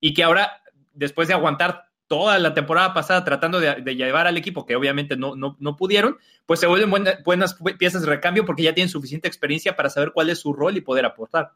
y 0.00 0.14
que 0.14 0.24
ahora, 0.24 0.62
después 0.94 1.28
de 1.28 1.34
aguantar 1.34 1.84
toda 2.06 2.38
la 2.38 2.54
temporada 2.54 2.92
pasada 2.94 3.24
tratando 3.24 3.60
de, 3.60 3.94
llevar 3.94 4.26
al 4.26 4.36
equipo, 4.36 4.66
que 4.66 4.76
obviamente 4.76 5.16
no, 5.16 5.34
no, 5.36 5.76
pudieron, 5.76 6.18
pues 6.46 6.60
se 6.60 6.66
vuelven 6.66 6.90
buenas 7.24 7.56
piezas 7.78 8.02
de 8.02 8.08
recambio 8.08 8.44
porque 8.44 8.62
ya 8.62 8.74
tienen 8.74 8.90
suficiente 8.90 9.28
experiencia 9.28 9.76
para 9.76 9.90
saber 9.90 10.12
cuál 10.12 10.30
es 10.30 10.38
su 10.38 10.52
rol 10.52 10.76
y 10.76 10.80
poder 10.80 11.06
aportar. 11.06 11.52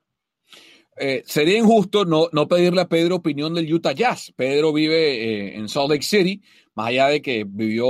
eh, 0.96 1.22
sería 1.26 1.58
injusto 1.58 2.04
no, 2.04 2.28
no, 2.32 2.48
pedirle 2.48 2.80
a 2.80 2.88
Pedro 2.88 3.16
opinión 3.16 3.54
del 3.54 3.72
Utah 3.72 3.92
Jazz. 3.92 4.32
Pedro 4.34 4.72
vive 4.72 5.56
en 5.56 5.68
Salt 5.68 5.90
Lake 5.90 6.02
City, 6.02 6.42
más 6.74 6.88
allá 6.88 7.08
de 7.08 7.22
que 7.22 7.44
vivió 7.46 7.86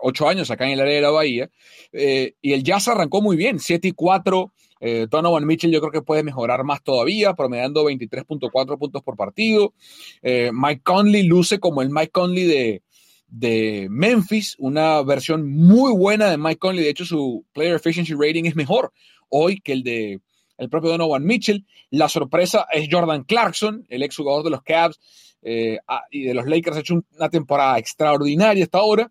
ocho 0.00 0.28
años 0.28 0.50
acá 0.50 0.66
en 0.66 0.72
el 0.72 0.80
área 0.80 0.94
de 0.94 1.02
la 1.02 1.10
Bahía. 1.10 1.50
y 1.92 2.52
el 2.52 2.62
Jazz 2.62 2.88
arrancó 2.88 3.22
muy 3.22 3.36
bien, 3.36 3.58
7 3.58 3.88
y 3.88 3.92
4 3.92 4.52
eh, 4.86 5.06
Donovan 5.08 5.46
Mitchell 5.46 5.72
yo 5.72 5.80
creo 5.80 5.90
que 5.90 6.02
puede 6.02 6.22
mejorar 6.22 6.62
más 6.62 6.82
todavía, 6.82 7.32
promediando 7.32 7.84
23.4 7.84 8.78
puntos 8.78 9.02
por 9.02 9.16
partido. 9.16 9.72
Eh, 10.20 10.50
Mike 10.52 10.82
Conley 10.82 11.22
luce 11.22 11.58
como 11.58 11.80
el 11.80 11.88
Mike 11.88 12.10
Conley 12.10 12.82
de, 13.30 13.88
Memphis, 13.88 14.56
una 14.58 15.00
versión 15.00 15.50
muy 15.50 15.90
buena 15.96 16.28
de 16.28 16.36
Mike 16.36 16.58
Conley. 16.58 16.84
De 16.84 16.90
hecho, 16.90 17.06
su 17.06 17.46
player 17.54 17.76
efficiency 17.76 18.12
rating 18.12 18.44
es 18.44 18.56
mejor 18.56 18.92
hoy 19.30 19.58
que 19.58 19.72
el 19.72 19.84
de 19.84 20.20
el 20.58 20.68
propio 20.68 20.90
Donovan 20.90 21.24
Mitchell. 21.24 21.64
La 21.88 22.10
sorpresa 22.10 22.66
es 22.70 22.86
Jordan 22.90 23.24
Clarkson, 23.24 23.86
el 23.88 24.02
exjugador 24.02 24.44
de 24.44 24.50
los 24.50 24.62
Cavs 24.62 25.00
eh, 25.40 25.78
ah, 25.88 26.02
y 26.10 26.24
de 26.24 26.34
los 26.34 26.44
Lakers, 26.44 26.76
ha 26.76 26.80
hecho 26.80 27.02
una 27.16 27.30
temporada 27.30 27.78
extraordinaria 27.78 28.64
hasta 28.64 28.78
ahora. 28.80 29.10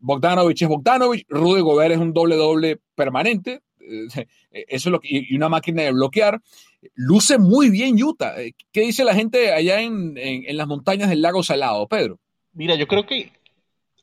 Bogdanovich 0.00 0.60
es 0.60 0.68
Bogdanovich, 0.68 1.24
Rudy 1.26 1.62
Gobert 1.62 1.94
es 1.94 1.98
un 1.98 2.12
doble-doble 2.12 2.80
permanente, 2.94 3.62
eso 4.50 4.88
es 4.88 4.92
lo 4.92 5.00
que, 5.00 5.08
y 5.28 5.36
una 5.36 5.48
máquina 5.48 5.82
de 5.82 5.92
bloquear. 5.92 6.40
Luce 6.94 7.38
muy 7.38 7.70
bien 7.70 8.02
Utah. 8.02 8.40
Eh, 8.40 8.54
¿Qué 8.72 8.82
dice 8.82 9.04
la 9.04 9.14
gente 9.14 9.52
allá 9.52 9.80
en, 9.80 10.14
las 10.56 10.66
montañas 10.66 11.08
del 11.08 11.22
lago 11.22 11.42
Salado, 11.42 11.86
Pedro? 11.86 12.18
Mira, 12.52 12.74
yo 12.74 12.86
creo 12.86 13.06
que 13.06 13.30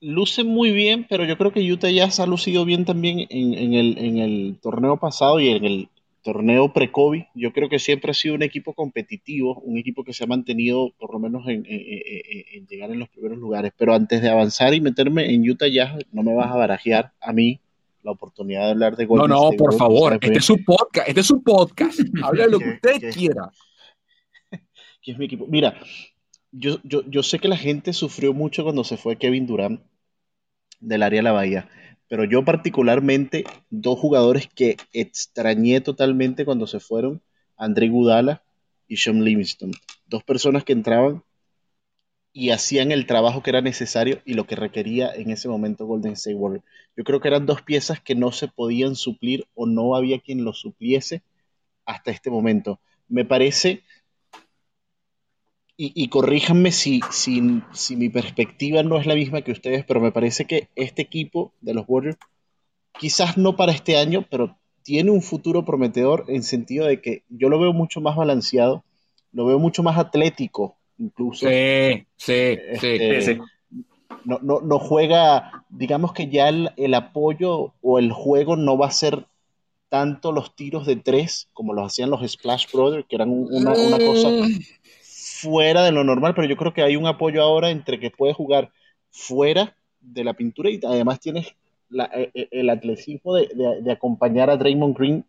luce 0.02 0.44
muy 0.44 0.72
bien, 0.72 1.06
pero 1.10 1.26
yo 1.26 1.38
creo 1.38 1.52
que 1.52 1.72
Utah 1.72 1.90
ya 1.90 2.10
se 2.10 2.22
ha 2.22 2.26
lucido 2.26 2.66
bien 2.66 2.86
también 2.86 3.28
en, 3.30 3.74
el, 3.74 4.58
torneo 4.62 4.98
pasado 4.98 5.40
y 5.40 5.50
en 5.50 5.66
el 5.66 5.90
torneo 6.24 6.72
pre-COVID. 6.72 7.24
Yo 7.36 7.52
creo 7.52 7.70
que 7.70 7.80
siempre 7.80 8.12
ha 8.12 8.14
sido 8.14 8.36
un 8.36 8.44
equipo 8.44 8.74
competitivo, 8.74 9.60
un 9.60 9.78
equipo 9.78 10.04
que 10.04 10.14
se 10.14 10.24
ha 10.24 10.28
mantenido 10.28 10.92
por 10.98 11.12
lo 11.12 11.20
menos 11.20 11.48
en, 11.48 11.66
en 11.68 12.68
llegar 12.68 12.92
en 12.92 13.00
los 13.00 13.10
primeros 13.10 13.38
lugares. 13.38 13.74
Pero 13.78 13.94
antes 13.94 14.22
de 14.22 14.30
avanzar 14.30 14.74
y 14.74 14.82
meterme 14.82 15.34
en 15.34 15.48
Utah 15.48 15.68
ya 15.68 15.98
no 16.12 16.24
me 16.24 16.34
vas 16.34 16.50
a 16.50 16.56
barajear 16.56 17.12
a 17.20 17.34
mí 17.34 17.60
la 18.10 18.14
oportunidad 18.14 18.66
de 18.66 18.72
hablar 18.72 18.96
de 18.96 19.06
Golden 19.06 19.30
No, 19.30 19.52
no, 19.52 19.58
por 19.58 19.76
favor, 19.76 20.18
este 20.20 20.40
es 20.40 20.46
su 20.46 20.64
podcast, 20.64 21.08
este 21.08 21.22
es 21.22 21.28
su 21.28 21.44
podcast. 21.44 22.00
Habla 22.24 22.48
lo 22.48 22.60
que 22.60 22.70
usted 22.70 23.14
quiera. 23.14 23.52
¿Quién 25.02 25.16
es 25.16 25.20
mi 25.20 25.26
equipo? 25.26 25.46
Mira, 25.48 25.80
yo, 26.52 26.80
yo, 26.84 27.04
yo 27.08 27.24
sé 27.24 27.40
que 27.40 27.48
la 27.48 27.58
gente 27.58 27.94
sufrió 27.94 28.34
mucho 28.34 28.64
cuando 28.64 28.84
se 28.84 28.98
fue 28.98 29.18
Kevin 29.18 29.46
Durant 29.46 29.82
del 30.80 31.04
área 31.04 31.20
de 31.20 31.24
la 31.24 31.32
Bahía, 31.32 31.70
pero 32.08 32.24
yo 32.24 32.44
particularmente, 32.44 33.44
dos 33.70 34.00
jugadores 34.00 34.50
que 34.54 34.78
extrañé 34.92 35.82
totalmente 35.82 36.46
cuando 36.46 36.66
se 36.66 36.80
fueron, 36.80 37.22
André 37.56 37.90
Gudala 37.90 38.44
y 38.88 38.98
Sean 38.98 39.24
Livingston. 39.24 39.72
Dos 40.08 40.24
personas 40.24 40.64
que 40.64 40.74
entraban 40.74 41.24
y 42.32 42.52
hacían 42.52 42.92
el 42.92 43.06
trabajo 43.06 43.42
que 43.42 43.50
era 43.50 43.62
necesario 43.62 44.22
y 44.26 44.34
lo 44.34 44.46
que 44.46 44.56
requería 44.56 45.12
en 45.14 45.32
ese 45.32 45.50
momento 45.50 45.86
Golden 45.86 46.14
State 46.14 46.36
Warriors. 46.36 46.66
Yo 46.96 47.04
creo 47.04 47.20
que 47.20 47.28
eran 47.28 47.46
dos 47.46 47.62
piezas 47.62 48.00
que 48.00 48.16
no 48.16 48.32
se 48.32 48.48
podían 48.48 48.96
suplir 48.96 49.48
o 49.56 49.66
no 49.66 49.96
había 49.96 50.20
quien 50.20 50.44
los 50.44 50.60
supliese 50.60 51.24
hasta 51.86 52.12
este 52.12 52.30
momento. 52.30 52.80
Me 53.08 53.26
parece, 53.26 53.84
y, 55.82 56.10
corríjanme 56.10 56.74
si, 56.74 57.00
si, 57.10 57.62
si 57.72 57.96
mi 57.96 58.10
perspectiva 58.10 58.84
no 58.84 59.00
es 59.00 59.06
la 59.08 59.16
misma 59.16 59.42
que 59.42 59.54
ustedes, 59.54 59.86
pero 59.86 60.02
me 60.02 60.12
parece 60.12 60.46
que 60.46 60.68
este 60.76 61.02
equipo 61.02 61.54
de 61.62 61.74
los 61.74 61.86
Warriors, 61.88 62.18
quizás 63.00 63.38
no 63.38 63.56
para 63.56 63.72
este 63.72 63.98
año, 63.98 64.26
pero 64.30 64.58
tiene 64.84 65.12
un 65.12 65.22
futuro 65.22 65.64
prometedor 65.64 66.26
en 66.28 66.44
sentido 66.44 66.86
de 66.86 67.02
que 67.02 67.24
yo 67.30 67.48
lo 67.48 67.60
veo 67.60 67.72
mucho 67.72 68.02
más 68.02 68.18
balanceado, 68.18 68.84
lo 69.32 69.46
veo 69.46 69.58
mucho 69.58 69.82
más 69.82 69.98
atlético 69.98 70.79
incluso. 71.00 71.48
Sí, 71.48 72.06
sí, 72.18 72.34
este, 72.34 73.22
sí, 73.22 73.38
No, 74.26 74.40
no, 74.42 74.62
no, 74.62 74.80
juega, 74.80 75.64
digamos 75.70 76.14
que 76.14 76.30
ya 76.30 76.50
el, 76.50 76.94
apoyo 76.94 77.74
o 77.82 78.00
el 78.00 78.12
juego 78.12 78.56
no 78.56 78.78
va 78.78 78.88
a 78.88 78.92
ser 78.92 79.26
tanto 79.90 80.32
los 80.32 80.56
tiros 80.56 80.86
de 80.86 80.98
tres 80.98 81.50
como 81.54 81.74
los 81.74 81.88
hacían 81.88 82.12
los 82.12 82.30
Splash 82.30 82.72
Brothers, 82.72 83.06
que 83.08 83.16
eran 83.16 83.30
una, 83.32 83.74
cosa 83.98 84.30
mm. 84.30 84.60
fuera 85.42 85.84
de 85.84 85.92
lo 85.92 86.04
normal, 86.04 86.36
pero 86.36 86.48
yo 86.48 86.58
creo 86.58 86.74
que 86.74 86.84
hay 86.84 86.96
un 86.96 87.08
apoyo 87.08 87.42
ahora 87.42 87.72
entre 87.72 88.00
que 88.00 88.12
puedes 88.12 88.36
jugar 88.36 88.72
fuera 89.10 89.76
de 90.02 90.24
la 90.24 90.34
pintura 90.34 90.70
y 90.70 90.80
además 90.84 91.20
tienes 91.20 91.48
e, 92.14 92.32
e, 92.34 92.48
el 92.52 92.70
atletismo 92.70 93.36
de, 93.36 93.50
de, 93.82 93.92
acompañar 93.92 94.50
a 94.50 94.58
Draymond 94.58 94.96
Green 94.96 95.26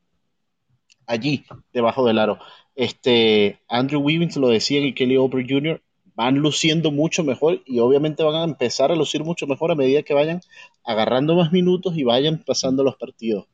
allí, 1.11 1.45
debajo 1.73 2.07
del 2.07 2.19
aro. 2.19 2.39
Este, 2.77 3.59
Andrew 3.69 4.01
Wiggins 4.01 4.37
lo 4.37 4.49
decía 4.49 4.81
y 4.81 4.95
Kelly 4.95 5.17
Oubre 5.17 5.45
Jr. 5.47 5.83
van 6.15 6.37
luciendo 6.37 6.93
mucho 6.93 7.25
mejor 7.25 7.63
y 7.67 7.81
obviamente 7.81 8.23
van 8.23 8.37
a 8.37 8.45
empezar 8.45 8.93
a 8.93 8.97
lucir 8.97 9.25
mucho 9.25 9.47
mejor 9.47 9.73
a 9.73 9.75
medida 9.75 10.03
que 10.03 10.15
vayan 10.15 10.41
agarrando 10.85 11.35
más 11.35 11.53
minutos 11.53 11.97
y 11.97 12.05
vayan 12.05 12.43
pasando 12.47 12.85
los 12.85 12.97
partidos. 12.97 13.47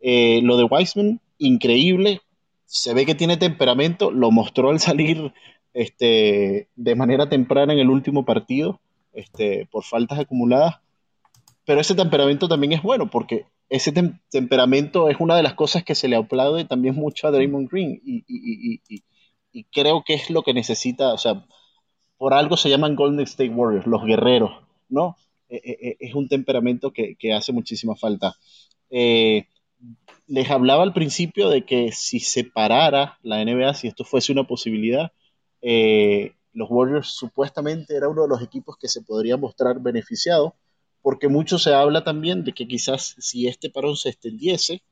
Eh, 0.00 0.40
lo 0.42 0.56
de 0.56 0.64
Wiseman, 0.64 1.20
increíble, 1.38 2.20
se 2.66 2.92
ve 2.94 3.06
que 3.06 3.14
tiene 3.14 3.36
temperamento, 3.38 4.10
lo 4.10 4.30
mostró 4.30 4.70
al 4.70 4.78
salir 4.78 5.32
este, 5.72 6.68
de 6.76 6.94
manera 6.94 7.28
temprana 7.28 7.72
en 7.72 7.78
el 7.78 7.88
último 7.88 8.24
partido, 8.24 8.80
este, 9.14 9.66
por 9.70 9.82
faltas 9.82 10.18
acumuladas, 10.18 10.76
pero 11.64 11.80
ese 11.80 11.94
temperamento 11.94 12.48
también 12.48 12.74
es 12.74 12.82
bueno 12.82 13.10
porque 13.10 13.46
ese 13.70 13.92
temperamento 14.30 15.08
es 15.08 15.18
una 15.20 15.36
de 15.36 15.42
las 15.42 15.54
cosas 15.54 15.84
que 15.84 15.94
se 15.94 16.08
le 16.08 16.16
aplaude 16.16 16.64
también 16.64 16.94
mucho 16.94 17.28
a 17.28 17.30
Draymond 17.30 17.70
Green 17.70 18.00
y, 18.04 19.02
creo 19.72 20.04
que 20.04 20.14
es 20.14 20.30
lo 20.30 20.42
que 20.42 20.54
necesita, 20.54 21.12
o 21.12 21.18
sea, 21.18 21.44
por 22.16 22.32
algo 22.32 22.56
se 22.56 22.70
llaman 22.70 22.94
Golden 22.96 23.20
State 23.20 23.50
Warriors, 23.50 23.86
los 23.86 24.04
guerreros, 24.04 24.52
¿no? 24.88 25.16
E, 25.48 25.56
e, 25.56 25.88
e, 25.88 25.96
es 26.00 26.14
un 26.14 26.28
temperamento 26.28 26.92
que, 26.92 27.16
hace 27.32 27.52
muchísima 27.52 27.96
falta. 27.96 28.36
Eh, 28.90 29.46
les 30.26 30.50
hablaba 30.50 30.82
al 30.82 30.92
principio 30.92 31.48
de 31.48 31.64
que 31.64 31.90
si 31.92 32.20
se 32.20 32.44
parara 32.44 33.18
la 33.22 33.44
NBA, 33.44 33.74
si 33.74 33.88
esto 33.88 34.04
fuese 34.04 34.32
una 34.32 34.46
posibilidad, 34.46 35.12
eh, 35.60 36.34
los 36.52 36.70
Warriors 36.70 37.08
supuestamente 37.08 37.96
era 37.96 38.08
uno 38.08 38.22
de 38.22 38.28
los 38.28 38.42
equipos 38.42 38.76
que 38.76 38.88
se 38.88 39.02
podría 39.02 39.36
mostrar 39.36 39.80
beneficiado 39.80 40.54
porque 41.02 41.28
mucho 41.28 41.58
se 41.58 41.74
habla 41.74 42.04
también 42.04 42.44
de 42.44 42.52
que 42.52 42.66
quizás 42.66 43.14
si 43.18 43.46
este 43.46 43.70
parón 43.70 43.96
se 43.96 44.10
extendiese, 44.10 44.82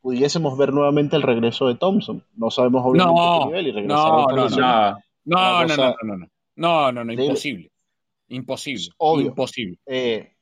pudiésemos 0.00 0.56
ver 0.56 0.72
nuevamente 0.72 1.16
el 1.16 1.22
regreso 1.22 1.66
de 1.68 1.74
Thompson. 1.74 2.24
No 2.36 2.50
sabemos 2.50 2.82
obviamente 2.84 3.14
qué 3.14 3.46
nivel 3.46 3.66
y 3.66 3.72
regresar 3.72 3.96
no, 3.96 4.26
no, 4.26 4.36
no, 4.36 4.48
no, 4.48 4.98
no, 5.24 5.66
no, 5.66 5.76
no, 5.76 6.28
no, 6.56 6.92
no, 6.92 7.04
no, 7.04 7.12
imposible. 7.12 7.70
Imposible. 8.28 8.88
Obvio. 8.98 9.26
Imposible. 9.28 9.78
Eh, 9.86 10.32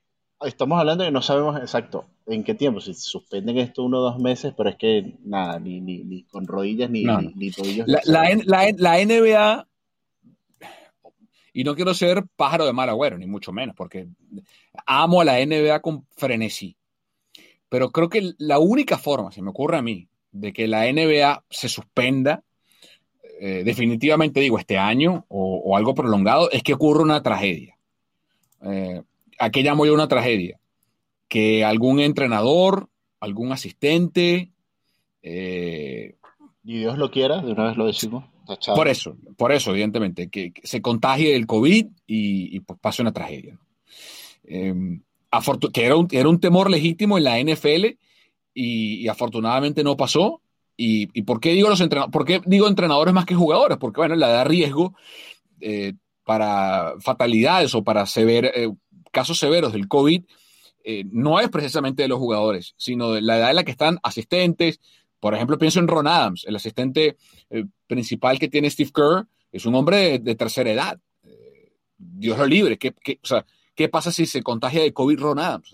estamos 0.41 0.79
hablando 0.79 1.05
de 1.05 1.09
que 1.09 1.13
no 1.13 1.23
sabemos 1.23 1.57
exacto 1.59 2.07
en 2.27 2.45
qué 2.45 2.55
tiempo. 2.55 2.81
Si 2.81 2.95
suspenden 2.95 3.59
esto 3.59 3.85
uno 3.85 3.99
o 3.99 4.03
dos 4.03 4.19
meses, 4.19 4.53
pero 4.57 4.71
es 4.71 4.77
que 4.77 5.15
nada, 5.25 5.59
ni, 5.59 5.81
ni, 5.81 6.05
ni 6.05 6.25
con 6.25 6.47
rodillas 6.47 6.91
ni, 6.91 7.05
ni, 7.05 7.33
ni 7.35 7.51
tobillos. 7.51 7.87
La, 7.87 8.01
la, 8.05 8.29
la, 8.45 8.73
la, 8.77 9.05
NBA 9.05 9.69
y 11.57 11.65
no 11.65 11.75
quiero 11.75 11.95
ser 11.95 12.27
pájaro 12.37 12.67
de 12.67 12.75
mal 12.75 12.91
agüero, 12.91 13.17
ni 13.17 13.27
mucho 13.27 13.51
menos, 13.51 13.75
porque 13.75 14.09
amo 14.85 15.23
a 15.23 15.25
la 15.25 15.39
NBA 15.39 15.81
con 15.81 16.07
frenesí. 16.11 16.77
Pero 17.71 17.91
creo 17.93 18.11
que 18.11 18.35
la 18.37 18.59
única 18.59 18.99
forma, 18.99 19.33
se 19.33 19.41
me 19.41 19.49
ocurre 19.49 19.79
a 19.79 19.83
mí, 19.83 20.07
de 20.33 20.53
que 20.53 20.69
la 20.69 20.85
NBA 20.93 21.45
se 21.49 21.71
suspenda, 21.71 22.45
eh, 23.41 23.63
definitivamente 23.65 24.41
digo 24.41 24.59
este 24.59 24.77
año 24.77 25.25
o, 25.29 25.75
algo 25.79 25.95
prolongado, 25.95 26.51
es 26.51 26.63
que 26.63 26.75
ocurra 26.75 27.03
una 27.03 27.23
tragedia. 27.23 27.79
Eh, 28.61 29.01
¿A 29.39 29.49
qué 29.49 29.63
llamo 29.63 29.87
yo 29.87 29.95
una 29.95 30.09
tragedia? 30.09 30.61
Que 31.27 31.65
algún 31.65 32.01
entrenador, 32.01 32.91
algún 33.19 33.53
asistente... 33.53 34.51
Eh, 35.23 36.17
y 36.67 36.79
Dios 36.81 36.99
lo 36.99 37.11
quiera, 37.11 37.41
de 37.41 37.53
una 37.53 37.65
vez 37.65 37.77
lo 37.77 37.87
decimos 37.87 38.25
por 38.75 38.89
eso, 38.89 39.17
por 39.37 39.53
eso, 39.53 39.71
evidentemente, 39.73 40.29
que, 40.29 40.53
se 40.63 40.81
contagie 40.81 41.35
el 41.35 41.47
COVID 41.47 41.87
y, 42.07 42.61
pues 42.61 42.79
pase 42.81 43.03
una 43.03 43.13
tragedia. 43.13 43.59
Em, 44.45 45.03
que 45.73 45.85
era 45.85 45.97
un, 45.97 46.09
era 46.11 46.29
un, 46.29 46.41
temor 46.41 46.71
legítimo 46.71 47.19
en 47.19 47.25
la 47.25 47.41
NFL 47.41 47.99
y, 48.55 49.09
afortunadamente 49.09 49.83
no 49.83 49.97
pasó. 49.97 50.41
Y, 50.77 51.23
por, 51.23 51.41
qué 51.41 51.53
digo 51.53 51.69
los 51.69 51.81
entrenadores, 51.81 52.13
por 52.13 52.25
qué 52.25 52.41
digo 52.47 52.69
entrenadores 52.69 53.13
más 53.13 53.27
que 53.27 53.35
jugadores? 53.35 53.79
Porque, 53.79 54.01
bueno, 54.01 54.15
la 54.15 54.29
da 54.29 54.45
riesgo 54.45 54.95
eh, 55.61 55.95
para 56.25 56.95
fatalidades 57.01 57.75
o 57.75 57.83
para 57.83 58.05
eh, 58.17 58.71
casos 59.11 59.39
severos 59.39 59.73
del 59.73 59.89
COVID 59.89 60.23
eh, 60.85 61.05
no 61.11 61.41
es 61.41 61.49
precisamente 61.49 62.03
de 62.03 62.09
los 62.09 62.19
jugadores, 62.19 62.75
sino 62.77 63.11
de 63.13 63.23
la 63.23 63.39
edad 63.39 63.51
en 63.51 63.57
la 63.57 63.65
que 63.65 63.73
están 63.73 63.99
asistentes, 64.05 64.81
por 65.21 65.35
ejemplo, 65.35 65.59
pienso 65.59 65.81
en 65.81 65.89
Ron 65.89 66.07
Adams, 66.07 66.45
el 66.47 66.57
asistente 66.57 67.17
eh, 67.51 67.65
principal 67.87 68.39
que 68.39 68.49
tiene 68.49 68.71
Steve 68.71 68.91
Kerr, 68.95 69.27
es 69.51 69.65
un 69.67 69.75
hombre 69.75 70.19
de, 70.19 70.35
tercera 70.35 70.71
edad. 70.71 71.01
Eh, 71.23 71.73
Dios 71.97 72.39
lo 72.39 72.47
libre. 72.47 72.79
¿Qué, 72.79 72.95
¿Qué, 73.75 73.89
pasa 73.89 74.13
si 74.13 74.27
se 74.27 74.43
contagia 74.43 74.83
de 74.83 74.93
COVID 74.93 75.19
Ron 75.19 75.39
Adams? 75.39 75.73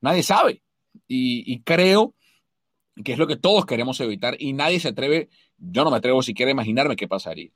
nadie 0.00 0.22
sabe. 0.22 0.62
Y, 1.06 1.60
creo 1.60 2.14
que 3.02 3.12
es 3.12 3.18
lo 3.18 3.26
que 3.26 3.36
todos 3.36 3.64
queremos 3.64 4.00
evitar 4.00 4.36
y 4.38 4.52
nadie 4.52 4.80
se 4.80 4.88
atreve 4.88 5.30
yo 5.60 5.84
no 5.84 5.90
me 5.90 5.98
atrevo 5.98 6.22
siquiera 6.22 6.50
a 6.50 6.52
imaginarme 6.52 6.96
qué 6.96 7.06
pasaría. 7.06 7.50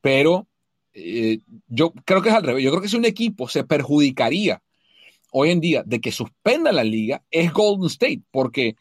Pero 0.00 0.48
eh, 0.92 1.38
yo 1.68 1.92
creo 2.04 2.22
que 2.22 2.28
es 2.28 2.34
al 2.34 2.42
revés. 2.42 2.64
Yo 2.64 2.70
creo 2.70 2.82
que 2.82 2.88
si 2.88 2.96
un 2.96 3.04
equipo 3.04 3.48
se 3.48 3.64
perjudicaría 3.64 4.62
hoy 5.30 5.50
en 5.50 5.60
día 5.60 5.82
de 5.84 6.00
que 6.00 6.12
suspenda 6.12 6.72
la 6.72 6.84
liga 6.84 7.22
es 7.30 7.52
Golden 7.52 7.86
State, 7.86 8.22
porque 8.30 8.76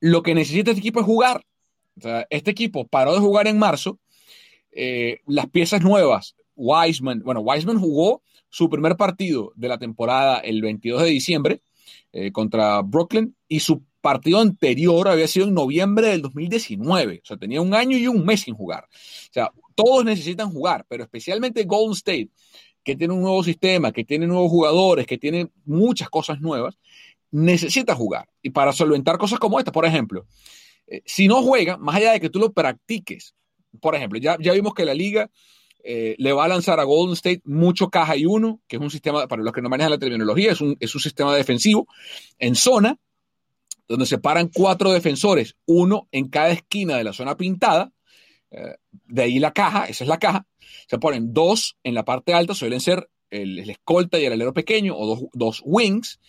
lo 0.00 0.22
que 0.22 0.34
necesita 0.34 0.70
este 0.70 0.80
equipo 0.80 1.00
es 1.00 1.06
jugar. 1.06 1.44
este 2.30 2.50
equipo 2.50 2.86
paró 2.86 3.14
de 3.14 3.20
jugar 3.20 3.46
en 3.46 3.58
marzo. 3.58 3.98
Eh, 4.72 5.20
las 5.26 5.48
piezas 5.48 5.82
nuevas, 5.82 6.36
Wiseman, 6.54 7.22
bueno, 7.24 7.40
Wiseman 7.40 7.78
jugó 7.78 8.22
su 8.50 8.68
primer 8.68 8.96
partido 8.96 9.52
de 9.56 9.68
la 9.68 9.78
temporada 9.78 10.38
el 10.38 10.60
22 10.62 11.02
de 11.02 11.08
diciembre 11.08 11.62
eh, 12.12 12.30
contra 12.32 12.82
Brooklyn 12.82 13.34
y 13.48 13.60
su 13.60 13.82
partido 14.00 14.40
anterior 14.40 15.08
había 15.08 15.26
sido 15.26 15.46
en 15.46 15.54
noviembre 15.54 16.08
del 16.08 16.22
2019. 16.22 17.20
O 17.22 17.26
sea, 17.26 17.36
tenía 17.36 17.60
un 17.60 17.74
año 17.74 17.98
y 17.98 18.06
un 18.06 18.24
mes 18.24 18.42
sin 18.42 18.54
jugar. 18.54 18.84
O 18.84 19.32
sea, 19.32 19.50
todos 19.74 20.04
necesitan 20.04 20.50
jugar, 20.50 20.86
pero 20.88 21.04
especialmente 21.04 21.64
Golden 21.64 21.92
State, 21.92 22.30
que 22.84 22.94
tiene 22.94 23.14
un 23.14 23.22
nuevo 23.22 23.42
sistema, 23.42 23.90
que 23.92 24.04
tiene 24.04 24.26
nuevos 24.26 24.50
jugadores, 24.50 25.06
que 25.06 25.18
tiene 25.18 25.50
muchas 25.64 26.08
cosas 26.08 26.40
nuevas, 26.40 26.78
necesita 27.30 27.94
jugar. 27.94 28.28
Y 28.42 28.50
para 28.50 28.72
solventar 28.72 29.18
cosas 29.18 29.38
como 29.38 29.58
esta, 29.58 29.72
por 29.72 29.86
ejemplo, 29.86 30.26
eh, 30.86 31.02
si 31.04 31.28
no 31.28 31.42
juega, 31.42 31.76
más 31.76 31.96
allá 31.96 32.12
de 32.12 32.20
que 32.20 32.30
tú 32.30 32.38
lo 32.38 32.52
practiques, 32.52 33.34
por 33.80 33.94
ejemplo, 33.94 34.18
ya, 34.18 34.36
ya 34.40 34.52
vimos 34.52 34.74
que 34.74 34.84
la 34.84 34.94
liga 34.94 35.30
eh, 35.84 36.16
le 36.18 36.32
va 36.32 36.44
a 36.44 36.48
lanzar 36.48 36.80
a 36.80 36.84
Golden 36.84 37.12
State 37.12 37.42
mucho 37.44 37.90
caja 37.90 38.16
y 38.16 38.26
uno, 38.26 38.60
que 38.66 38.76
es 38.76 38.82
un 38.82 38.90
sistema, 38.90 39.28
para 39.28 39.42
los 39.42 39.52
que 39.52 39.62
no 39.62 39.68
manejan 39.68 39.92
la 39.92 39.98
terminología, 39.98 40.52
es 40.52 40.60
un, 40.60 40.76
es 40.80 40.94
un 40.94 41.00
sistema 41.00 41.34
defensivo 41.36 41.86
en 42.38 42.56
zona, 42.56 42.98
donde 43.88 44.06
se 44.06 44.18
paran 44.18 44.50
cuatro 44.52 44.92
defensores, 44.92 45.56
uno 45.66 46.08
en 46.10 46.28
cada 46.28 46.50
esquina 46.50 46.96
de 46.96 47.04
la 47.04 47.12
zona 47.12 47.36
pintada, 47.36 47.92
eh, 48.50 48.74
de 48.90 49.22
ahí 49.22 49.38
la 49.38 49.52
caja, 49.52 49.84
esa 49.86 50.02
es 50.02 50.08
la 50.08 50.18
caja, 50.18 50.46
se 50.88 50.98
ponen 50.98 51.32
dos 51.32 51.76
en 51.84 51.94
la 51.94 52.04
parte 52.04 52.34
alta, 52.34 52.54
suelen 52.54 52.80
ser 52.80 53.08
el, 53.30 53.58
escolta 53.70 54.18
y 54.18 54.24
el 54.24 54.32
alero 54.32 54.52
pequeño, 54.52 54.94
o 54.96 55.30
dos, 55.32 55.62
wings, 55.64 56.20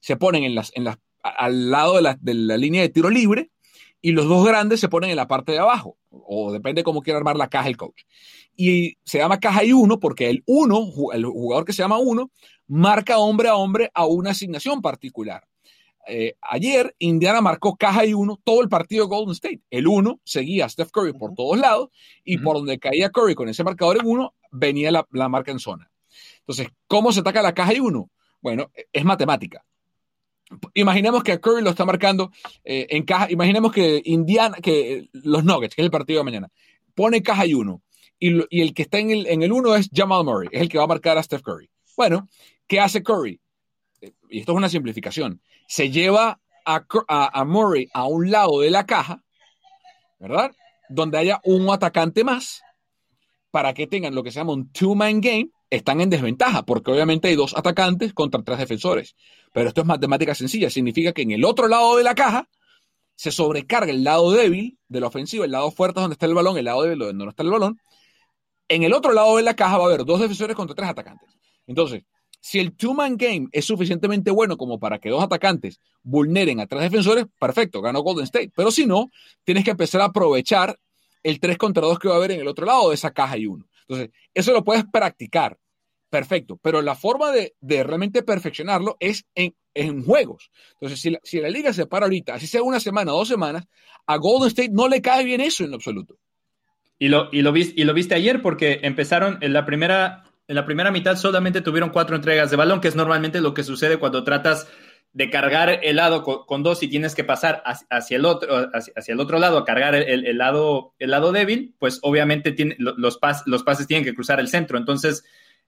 se 0.00 0.16
ponen 0.16 0.44
en 0.44 0.54
las, 0.54 0.72
en 0.74 0.84
las, 0.84 0.98
al 1.22 1.70
lado 1.70 1.96
de 1.96 2.02
la, 2.02 2.18
de 2.20 2.34
la, 2.34 2.56
línea 2.56 2.82
de 2.82 2.88
tiro 2.88 3.10
libre, 3.10 3.50
y 4.00 4.12
los 4.12 4.28
dos 4.28 4.46
grandes 4.46 4.80
se 4.80 4.88
ponen 4.88 5.10
en 5.10 5.16
la 5.16 5.26
parte 5.26 5.52
de 5.52 5.58
abajo, 5.58 5.96
o 6.10 6.52
depende 6.52 6.84
cómo 6.84 7.02
quiera 7.02 7.18
armar 7.18 7.36
la 7.36 7.48
caja 7.48 7.68
el 7.68 7.76
coach. 7.76 8.02
Y 8.54 8.98
se 9.04 9.18
llama 9.18 9.40
caja 9.40 9.64
y 9.64 9.72
uno 9.72 9.98
porque 9.98 10.30
el 10.30 10.42
uno, 10.46 10.86
el 11.12 11.24
jugador 11.24 11.64
que 11.64 11.72
se 11.72 11.82
llama 11.82 11.98
uno, 11.98 12.30
marca 12.66 13.18
hombre 13.18 13.48
a 13.48 13.56
hombre 13.56 13.90
a 13.94 14.06
una 14.06 14.30
asignación 14.30 14.80
particular. 14.80 15.46
Eh, 16.08 16.36
ayer 16.40 16.94
Indiana 17.00 17.40
marcó 17.40 17.76
caja 17.76 18.06
y 18.06 18.14
uno 18.14 18.40
todo 18.44 18.62
el 18.62 18.68
partido 18.68 19.04
de 19.04 19.08
Golden 19.08 19.32
State. 19.32 19.62
El 19.70 19.88
uno 19.88 20.20
seguía 20.24 20.66
a 20.66 20.68
Steph 20.68 20.90
Curry 20.92 21.12
por 21.12 21.34
todos 21.34 21.58
lados 21.58 21.88
y 22.24 22.38
por 22.38 22.56
donde 22.56 22.78
caía 22.78 23.10
Curry 23.10 23.34
con 23.34 23.48
ese 23.48 23.64
marcador 23.64 23.98
en 23.98 24.06
uno, 24.06 24.34
venía 24.52 24.90
la, 24.92 25.28
marca 25.28 25.50
en 25.50 25.58
zona. 25.58 25.90
Entonces, 26.40 26.68
¿cómo 26.86 27.12
se 27.12 27.20
ataca 27.20 27.42
la 27.42 27.54
caja 27.54 27.74
y 27.74 27.80
uno? 27.80 28.10
Bueno, 28.40 28.70
es 28.92 29.04
matemática. 29.04 29.64
Imaginemos 30.74 31.22
que 31.24 31.40
Curry 31.40 31.62
lo 31.62 31.70
está 31.70 31.84
marcando 31.84 32.30
eh, 32.64 32.86
en 32.90 33.04
caja. 33.04 33.30
Imaginemos 33.30 33.72
que 33.72 34.00
Indiana, 34.04 34.56
que 34.62 35.08
los 35.12 35.44
Nuggets, 35.44 35.74
que 35.74 35.82
es 35.82 35.86
el 35.86 35.90
partido 35.90 36.20
de 36.20 36.24
mañana, 36.24 36.48
pone 36.94 37.22
caja 37.22 37.46
y 37.46 37.54
uno. 37.54 37.82
Y, 38.18 38.60
el 38.62 38.72
que 38.72 38.82
está 38.82 38.98
en 38.98 39.10
el, 39.10 39.26
en 39.26 39.42
el 39.42 39.52
uno 39.52 39.74
es 39.74 39.90
Jamal 39.92 40.24
Murray, 40.24 40.48
es 40.50 40.62
el 40.62 40.68
que 40.68 40.78
va 40.78 40.84
a 40.84 40.88
marcar 40.88 41.18
a 41.18 41.22
Steph 41.22 41.42
Curry. 41.42 41.68
Bueno, 41.96 42.28
¿qué 42.66 42.80
hace 42.80 43.02
Curry? 43.02 43.40
Eh, 44.00 44.12
y 44.30 44.40
esto 44.40 44.52
es 44.52 44.58
una 44.58 44.68
simplificación 44.68 45.40
se 45.66 45.90
lleva 45.90 46.40
a, 46.64 47.44
Murray 47.44 47.88
a 47.92 48.06
un 48.06 48.30
lado 48.30 48.60
de 48.60 48.70
la 48.70 48.86
caja, 48.86 49.22
¿verdad? 50.18 50.52
Donde 50.88 51.18
haya 51.18 51.40
un 51.44 51.68
atacante 51.70 52.24
más 52.24 52.62
para 53.50 53.72
que 53.72 53.86
tengan 53.86 54.14
lo 54.14 54.22
que 54.22 54.30
se 54.30 54.40
llama 54.40 54.52
un 54.52 54.72
two-man 54.72 55.20
game, 55.20 55.50
están 55.70 56.00
en 56.00 56.10
desventaja, 56.10 56.64
porque 56.64 56.90
obviamente 56.90 57.28
hay 57.28 57.36
dos 57.36 57.56
atacantes 57.56 58.12
contra 58.12 58.42
tres 58.42 58.58
defensores. 58.58 59.16
Pero 59.56 59.68
esto 59.68 59.80
es 59.80 59.86
matemática 59.86 60.34
sencilla, 60.34 60.68
significa 60.68 61.14
que 61.14 61.22
en 61.22 61.30
el 61.30 61.42
otro 61.42 61.66
lado 61.66 61.96
de 61.96 62.04
la 62.04 62.14
caja 62.14 62.46
se 63.14 63.30
sobrecarga 63.30 63.90
el 63.90 64.04
lado 64.04 64.30
débil 64.30 64.78
de 64.86 65.00
la 65.00 65.06
ofensiva, 65.06 65.46
el 65.46 65.52
lado 65.52 65.70
fuerte 65.70 65.98
donde 65.98 66.12
está 66.12 66.26
el 66.26 66.34
balón, 66.34 66.58
el 66.58 66.66
lado 66.66 66.82
débil 66.82 66.98
donde 66.98 67.24
no 67.24 67.30
está 67.30 67.42
el 67.42 67.48
balón. 67.48 67.80
En 68.68 68.82
el 68.82 68.92
otro 68.92 69.14
lado 69.14 69.38
de 69.38 69.42
la 69.42 69.56
caja 69.56 69.78
va 69.78 69.84
a 69.84 69.86
haber 69.86 70.04
dos 70.04 70.20
defensores 70.20 70.54
contra 70.54 70.76
tres 70.76 70.90
atacantes. 70.90 71.38
Entonces, 71.66 72.02
si 72.38 72.58
el 72.58 72.76
two-man 72.76 73.16
game 73.16 73.48
es 73.50 73.64
suficientemente 73.64 74.30
bueno 74.30 74.58
como 74.58 74.78
para 74.78 74.98
que 74.98 75.08
dos 75.08 75.22
atacantes 75.22 75.80
vulneren 76.02 76.60
a 76.60 76.66
tres 76.66 76.82
defensores, 76.82 77.24
perfecto, 77.40 77.80
ganó 77.80 78.02
Golden 78.02 78.24
State. 78.24 78.52
Pero 78.54 78.70
si 78.70 78.84
no, 78.84 79.10
tienes 79.42 79.64
que 79.64 79.70
empezar 79.70 80.02
a 80.02 80.04
aprovechar 80.04 80.78
el 81.22 81.40
3 81.40 81.56
contra 81.56 81.86
2 81.86 81.98
que 81.98 82.08
va 82.08 82.16
a 82.16 82.18
haber 82.18 82.32
en 82.32 82.40
el 82.40 82.48
otro 82.48 82.66
lado 82.66 82.90
de 82.90 82.94
esa 82.94 83.10
caja 83.10 83.38
y 83.38 83.46
uno. 83.46 83.66
Entonces, 83.88 84.10
eso 84.34 84.52
lo 84.52 84.62
puedes 84.62 84.84
practicar, 84.84 85.56
perfecto, 86.16 86.58
pero 86.62 86.80
la 86.80 86.94
forma 86.94 87.30
de, 87.30 87.52
realmente 87.84 88.22
perfeccionarlo 88.22 88.96
es 89.00 89.26
en, 89.34 90.02
juegos. 90.02 90.50
Entonces, 90.72 90.98
si 90.98 91.10
la, 91.10 91.20
si 91.22 91.40
la, 91.40 91.50
liga 91.50 91.74
se 91.74 91.84
para 91.84 92.06
ahorita, 92.06 92.32
así 92.32 92.46
sea 92.46 92.62
una 92.62 92.80
semana 92.80 93.12
dos 93.12 93.28
semanas, 93.28 93.66
a 94.06 94.16
Golden 94.16 94.48
State 94.48 94.70
no 94.72 94.88
le 94.88 95.02
cae 95.02 95.24
bien 95.24 95.42
eso 95.42 95.64
en 95.64 95.74
absoluto. 95.74 96.16
Y 96.98 97.08
lo, 97.08 97.28
y 97.32 97.42
lo, 97.42 97.52
viste, 97.52 97.78
y 97.78 97.84
lo 97.84 97.92
viste 97.92 98.14
ayer 98.14 98.40
porque 98.40 98.80
empezaron 98.82 99.36
en 99.42 99.52
la 99.52 99.66
primera 99.66 100.24
en 100.48 100.54
la 100.54 100.64
primera 100.64 100.92
mitad 100.92 101.16
solamente 101.16 101.60
tuvieron 101.60 101.90
cuatro 101.90 102.14
entregas 102.14 102.50
de 102.50 102.56
balón, 102.56 102.80
que 102.80 102.86
es 102.88 102.94
normalmente 102.94 103.40
lo 103.40 103.52
que 103.52 103.64
sucede 103.64 103.98
cuando 103.98 104.22
tratas 104.22 104.68
de 105.12 105.28
cargar 105.28 105.80
el 105.82 105.96
lado 105.96 106.22
con, 106.22 106.62
dos 106.62 106.82
y 106.84 106.88
tienes 106.88 107.14
que 107.16 107.24
pasar 107.24 107.62
hacia 107.64 108.16
el 108.16 108.24
otro, 108.24 108.70
hacia, 108.72 109.12
el 109.12 109.20
otro 109.20 109.38
lado 109.40 109.58
a 109.58 109.64
cargar 109.64 109.96
el, 109.96 110.38
lado, 110.38 110.94
el 110.98 111.10
lado 111.10 111.32
débil, 111.32 111.74
pues 111.78 111.98
obviamente 112.02 112.54
los, 112.78 113.18
los 113.46 113.62
pases 113.64 113.86
tienen 113.88 114.04
que 114.04 114.14
cruzar 114.14 114.38
el 114.38 114.48
centro. 114.48 114.78
Entonces, 114.78 115.24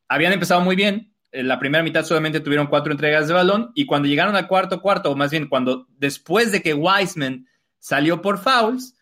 habían 0.09 0.33
empezado 0.33 0.61
muy 0.61 0.77
bien. 0.77 1.15
En 1.31 1.47
la 1.47 1.59
primera 1.59 1.85
mitad 1.85 2.05
solamente 2.05 2.41
tuvieron 2.41 2.69
cuatro 2.69 2.91
entregas 2.91 3.29
de 3.29 3.35
balón 3.35 3.71
y 3.75 3.87
cuando 3.87 4.09
llegaron 4.09 4.35
al 4.35 4.49
cuarto 4.49 4.81
cuarto, 4.81 5.11
o 5.11 5.17
más 5.17 5.31
bien 5.31 5.49
cuando 5.49 5.87
después 5.99 6.53
de 6.53 6.63
que 6.63 6.75
Wiseman 6.75 7.47
salió 7.79 8.23
por 8.23 8.39
fouls, 8.39 8.95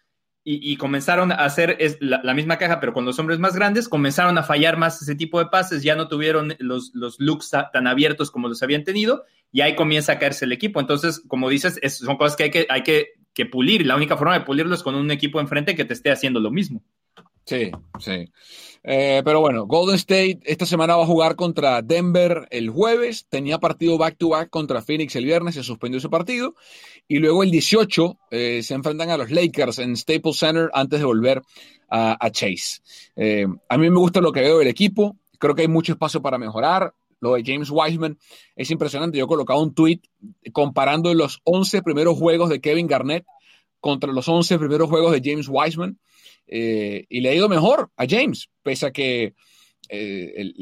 y, 0.48 0.76
comenzaron 0.76 1.32
a 1.32 1.44
hacer 1.44 1.76
la, 1.98 2.32
misma 2.32 2.56
caja, 2.56 2.78
pero 2.78 2.92
con 2.92 3.04
los 3.04 3.18
hombres 3.18 3.40
más 3.40 3.56
grandes, 3.56 3.88
comenzaron 3.88 4.38
a 4.38 4.44
fallar 4.44 4.76
más 4.76 5.02
ese 5.02 5.16
tipo 5.16 5.40
de 5.40 5.46
pases, 5.46 5.82
ya 5.82 5.96
no 5.96 6.06
tuvieron 6.06 6.54
los, 6.60 6.92
los 6.94 7.18
looks 7.18 7.50
tan 7.50 7.88
abiertos 7.88 8.30
como 8.30 8.46
los 8.46 8.62
habían 8.62 8.84
tenido, 8.84 9.24
y 9.50 9.62
ahí 9.62 9.74
comienza 9.74 10.12
a 10.12 10.18
caerse 10.20 10.44
el 10.44 10.52
equipo. 10.52 10.78
Entonces, 10.78 11.20
como 11.26 11.48
dices, 11.48 11.80
son 11.88 12.16
cosas 12.16 12.36
que 12.36 12.44
hay 12.44 12.50
que, 12.52 12.66
hay 12.70 12.84
que, 12.84 13.14
que 13.34 13.44
pulir, 13.44 13.84
la 13.84 13.96
única 13.96 14.16
forma 14.16 14.38
de 14.38 14.44
pulirlo 14.44 14.76
es 14.76 14.84
con 14.84 14.94
un 14.94 15.10
equipo 15.10 15.40
enfrente 15.40 15.74
que 15.74 15.84
te 15.84 15.94
esté 15.94 16.12
haciendo 16.12 16.38
lo 16.38 16.52
mismo. 16.52 16.84
Sí, 17.46 17.70
sí. 18.00 18.28
Eh, 18.82 19.22
pero 19.24 19.40
bueno, 19.40 19.66
Golden 19.66 19.94
State 19.94 20.40
esta 20.44 20.66
semana 20.66 20.96
va 20.96 21.04
a 21.04 21.06
jugar 21.06 21.36
contra 21.36 21.80
Denver 21.80 22.48
el 22.50 22.70
jueves. 22.70 23.26
Tenía 23.28 23.58
partido 23.58 23.96
back-to-back 23.98 24.50
contra 24.50 24.82
Phoenix 24.82 25.14
el 25.14 25.26
viernes, 25.26 25.54
se 25.54 25.62
suspendió 25.62 25.98
ese 25.98 26.08
partido. 26.08 26.56
Y 27.06 27.18
luego 27.18 27.44
el 27.44 27.52
18 27.52 28.18
eh, 28.32 28.62
se 28.64 28.74
enfrentan 28.74 29.10
a 29.10 29.16
los 29.16 29.30
Lakers 29.30 29.78
en 29.78 29.96
Staples 29.96 30.38
Center 30.38 30.70
antes 30.74 30.98
de 30.98 31.06
volver 31.06 31.40
a, 31.88 32.30
Chase. 32.32 32.80
Eh, 33.14 33.46
a 33.68 33.78
mí 33.78 33.90
me 33.90 33.96
gusta 33.96 34.20
lo 34.20 34.32
que 34.32 34.40
veo 34.40 34.58
del 34.58 34.68
equipo. 34.68 35.16
Creo 35.38 35.54
que 35.54 35.62
hay 35.62 35.68
mucho 35.68 35.92
espacio 35.92 36.20
para 36.20 36.38
mejorar. 36.38 36.94
Lo 37.20 37.34
de 37.34 37.44
James 37.46 37.70
Wiseman 37.70 38.18
es 38.56 38.72
impresionante. 38.72 39.18
Yo 39.18 39.24
he 39.24 39.28
colocado 39.28 39.62
un 39.62 39.72
tweet 39.72 40.00
comparando 40.52 41.14
los 41.14 41.40
11 41.44 41.80
primeros 41.82 42.18
juegos 42.18 42.48
de 42.48 42.60
Kevin 42.60 42.88
Garnett 42.88 43.24
contra 43.78 44.12
los 44.12 44.28
11 44.28 44.58
primeros 44.58 44.90
juegos 44.90 45.12
de 45.12 45.20
James 45.24 45.46
Wiseman. 45.48 45.96
Eh, 46.46 47.06
y 47.08 47.20
le 47.20 47.30
ha 47.30 47.34
ido 47.34 47.48
mejor 47.48 47.90
a 47.96 48.06
James, 48.08 48.48
pese 48.62 48.86
a 48.86 48.92
que 48.92 49.34
eh, 49.88 50.52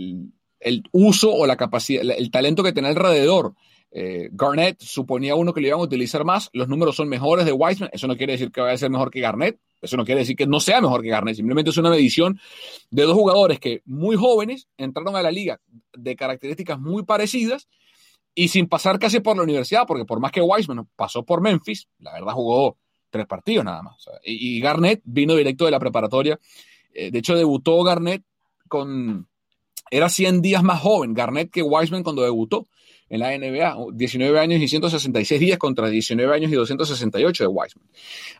el, 0.60 0.82
uso 0.92 1.32
o 1.32 1.46
la 1.46 1.56
capacidad, 1.56 2.02
el, 2.02 2.30
talento 2.30 2.62
que 2.62 2.72
tiene 2.72 2.88
alrededor. 2.88 3.54
Eh, 3.96 4.28
Garnett 4.32 4.80
suponía 4.80 5.36
uno 5.36 5.52
que 5.52 5.60
le 5.60 5.68
iban 5.68 5.78
a 5.78 5.84
utilizar 5.84 6.24
más, 6.24 6.50
los 6.52 6.66
números 6.68 6.96
son 6.96 7.08
mejores 7.08 7.46
de 7.46 7.52
Wiseman, 7.52 7.90
eso 7.92 8.08
no 8.08 8.16
quiere 8.16 8.32
decir 8.32 8.50
que 8.50 8.60
vaya 8.60 8.74
a 8.74 8.78
ser 8.78 8.90
mejor 8.90 9.08
que 9.08 9.20
Garnett, 9.20 9.60
eso 9.80 9.96
no 9.96 10.04
quiere 10.04 10.22
decir 10.22 10.34
que 10.34 10.48
no 10.48 10.58
sea 10.58 10.80
mejor 10.80 11.00
que 11.00 11.10
Garnett, 11.10 11.36
simplemente 11.36 11.70
es 11.70 11.76
una 11.76 11.90
medición 11.90 12.40
de 12.90 13.04
dos 13.04 13.14
jugadores 13.14 13.60
que 13.60 13.82
muy 13.84 14.16
jóvenes 14.16 14.66
entraron 14.78 15.14
a 15.14 15.22
la 15.22 15.30
liga 15.30 15.60
de 15.92 16.16
características 16.16 16.80
muy 16.80 17.04
parecidas 17.04 17.68
y 18.34 18.48
sin 18.48 18.66
pasar 18.66 18.98
casi 18.98 19.20
por 19.20 19.36
la 19.36 19.44
universidad, 19.44 19.86
porque 19.86 20.04
por 20.04 20.18
más 20.18 20.32
que 20.32 20.40
Wiseman 20.40 20.88
pasó 20.96 21.24
por 21.24 21.40
Memphis, 21.40 21.86
la 22.00 22.14
verdad 22.14 22.32
jugó 22.32 22.78
tres 23.14 23.26
partidos 23.28 23.64
nada 23.64 23.80
más. 23.80 23.94
y, 24.24 24.58
Garnett 24.60 25.00
vino 25.04 25.36
directo 25.36 25.64
de 25.64 25.70
la 25.70 25.78
preparatoria. 25.78 26.36
Eh, 26.92 27.12
de 27.12 27.18
hecho, 27.20 27.36
debutó 27.36 27.80
Garnett 27.84 28.24
con... 28.68 29.28
Era 29.88 30.08
100 30.08 30.42
días 30.42 30.64
más 30.64 30.80
joven 30.80 31.14
Garnett 31.14 31.52
que 31.52 31.62
Wiseman 31.62 32.02
cuando 32.02 32.22
debutó 32.22 32.66
en 33.08 33.20
la 33.20 33.38
NBA. 33.38 33.92
19 33.92 34.40
años 34.40 34.60
y 34.60 34.66
166 34.66 35.40
días 35.40 35.58
contra 35.58 35.88
19 35.88 36.34
años 36.34 36.50
y 36.50 36.56
268 36.56 37.44
de 37.44 37.48
Wiseman. 37.48 37.88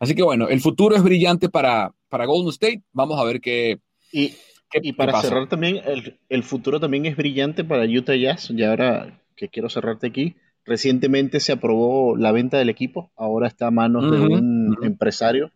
Así 0.01 0.17
que 0.17 0.25
bueno, 0.25 0.49
el 0.49 0.61
futuro 0.61 0.97
es 0.97 1.03
brillante 1.05 1.49
para, 1.49 1.93
para 2.09 2.27
Golden 2.27 2.49
State. 2.49 2.83
Vamos 2.93 3.21
a 3.21 3.25
ver 3.25 3.41
qué... 3.41 3.79
Y, 4.11 4.35
y 4.73 4.93
para 4.95 5.21
cerrar 5.23 5.49
también, 5.49 5.81
el, 5.85 6.19
el 6.29 6.43
futuro 6.43 6.81
también 6.81 7.07
es 7.07 7.17
brillante 7.17 7.63
para 7.63 7.85
Utah 7.85 8.17
Jazz. 8.17 8.51
Y 8.51 8.65
ahora 8.65 9.21
que 9.37 9.49
quiero 9.49 9.69
cerrarte 9.69 10.09
aquí, 10.09 10.35
Recientemente 10.67 11.41
se 11.41 11.53
aprobó 11.53 12.17
la 12.17 12.33
venta 12.33 12.59
del 12.59 12.71
equipo, 12.71 13.11
ahora 13.17 13.47
está 13.47 13.67
a 13.67 13.71
manos 13.71 14.11
de 14.11 14.19
un 14.19 14.77
empresario 14.83 15.51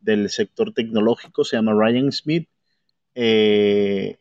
del 0.00 0.30
sector 0.30 0.72
tecnológico, 0.72 1.44
se 1.44 1.56
llama 1.56 1.74
Ryan 1.74 2.12
Smith. 2.12 2.48
Eh, 3.14 4.18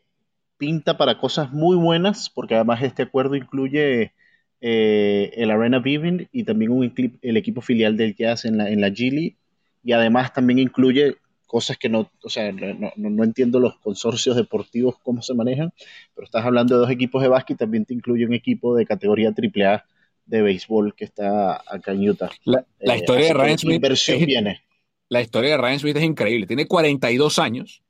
pinta 0.57 0.97
para 0.97 1.17
cosas 1.17 1.51
muy 1.51 1.75
buenas, 1.75 2.29
porque 2.29 2.55
además 2.55 2.81
este 2.83 3.03
acuerdo 3.03 3.35
incluye 3.35 4.13
eh, 4.61 5.31
el 5.35 5.51
Arena 5.51 5.79
Vivint 5.79 6.27
y 6.31 6.43
también 6.43 6.71
un, 6.71 6.93
el 7.21 7.37
equipo 7.37 7.61
filial 7.61 7.97
del 7.97 8.15
Jazz 8.15 8.45
en 8.45 8.57
la, 8.57 8.69
en 8.69 8.81
la 8.81 8.91
Gili, 8.91 9.37
y 9.83 9.91
además 9.91 10.33
también 10.33 10.59
incluye 10.59 11.17
cosas 11.47 11.77
que 11.77 11.89
no, 11.89 12.09
o 12.23 12.29
sea, 12.29 12.51
no, 12.51 12.91
no, 12.95 13.23
entiendo 13.23 13.59
los 13.59 13.77
consorcios 13.79 14.35
deportivos 14.37 14.95
cómo 15.03 15.21
se 15.21 15.33
manejan, 15.33 15.73
pero 16.15 16.25
estás 16.25 16.45
hablando 16.45 16.75
de 16.75 16.81
dos 16.81 16.91
equipos 16.91 17.21
de 17.21 17.27
básquet 17.27 17.55
y 17.55 17.57
también 17.57 17.85
te 17.85 17.93
incluye 17.93 18.25
un 18.25 18.33
equipo 18.33 18.75
de 18.75 18.85
categoría 18.85 19.29
AAA 19.29 19.83
de 20.25 20.41
béisbol 20.41 20.95
que 20.95 21.05
está 21.05 21.61
acá 21.67 21.91
en 21.91 22.09
Utah. 22.09 22.29
La, 22.45 22.65
eh, 22.79 22.97
historia 22.97 23.27
de 23.27 23.33
Ryan 23.33 23.57
Smith 23.57 24.25
viene. 24.25 24.61
La 25.09 25.21
historia 25.21 25.51
de 25.51 25.57
Ryan 25.57 25.79
Smith 25.79 25.97
es 25.97 26.03
increíble. 26.03 26.47
Tiene 26.47 26.67
42 26.67 27.39
años. 27.39 27.81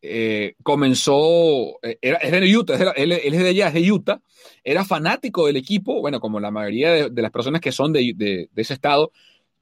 Eh, 0.00 0.54
comenzó, 0.62 1.78
eh, 1.82 1.98
era, 2.00 2.18
es 2.18 2.30
de 2.30 2.56
Utah, 2.56 2.92
él, 2.94 3.12
es 3.12 3.36
de 3.36 3.48
allá, 3.48 3.68
es 3.68 3.74
de 3.74 3.90
Utah. 3.90 4.20
Era 4.62 4.84
fanático 4.84 5.46
del 5.46 5.56
equipo, 5.56 6.00
bueno, 6.00 6.20
como 6.20 6.38
la 6.40 6.50
mayoría 6.50 7.08
de, 7.08 7.22
las 7.22 7.30
personas 7.30 7.60
que 7.60 7.72
son 7.72 7.92
de, 7.92 8.12
de, 8.14 8.48
ese 8.54 8.74
estado, 8.74 9.12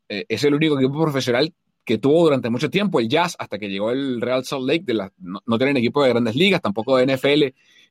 es 0.09 0.45
el 0.45 0.55
único 0.55 0.79
equipo 0.79 1.03
profesional 1.03 1.53
que 1.85 1.99
tuvo 1.99 2.25
durante 2.25 2.51
mucho 2.51 2.71
tiempo 2.71 3.01
el 3.01 3.09
Jazz 3.09 3.37
hasta 3.39 3.59
que 3.59 3.69
llegó 3.69 3.91
el 3.91 4.21
Real 4.21 4.45
Salt 4.45 4.67
Lake. 4.67 4.83
De 4.85 4.95
la, 4.95 5.13
no, 5.19 5.41
no 5.47 5.57
tienen 5.59 5.77
equipo 5.77 6.03
de 6.03 6.11
grandes 6.11 6.35
ligas, 6.35 6.61
tampoco 6.61 6.97
de 6.97 7.07
NFL 7.07 7.45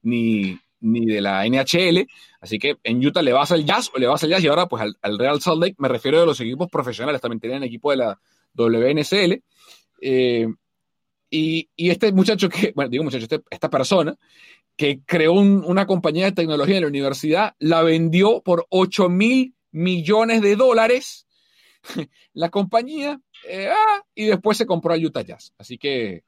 ni, 0.03 0.59
ni 0.79 1.05
de 1.05 1.21
la 1.21 1.45
NHL. 1.47 2.07
Así 2.39 2.59
que 2.59 2.77
en 2.83 3.05
Utah 3.05 3.21
le 3.21 3.33
vas 3.33 3.51
al 3.51 3.65
Jazz 3.65 3.91
o 3.93 3.99
le 3.99 4.07
vas 4.07 4.23
al 4.23 4.29
Jazz 4.29 4.43
y 4.43 4.47
ahora 4.47 4.67
pues 4.67 4.83
al, 5.01 5.19
Real 5.19 5.41
Salt 5.41 5.61
Lake. 5.61 5.75
Me 5.77 5.87
refiero 5.87 6.21
a 6.21 6.25
los 6.25 6.39
equipos 6.39 6.69
profesionales, 6.69 7.21
también 7.21 7.39
tenían 7.39 7.63
equipo 7.63 7.91
de 7.91 7.97
la 7.97 8.19
WNSL. 8.55 9.41
Eh, 10.01 10.47
y, 11.29 11.69
este 11.77 12.11
muchacho 12.11 12.49
que, 12.49 12.71
bueno, 12.75 12.89
digo 12.89 13.03
muchacho, 13.03 13.23
este, 13.23 13.41
esta 13.49 13.69
persona 13.69 14.15
que 14.77 15.01
creó 15.05 15.33
una 15.33 15.85
compañía 15.85 16.25
de 16.25 16.31
tecnología 16.33 16.75
en 16.75 16.83
la 16.83 16.89
universidad, 16.89 17.55
la 17.59 17.81
vendió 17.81 18.41
por 18.41 18.65
8 18.69 19.09
mil 19.09 19.55
millones 19.71 20.41
de 20.41 20.55
dólares. 20.55 21.27
la 22.33 22.49
compañía 22.49 23.19
eh, 23.47 23.69
ah, 23.71 24.03
y 24.13 24.25
después 24.25 24.57
se 24.57 24.65
compró 24.65 24.93
al 24.93 25.05
Utah 25.05 25.21
Jazz. 25.21 25.53
Así 25.57 25.77
que. 25.77 26.23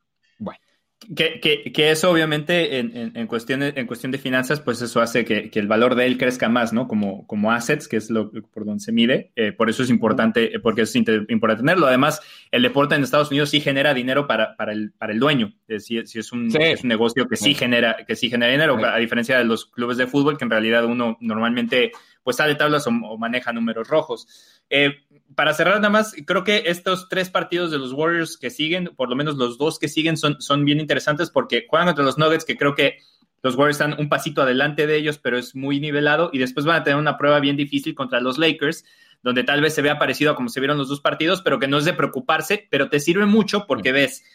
Que, 1.15 1.39
que, 1.39 1.71
que, 1.71 1.91
eso 1.91 2.09
obviamente 2.11 2.79
en, 2.79 3.15
en, 3.15 3.27
cuestión 3.27 3.59
de, 3.59 3.71
en 3.75 3.85
cuestión 3.85 4.11
de 4.11 4.17
finanzas, 4.17 4.59
pues 4.59 4.81
eso 4.81 4.99
hace 4.99 5.25
que, 5.25 5.51
que, 5.51 5.59
el 5.59 5.67
valor 5.67 5.93
de 5.95 6.05
él 6.07 6.17
crezca 6.17 6.49
más, 6.49 6.73
¿no? 6.73 6.87
Como, 6.87 7.25
como 7.27 7.51
assets, 7.51 7.87
que 7.87 7.97
es 7.97 8.09
lo 8.09 8.31
por 8.31 8.65
donde 8.65 8.83
se 8.83 8.91
mide. 8.91 9.31
Eh, 9.35 9.51
por 9.51 9.69
eso 9.69 9.83
es 9.83 9.91
importante, 9.91 10.55
eh, 10.55 10.59
porque 10.59 10.81
es 10.81 10.95
importante 10.95 11.61
tenerlo. 11.61 11.85
Además, 11.85 12.19
el 12.51 12.63
deporte 12.63 12.95
en 12.95 13.03
Estados 13.03 13.29
Unidos 13.29 13.51
sí 13.51 13.61
genera 13.61 13.93
dinero 13.93 14.27
para, 14.27 14.57
para, 14.57 14.73
el, 14.73 14.91
para 14.91 15.13
el 15.13 15.19
dueño. 15.19 15.53
Si, 15.77 16.05
si 16.07 16.19
es, 16.19 16.31
un, 16.33 16.49
es, 16.59 16.83
un, 16.83 16.89
negocio 16.89 17.27
que 17.27 17.37
sí, 17.37 17.53
genera, 17.53 17.97
que 18.05 18.15
sí 18.15 18.29
genera 18.29 18.51
dinero, 18.51 18.77
a 18.83 18.97
diferencia 18.97 19.37
de 19.37 19.45
los 19.45 19.67
clubes 19.67 19.97
de 19.97 20.07
fútbol, 20.07 20.37
que 20.37 20.45
en 20.45 20.51
realidad 20.51 20.83
uno 20.85 21.17
normalmente 21.21 21.91
pues 22.27 22.35
sale 22.35 22.55
tablas 22.55 22.85
o, 22.87 22.89
o 22.89 23.17
maneja 23.17 23.53
números 23.53 23.87
rojos. 23.87 24.27
Eh, 24.69 24.95
para 25.33 25.53
cerrar 25.53 25.75
nada 25.75 25.89
más, 25.89 26.13
creo 26.25 26.43
que 26.43 26.63
estos 26.65 27.07
tres 27.07 27.29
partidos 27.29 27.71
de 27.71 27.77
los 27.77 27.93
Warriors 27.93 28.35
que 28.35 28.49
siguen, 28.49 28.91
por 28.97 29.07
lo 29.07 29.15
menos 29.15 29.37
los 29.37 29.57
dos 29.57 29.79
que 29.79 29.87
siguen, 29.87 30.17
son, 30.17 30.41
son 30.41 30.65
bien 30.65 30.81
interesantes 30.81 31.29
porque 31.29 31.65
juegan 31.69 31.87
contra 31.87 32.03
los 32.03 32.17
Nuggets, 32.17 32.43
que 32.43 32.57
creo 32.57 32.75
que 32.75 32.97
los 33.43 33.55
Warriors 33.55 33.79
están 33.79 33.97
un 33.97 34.09
pasito 34.09 34.41
adelante 34.41 34.87
de 34.87 34.97
ellos, 34.97 35.19
pero 35.19 35.37
es 35.37 35.55
muy 35.55 35.79
nivelado, 35.79 36.29
y 36.33 36.39
después 36.39 36.65
van 36.65 36.81
a 36.81 36.83
tener 36.83 36.99
una 36.99 37.17
prueba 37.17 37.39
bien 37.39 37.55
difícil 37.55 37.95
contra 37.95 38.19
los 38.19 38.37
Lakers, 38.37 38.83
donde 39.23 39.45
tal 39.45 39.61
vez 39.61 39.73
se 39.73 39.81
vea 39.81 39.97
parecido 39.97 40.31
a 40.31 40.35
como 40.35 40.49
se 40.49 40.59
vieron 40.59 40.77
los 40.77 40.89
dos 40.89 40.99
partidos, 40.99 41.41
pero 41.41 41.59
que 41.59 41.69
no 41.69 41.77
es 41.77 41.85
de 41.85 41.93
preocuparse, 41.93 42.67
pero 42.69 42.89
te 42.89 42.99
sirve 42.99 43.25
mucho 43.25 43.67
porque 43.67 43.93
ves, 43.93 44.25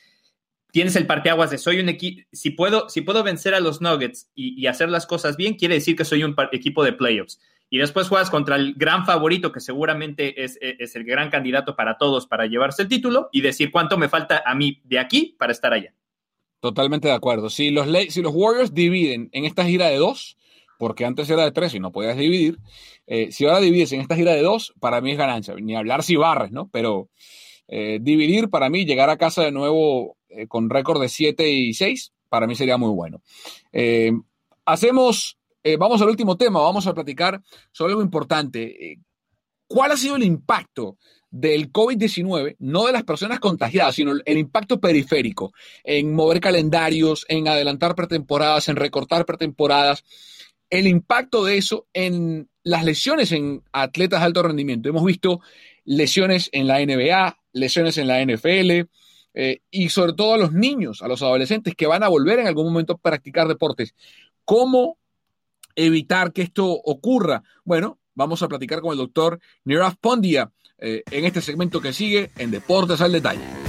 tienes 0.70 0.96
el 0.96 1.06
parteaguas 1.06 1.50
de 1.50 1.58
soy 1.58 1.78
un 1.78 1.90
equipo, 1.90 2.26
si 2.32 2.52
puedo, 2.52 2.88
si 2.88 3.02
puedo 3.02 3.22
vencer 3.22 3.52
a 3.52 3.60
los 3.60 3.82
Nuggets 3.82 4.30
y, 4.34 4.58
y, 4.58 4.66
hacer 4.66 4.88
las 4.88 5.04
cosas 5.04 5.36
bien, 5.36 5.56
quiere 5.56 5.74
decir 5.74 5.94
que 5.94 6.06
soy 6.06 6.24
un 6.24 6.34
equipo 6.52 6.84
de 6.84 6.94
playoffs 6.94 7.38
y 7.72 7.78
después 7.78 8.06
juegas 8.06 8.28
contra 8.28 8.56
el 8.56 8.74
gran 8.74 9.06
favorito, 9.06 9.50
que 9.50 9.58
seguramente 9.58 10.44
es, 10.44 10.58
el 10.60 11.04
gran 11.04 11.30
candidato 11.30 11.74
para 11.74 11.96
todos 11.96 12.26
para 12.26 12.44
llevarse 12.44 12.82
el 12.82 12.88
título, 12.88 13.30
y 13.32 13.40
decir 13.40 13.70
cuánto 13.70 13.96
me 13.96 14.10
falta 14.10 14.42
a 14.44 14.54
mí 14.54 14.82
de 14.84 14.98
aquí 14.98 15.34
para 15.38 15.52
estar 15.52 15.72
allá. 15.72 15.94
Totalmente 16.60 17.08
de 17.08 17.14
acuerdo. 17.14 17.48
Si 17.48 17.70
los, 17.70 17.88
si 18.10 18.20
los 18.20 18.34
Warriors 18.34 18.74
dividen 18.74 19.30
en 19.32 19.46
esta 19.46 19.64
gira 19.64 19.86
de 19.86 19.96
dos, 19.96 20.36
porque 20.78 21.06
antes 21.06 21.30
era 21.30 21.44
de 21.44 21.52
tres 21.52 21.72
y 21.72 21.80
no 21.80 21.92
podías 21.92 22.18
dividir, 22.18 22.58
eh, 23.06 23.32
si 23.32 23.46
ahora 23.46 23.60
divides 23.60 23.90
en 23.92 24.02
esta 24.02 24.16
gira 24.16 24.32
de 24.32 24.42
dos, 24.42 24.74
para 24.78 25.00
mí 25.00 25.12
es 25.12 25.16
ganancia. 25.16 25.54
Ni 25.54 25.74
hablar 25.74 26.02
si 26.02 26.16
barres, 26.16 26.52
¿no? 26.52 26.68
Pero 26.70 27.08
eh, 27.68 28.00
dividir 28.02 28.50
para 28.50 28.68
mí, 28.68 28.84
llegar 28.84 29.08
a 29.08 29.16
casa 29.16 29.44
de 29.44 29.50
nuevo 29.50 30.18
eh, 30.28 30.46
con 30.46 30.68
récord 30.68 31.00
de 31.00 31.08
7 31.08 31.48
y 31.50 31.72
6, 31.72 32.12
para 32.28 32.46
mí 32.46 32.54
sería 32.54 32.76
muy 32.76 32.90
bueno. 32.90 33.22
hacemos 34.66 35.38
eh, 35.62 35.76
vamos 35.76 36.00
al 36.02 36.08
último 36.08 36.36
tema, 36.36 36.60
vamos 36.60 36.86
a 36.86 36.94
platicar 36.94 37.40
sobre 37.70 37.92
algo 37.92 38.02
importante. 38.02 38.92
Eh, 38.92 38.98
¿Cuál 39.66 39.92
ha 39.92 39.96
sido 39.96 40.16
el 40.16 40.22
impacto 40.22 40.98
del 41.32 41.72
COVID-19, 41.72 42.56
no 42.58 42.86
de 42.86 42.92
las 42.92 43.04
personas 43.04 43.40
contagiadas, 43.40 43.94
sino 43.94 44.12
el 44.24 44.38
impacto 44.38 44.78
periférico 44.78 45.54
en 45.82 46.14
mover 46.14 46.40
calendarios, 46.40 47.24
en 47.26 47.48
adelantar 47.48 47.94
pretemporadas, 47.94 48.68
en 48.68 48.76
recortar 48.76 49.24
pretemporadas, 49.24 50.04
el 50.68 50.86
impacto 50.86 51.44
de 51.44 51.56
eso 51.56 51.86
en 51.94 52.50
las 52.64 52.84
lesiones 52.84 53.32
en 53.32 53.62
atletas 53.72 54.20
de 54.20 54.26
alto 54.26 54.42
rendimiento. 54.42 54.90
Hemos 54.90 55.04
visto 55.04 55.40
lesiones 55.84 56.50
en 56.52 56.66
la 56.66 56.80
NBA, 56.84 57.38
lesiones 57.52 57.96
en 57.96 58.08
la 58.08 58.22
NFL 58.24 58.88
eh, 59.34 59.60
y 59.70 59.88
sobre 59.88 60.12
todo 60.12 60.34
a 60.34 60.38
los 60.38 60.52
niños, 60.52 61.00
a 61.00 61.08
los 61.08 61.22
adolescentes 61.22 61.74
que 61.74 61.86
van 61.86 62.02
a 62.02 62.08
volver 62.08 62.40
en 62.40 62.46
algún 62.46 62.66
momento 62.66 62.92
a 62.92 62.98
practicar 62.98 63.48
deportes. 63.48 63.94
¿Cómo 64.44 64.98
evitar 65.76 66.32
que 66.32 66.42
esto 66.42 66.66
ocurra? 66.66 67.42
Bueno, 67.64 67.98
vamos 68.14 68.42
a 68.42 68.48
platicar 68.48 68.80
con 68.80 68.92
el 68.92 68.98
doctor 68.98 69.40
Nirav 69.64 69.96
Pondia 69.98 70.50
eh, 70.78 71.02
en 71.10 71.24
este 71.24 71.40
segmento 71.40 71.80
que 71.80 71.92
sigue 71.92 72.30
en 72.36 72.50
Deportes 72.50 73.00
al 73.00 73.12
Detalle. 73.12 73.62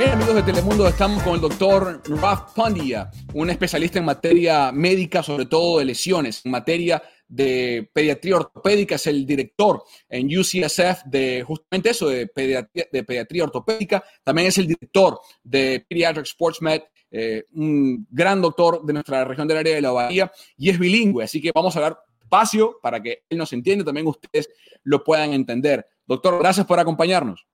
Bien, 0.00 0.12
amigos 0.12 0.34
de 0.34 0.42
Telemundo, 0.42 0.88
estamos 0.88 1.22
con 1.22 1.34
el 1.34 1.42
doctor 1.42 2.00
Raf 2.08 2.54
Pondia, 2.54 3.10
un 3.34 3.50
especialista 3.50 3.98
en 3.98 4.06
materia 4.06 4.72
médica, 4.72 5.22
sobre 5.22 5.44
todo 5.44 5.78
de 5.78 5.84
lesiones, 5.84 6.40
en 6.46 6.52
materia 6.52 7.02
de 7.30 7.88
pediatría 7.92 8.36
ortopédica, 8.36 8.96
es 8.96 9.06
el 9.06 9.24
director 9.24 9.82
en 10.08 10.26
UCSF 10.26 11.04
de 11.06 11.44
justamente 11.46 11.90
eso, 11.90 12.08
de 12.08 12.26
pediatría, 12.26 12.86
de 12.92 13.04
pediatría 13.04 13.44
ortopédica. 13.44 14.04
También 14.24 14.48
es 14.48 14.58
el 14.58 14.66
director 14.66 15.20
de 15.42 15.86
Pediatric 15.88 16.26
Sports 16.26 16.60
Med, 16.60 16.82
eh, 17.10 17.44
un 17.52 18.06
gran 18.10 18.42
doctor 18.42 18.84
de 18.84 18.92
nuestra 18.92 19.24
región 19.24 19.46
del 19.46 19.58
área 19.58 19.74
de 19.74 19.80
la 19.80 19.92
Bahía 19.92 20.30
y 20.56 20.70
es 20.70 20.78
bilingüe. 20.78 21.24
Así 21.24 21.40
que 21.40 21.52
vamos 21.54 21.76
a 21.76 21.80
dar 21.80 21.98
espacio 22.20 22.78
para 22.82 23.00
que 23.00 23.24
él 23.28 23.38
nos 23.38 23.52
entienda, 23.52 23.84
también 23.84 24.06
ustedes 24.06 24.48
lo 24.82 25.02
puedan 25.02 25.32
entender. 25.32 25.86
Doctor, 26.06 26.38
gracias 26.38 26.66
por 26.66 26.80
acompañarnos. 26.80 27.46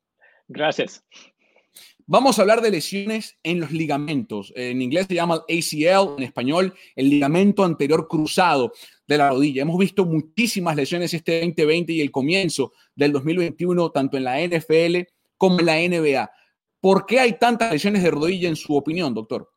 Gracias. 0.48 1.04
Vamos 2.08 2.38
a 2.38 2.42
hablar 2.42 2.60
de 2.60 2.70
lesiones 2.70 3.36
en 3.42 3.58
los 3.58 3.72
ligamentos. 3.72 4.52
En 4.54 4.80
inglés 4.80 5.06
se 5.08 5.16
llama 5.16 5.42
ACL, 5.48 6.14
en 6.18 6.22
español 6.22 6.72
el 6.94 7.10
ligamento 7.10 7.64
anterior 7.64 8.06
cruzado 8.06 8.70
de 9.08 9.18
la 9.18 9.30
rodilla. 9.30 9.62
Hemos 9.62 9.76
visto 9.76 10.06
muchísimas 10.06 10.76
lesiones 10.76 11.12
este 11.12 11.40
2020 11.40 11.94
y 11.94 12.00
el 12.00 12.12
comienzo 12.12 12.72
del 12.94 13.10
2021, 13.10 13.90
tanto 13.90 14.16
en 14.16 14.22
la 14.22 14.40
NFL 14.40 14.98
como 15.36 15.58
en 15.58 15.66
la 15.66 15.78
NBA. 15.78 16.30
¿Por 16.80 17.06
qué 17.06 17.18
hay 17.18 17.40
tantas 17.40 17.72
lesiones 17.72 18.04
de 18.04 18.12
rodilla 18.12 18.48
en 18.48 18.56
su 18.56 18.76
opinión, 18.76 19.12
doctor? 19.12 19.50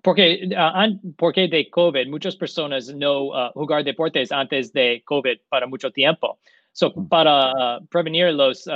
Porque, 0.00 0.48
uh, 0.48 1.14
porque 1.18 1.48
de 1.48 1.68
COVID, 1.68 2.08
muchas 2.08 2.34
personas 2.34 2.94
no 2.94 3.24
uh, 3.24 3.52
jugar 3.52 3.84
deportes 3.84 4.32
antes 4.32 4.72
de 4.72 5.02
COVID 5.04 5.40
para 5.50 5.66
mucho 5.66 5.90
tiempo. 5.90 6.38
So, 6.72 6.90
mm. 6.90 7.08
para 7.08 7.52
uh, 7.52 7.86
prevenir 7.90 8.32
los 8.32 8.66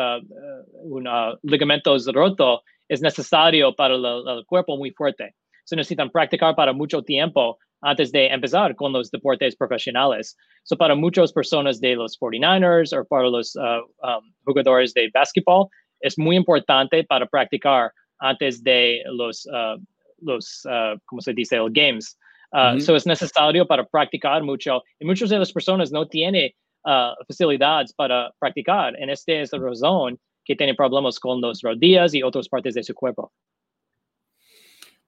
ligamentos 1.42 2.07
rotos, 2.12 2.61
es 2.88 3.03
necesario 3.03 3.74
para 3.74 3.94
el, 3.94 4.44
cuerpo 4.47 4.76
muy 4.76 4.90
fuerte. 4.92 5.34
Se 5.64 5.76
necesitan 5.76 6.11
practicar 6.11 6.55
para 6.55 6.72
mucho 6.72 7.03
tiempo 7.03 7.59
antes 7.82 8.12
de 8.12 8.28
empezar 8.28 8.74
con 8.76 8.92
los 8.92 9.11
deportes 9.11 9.57
profesionales. 9.57 10.36
So 10.64 10.76
para 10.76 10.94
muchas 10.94 11.32
personas 11.32 11.80
de 11.80 11.97
los 11.97 12.18
49ers 12.18 12.92
o 12.92 13.05
para 13.05 13.28
los 13.28 13.55
uh, 13.57 13.82
um, 14.03 14.32
jugadores 14.44 14.94
de 14.94 15.11
básquetbol, 15.12 15.68
es 16.01 16.18
muy 16.18 16.36
importante 16.36 17.05
para 17.05 17.26
practicar 17.26 17.90
antes 18.18 18.62
de 18.62 19.03
los, 19.12 19.47
uh, 19.47 19.78
los 20.20 20.64
uh, 20.66 20.99
¿cómo 21.07 21.20
se 21.20 21.32
dice?, 21.32 21.57
los 21.57 21.72
games. 21.72 22.16
Uh, 22.53 22.78
so 22.80 22.94
es 22.94 23.07
necesario 23.07 23.66
para 23.66 23.84
practicar 23.84 24.42
mucho. 24.42 24.82
Y 25.01 25.05
muchas 25.05 25.30
de 25.30 25.38
las 25.38 25.53
personas 25.53 25.90
no 25.90 26.07
tienen 26.07 26.53
uh, 26.87 27.24
facilidades 27.26 27.93
para 27.93 28.32
practicar. 28.39 28.95
En 28.99 29.11
esta 29.11 29.32
es 29.32 29.53
la 29.53 29.59
razón 29.59 30.18
que 30.45 30.57
tienen 30.57 30.76
problemas 30.76 31.18
con 31.18 31.41
las 31.41 31.61
rodillas 31.61 32.14
y 32.14 32.22
otras 32.22 32.49
partes 32.49 32.74
de 32.74 32.82
su 32.82 32.95
cuerpo. 32.95 33.32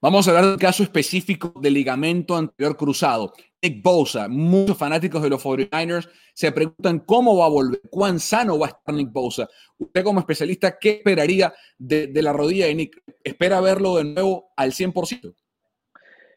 Vamos 0.01 0.27
a 0.27 0.31
hablar 0.31 0.45
del 0.45 0.59
caso 0.59 0.83
específico 0.83 1.53
del 1.59 1.73
ligamento 1.73 2.35
anterior 2.35 2.77
cruzado. 2.77 3.33
Nick 3.61 3.83
Bosa. 3.83 4.29
Muchos 4.29 4.77
fanáticos 4.77 5.21
de 5.21 5.29
los 5.29 5.43
49ers 5.43 6.09
se 6.33 6.51
preguntan 6.53 6.99
cómo 6.99 7.37
va 7.37 7.47
a 7.47 7.49
volver, 7.49 7.81
cuán 7.89 8.19
sano 8.19 8.57
va 8.57 8.67
a 8.67 8.69
estar 8.69 8.95
Nick 8.95 9.11
Bosa. 9.11 9.49
Usted 9.77 10.03
como 10.03 10.21
especialista, 10.21 10.77
¿qué 10.79 10.91
esperaría 10.91 11.53
de, 11.77 12.07
de 12.07 12.21
la 12.21 12.31
rodilla 12.31 12.67
de 12.67 12.75
Nick? 12.75 13.03
¿Espera 13.23 13.59
verlo 13.59 13.97
de 13.97 14.05
nuevo 14.05 14.51
al 14.55 14.71
100%? 14.71 15.35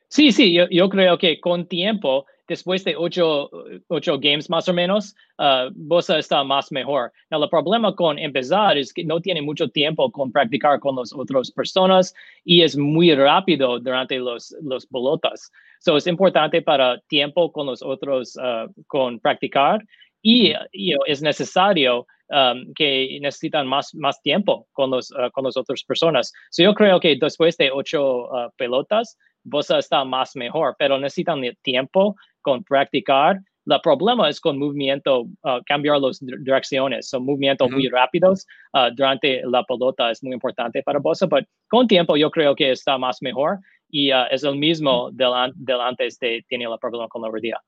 Sí, 0.09 0.33
sí, 0.33 0.53
yo, 0.53 0.65
yo 0.69 0.89
creo 0.89 1.17
que 1.17 1.41
con 1.41 1.67
tiempo 1.67 2.27
después 2.53 2.85
de 2.85 2.95
ocho, 2.97 3.51
ocho 3.89 4.19
games 4.19 4.51
más 4.51 4.69
o 4.69 4.75
menos, 4.75 5.15
uh, 5.39 5.71
Bosa 5.75 6.19
está 6.19 6.45
más 6.45 6.71
mejor. 6.71 7.11
No, 7.31 7.43
el 7.43 7.49
problema 7.49 7.95
con 7.95 8.19
empezar 8.19 8.77
es 8.77 8.93
que 8.93 9.05
no 9.05 9.21
tiene 9.21 9.41
mucho 9.41 9.69
tiempo 9.69 10.11
con 10.11 10.31
practicar 10.31 10.79
con 10.79 10.97
las 10.97 11.13
otras 11.15 11.51
personas 11.51 12.15
y 12.45 12.63
es 12.63 12.77
muy 12.77 13.15
rápido 13.15 13.81
durante 13.81 14.19
los, 14.19 14.55
los 14.63 14.87
pelotas. 14.87 15.51
So, 15.81 15.97
es 15.97 16.07
importante 16.07 16.61
para 16.61 17.01
tiempo 17.09 17.51
con 17.51 17.67
los 17.67 17.83
otros, 17.83 18.37
uh, 18.37 18.71
con 18.87 19.19
practicar 19.19 19.83
y 20.21 20.53
you 20.73 20.95
know, 20.95 21.05
es 21.07 21.23
necesario 21.23 22.07
um, 22.29 22.73
que 22.75 23.19
necesitan 23.21 23.67
más, 23.67 23.95
más 23.95 24.21
tiempo 24.21 24.67
con, 24.73 24.91
los, 24.91 25.11
uh, 25.13 25.31
con 25.33 25.45
las 25.45 25.57
otras 25.57 25.83
personas. 25.85 26.33
So, 26.51 26.63
yo 26.63 26.75
creo 26.75 27.01
que 27.01 27.17
después 27.17 27.57
de 27.57 27.71
ocho 27.71 28.29
pelotas, 28.57 29.17
Bosa 29.45 29.79
está 29.79 30.05
más 30.05 30.37
mejor, 30.37 30.77
pero 30.79 30.99
necesitan 30.99 31.43
tiempo 31.63 32.15
con 32.43 32.63
practicar. 32.65 33.41
El 33.65 33.81
problema 33.81 34.29
es 34.29 34.41
con 34.41 34.59
movimiento, 34.59 35.23
uh, 35.23 35.61
cambiar 35.67 36.01
las 36.01 36.19
direcciones, 36.21 37.09
son 37.09 37.25
movimientos 37.25 37.71
muy 37.71 37.89
rápidos 37.89 38.45
uh, 38.75 38.93
durante 38.95 39.43
la 39.45 39.63
pelota, 39.63 40.11
es 40.11 40.23
muy 40.25 40.33
importante 40.35 40.83
para 40.83 40.99
Bosa, 40.99 41.29
pero 41.29 41.47
con 41.69 41.87
tiempo 41.87 42.17
yo 42.17 42.29
creo 42.31 42.57
que 42.57 42.73
está 42.73 42.99
más 42.99 43.23
mejor 43.23 43.61
y 43.89 44.13
uh, 44.13 44.25
es 44.33 44.43
el 44.43 44.57
mismo 44.57 45.11
del, 45.13 45.31
del, 45.55 45.81
antes 45.81 46.19
de 46.19 46.45
tener 46.49 46.69
el 46.69 46.79
problema 46.81 47.07
con 47.09 47.23
la 47.23 47.29
rodilla. 47.29 47.61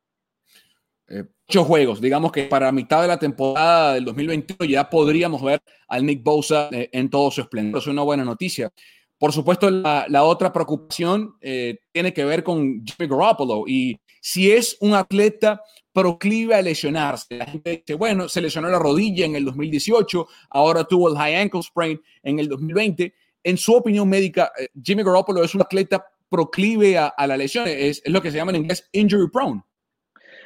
Eh, 1.07 1.25
muchos 1.47 1.67
juegos, 1.67 2.01
digamos 2.01 2.33
que 2.33 2.45
para 2.45 2.73
mitad 2.73 3.03
de 3.03 3.09
la 3.09 3.19
temporada 3.19 3.95
del 3.95 4.07
2021 4.07 4.65
ya 4.65 4.89
podríamos 4.89 5.43
ver 5.43 5.61
al 5.87 6.05
Nick 6.07 6.23
Bosa 6.23 6.71
eh, 6.73 6.89
en 6.93 7.11
todo 7.11 7.31
su 7.31 7.43
esplendor, 7.43 7.81
es 7.81 7.87
una 7.87 8.03
buena 8.03 8.25
noticia. 8.25 8.73
Por 9.19 9.33
supuesto, 9.33 9.71
la, 9.71 10.07
la 10.09 10.25
otra 10.25 10.53
preocupación 10.53 11.35
eh, 11.41 11.79
tiene 11.93 12.13
que 12.13 12.25
ver 12.25 12.43
con 12.43 12.85
Jimmy 12.85 13.09
Garoppolo 13.09 13.65
y 13.67 13.97
si 14.25 14.51
es 14.51 14.79
un 14.81 14.95
atleta 14.95 15.61
proclive 15.93 16.55
a 16.55 16.63
lesionarse. 16.63 17.37
La 17.37 17.45
gente 17.45 17.83
dice, 17.87 17.93
bueno, 17.93 18.27
se 18.27 18.41
lesionó 18.41 18.71
la 18.71 18.79
rodilla 18.79 19.27
en 19.27 19.37
el 19.37 19.45
2018, 19.45 20.27
ahora 20.49 20.85
tuvo 20.85 21.11
el 21.11 21.19
high 21.19 21.37
ankle 21.37 21.63
sprain 21.63 22.01
en 22.23 22.39
el 22.39 22.49
2020. 22.49 23.15
En 23.43 23.59
su 23.59 23.75
opinión 23.75 24.09
médica, 24.09 24.51
eh, 24.59 24.69
Jimmy 24.83 25.03
Garoppolo 25.03 25.45
es 25.45 25.55
un 25.55 25.61
atleta 25.61 26.07
proclive 26.31 26.97
a, 26.97 27.15
la 27.27 27.37
lesión, 27.37 27.69
es, 27.69 28.01
es, 28.03 28.11
lo 28.11 28.23
que 28.23 28.31
se 28.31 28.39
llama 28.39 28.53
en 28.53 28.63
inglés 28.63 28.89
injury 28.93 29.29
prone. 29.31 29.63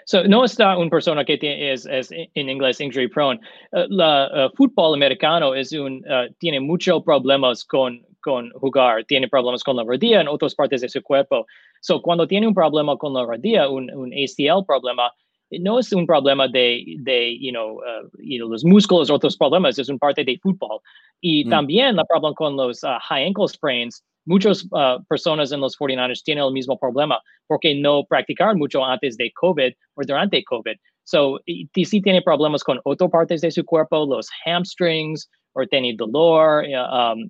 So, 0.09 0.25
no 0.25 0.43
está 0.43 0.79
una 0.79 0.89
persona 0.89 1.23
que 1.23 1.37
tiene, 1.37 1.71
es, 1.71 1.85
es, 1.85 2.11
en 2.11 2.49
inglés 2.49 2.81
injury 2.81 3.09
prone. 3.09 3.39
Uh, 3.73 3.85
la 3.91 4.31
uh, 4.33 4.57
fútbol 4.57 4.95
americano 4.95 5.55
es 5.55 5.71
un, 5.73 6.03
uh, 6.09 6.33
tiene 6.39 6.61
muchos 6.61 7.03
problemas 7.03 7.63
con 7.65 8.03
con 8.23 8.51
jugar, 8.53 9.05
tiene 9.05 9.29
problemas 9.29 9.63
con 9.63 9.77
la 9.77 9.85
rodilla 9.85 10.23
en 10.23 10.29
otras 10.29 10.55
partes 10.55 10.81
de 10.81 10.89
su 10.89 11.03
cuerpo. 11.03 11.47
So, 11.83 12.01
cuando 12.01 12.27
tiene 12.27 12.49
un 12.49 12.55
problema 12.55 12.97
con 12.97 13.13
la 13.13 13.25
rodilla, 13.25 13.69
un, 13.69 13.91
un 13.91 14.11
ACL 14.13 14.65
problema, 14.67 15.13
no 15.51 15.79
es 15.79 15.93
un 15.93 16.07
problema 16.07 16.49
de, 16.49 16.85
de 17.01 17.39
you 17.39 17.53
know, 17.53 17.79
you 18.19 18.39
know, 18.39 18.49
los 18.49 18.65
músculos, 18.65 19.11
otros 19.11 19.37
problemas, 19.37 19.79
es 19.79 19.91
un 19.91 19.99
parte 19.99 20.25
de 20.25 20.39
fútbol. 20.39 20.81
Y 21.21 21.45
mm. 21.45 21.51
también 21.51 21.99
el 21.99 22.07
problema 22.07 22.35
con 22.35 22.57
los 22.57 22.83
uh, 22.83 22.99
high 23.09 23.27
ankle 23.27 23.47
sprains, 23.47 24.03
muchas 24.29 24.65
uh, 24.67 25.03
personas 25.09 25.51
en 25.51 25.61
los 25.61 25.77
49ers 25.77 26.23
tienen 26.23 26.45
el 26.45 26.53
mismo 26.53 26.79
problema 26.79 27.21
porque 27.47 27.75
no 27.75 28.05
practicaron 28.05 28.59
mucho 28.59 28.85
antes 28.85 29.17
de 29.17 29.33
COVID 29.33 29.73
o 29.95 30.03
durante 30.07 30.45
COVID. 30.45 30.77
So, 31.05 31.41
si 31.47 32.03
tiene 32.03 32.21
problemas 32.21 32.63
con 32.63 32.79
otras 32.85 33.11
partes 33.11 33.41
de 33.41 33.51
su 33.51 33.65
cuerpo, 33.65 34.05
los 34.05 34.29
hamstrings, 34.45 35.29
o 35.55 35.67
tiene 35.67 35.95
dolor 35.97 36.65
um, 36.65 37.29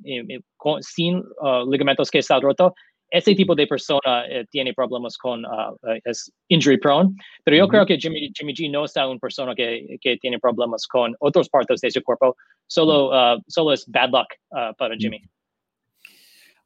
sin 0.81 1.23
uh, 1.41 1.71
ligamentos 1.71 2.11
que 2.11 2.19
está 2.19 2.41
roto, 2.41 2.75
ese 3.11 3.35
tipo 3.35 3.55
de 3.55 3.67
persona 3.67 4.27
eh, 4.29 4.45
tiene 4.51 4.75
problemas 4.75 5.17
con 5.17 5.43
uh, 5.47 5.75
eh, 5.89 6.01
es 6.05 6.31
injury 6.49 6.77
prone, 6.77 7.11
pero 7.45 7.57
yo 7.57 7.67
creo 7.67 7.87
que 7.87 7.97
Jimmy, 7.97 8.31
Jimmy 8.37 8.53
G 8.53 8.71
no 8.71 8.85
está 8.85 9.09
una 9.09 9.19
persona 9.19 9.55
que, 9.55 9.97
que, 10.03 10.19
tiene 10.19 10.39
problemas 10.39 10.87
con 10.87 11.15
otras 11.21 11.49
partes 11.49 11.81
de 11.81 11.91
su 11.91 12.03
cuerpo, 12.03 12.37
solo, 12.67 13.09
uh, 13.09 13.41
solo 13.47 13.73
es 13.73 13.87
bad 13.89 14.11
luck 14.11 14.29
para 14.77 14.95
Jimmy. 14.97 15.23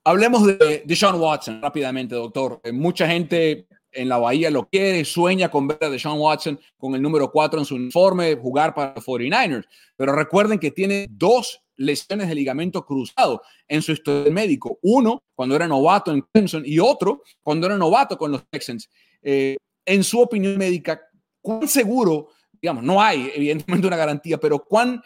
Hablemos 0.04 0.44
de, 0.44 0.82
de 0.84 1.06
Watson 1.14 1.62
rápidamente, 1.62 2.16
doctor. 2.16 2.60
Eh, 2.64 2.72
mucha 2.72 3.06
gente 3.06 3.68
en 3.92 4.08
la 4.08 4.18
Bahía 4.18 4.50
lo 4.50 4.68
quiere, 4.68 5.04
sueña 5.04 5.48
con 5.48 5.68
ver 5.68 5.78
a 5.80 5.90
Deshaun 5.90 6.18
Watson 6.18 6.58
con 6.76 6.94
el 6.94 7.02
número 7.02 7.30
4 7.30 7.60
en 7.60 7.64
su 7.64 7.76
uniforme, 7.76 8.34
jugar 8.34 8.74
para 8.74 8.94
los 8.96 9.06
49ers. 9.06 9.64
Pero 9.96 10.14
recuerden 10.14 10.58
que 10.58 10.72
tiene 10.72 11.06
dos 11.08 11.62
lesiones 11.76 12.28
de 12.28 12.34
ligamento 12.34 12.84
cruzado 12.84 13.42
en 13.68 13.80
su 13.80 13.92
historial 13.92 14.32
médico. 14.32 14.78
Uno 14.82 15.22
cuando 15.36 15.54
era 15.54 15.68
novato 15.68 16.10
en 16.10 16.22
Clemson 16.32 16.64
y 16.66 16.80
otro 16.80 17.22
cuando 17.42 17.66
era 17.66 17.76
novato 17.76 18.18
con 18.18 18.32
los 18.32 18.44
Texans. 18.50 18.90
Eh, 19.22 19.56
en 19.84 20.02
su 20.02 20.20
opinión 20.20 20.58
médica, 20.58 21.00
¿cuán 21.40 21.68
seguro, 21.68 22.28
digamos, 22.60 22.82
no 22.82 23.00
hay 23.00 23.30
evidentemente 23.34 23.86
una 23.86 23.96
garantía, 23.96 24.38
pero 24.38 24.64
cuán, 24.64 25.00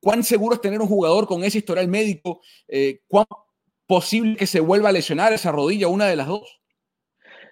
cuán 0.00 0.22
seguro 0.22 0.56
es 0.56 0.60
tener 0.60 0.80
un 0.80 0.88
jugador 0.88 1.26
con 1.26 1.44
ese 1.44 1.58
historial 1.58 1.88
médico? 1.88 2.40
Eh, 2.68 3.00
¿Cuán 3.06 3.26
posible 3.86 4.36
que 4.36 4.46
se 4.46 4.60
vuelva 4.60 4.88
a 4.88 4.92
lesionar 4.92 5.32
esa 5.32 5.52
rodilla, 5.52 5.88
una 5.88 6.06
de 6.06 6.16
las 6.16 6.26
dos? 6.26 6.60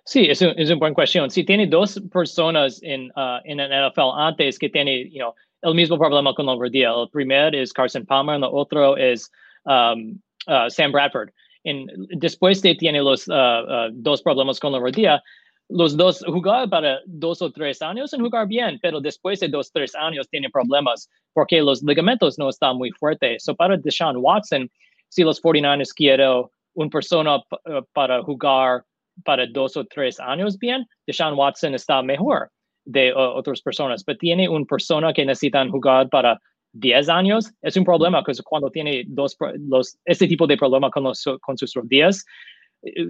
Sí, 0.05 0.27
es, 0.29 0.43
es 0.43 0.71
una 0.71 0.79
buena 0.79 0.95
cuestión. 0.95 1.31
Si 1.31 1.45
tiene 1.45 1.67
dos 1.67 2.01
personas 2.13 2.81
en, 2.83 3.11
uh, 3.17 3.41
el 3.45 3.57
NFL 3.57 4.11
antes 4.17 4.59
que 4.59 4.69
tiene 4.69 5.11
el 5.63 5.75
mismo 5.75 5.97
problema 5.97 6.35
con 6.35 6.47
la 6.47 6.57
rodilla, 6.57 6.91
el 6.91 7.09
primero 7.11 7.57
es 7.57 7.73
Carson 7.73 8.05
Palmer, 8.05 8.37
el 8.37 8.45
otro 8.45 8.97
es 8.97 9.31
um, 9.65 10.19
uh, 10.49 10.69
Sam 10.69 10.91
Bradford. 10.91 11.31
En, 11.65 11.87
después 12.19 12.61
de 12.63 12.75
tiene 12.75 13.01
los 13.01 13.29
uh, 13.29 13.91
dos 13.93 14.23
problemas 14.23 14.59
con 14.59 14.73
la 14.73 14.81
rodilla, 14.81 15.23
los 15.69 15.97
dos 15.97 16.25
jugar 16.27 16.69
para 16.69 17.01
dos 17.07 17.41
o 17.41 17.51
tres 17.51 17.81
años 17.81 18.13
en 18.13 18.21
jugar 18.21 18.47
bien, 18.49 18.79
pero 18.83 19.01
después 19.01 19.39
de 19.41 19.49
dos 19.49 19.69
o 19.69 19.71
tres 19.75 19.95
años 19.95 20.29
tiene 20.29 20.51
problemas 20.51 21.09
porque 21.33 21.63
los 21.63 21.83
ligamentos 21.83 22.39
no 22.39 22.49
están 22.49 22.77
muy 22.77 22.91
fuertes. 22.91 23.45
So 23.45 23.55
para 23.55 23.77
Deshaun 23.77 24.17
Watson, 24.17 24.69
si 25.13 25.23
los 25.25 25.43
49ers 25.43 25.93
quieren 25.95 26.45
una 26.75 26.89
persona 26.89 27.37
uh, 27.37 27.83
para 27.93 28.23
jugar 28.23 28.83
para 29.25 29.47
dos 29.47 29.77
o 29.77 29.85
tres 29.85 30.19
años 30.19 30.59
bien, 30.59 30.87
Deshaun 31.07 31.37
Watson 31.37 31.75
está 31.75 32.03
mejor 32.03 32.51
de 32.87 33.13
uh, 33.13 33.37
otras 33.37 33.61
personas, 33.61 34.03
pero 34.03 34.17
tiene 34.17 34.49
una 34.49 34.65
persona 34.65 35.13
que 35.13 35.27
necesitan 35.27 35.71
jugar 35.71 36.09
para 36.09 36.41
10 36.73 37.11
años, 37.11 37.53
es 37.61 37.77
un 37.77 37.85
problema, 37.85 38.25
porque 38.25 38.43
cuando 38.43 38.71
tiene 38.71 39.05
dos, 39.07 39.37
los, 39.69 39.99
este 40.07 40.27
tipo 40.27 40.47
de 40.47 40.57
problema 40.57 40.91
con, 40.91 41.03
los, 41.05 41.23
con 41.43 41.59
sus 41.59 41.75
rodillas, 41.75 42.25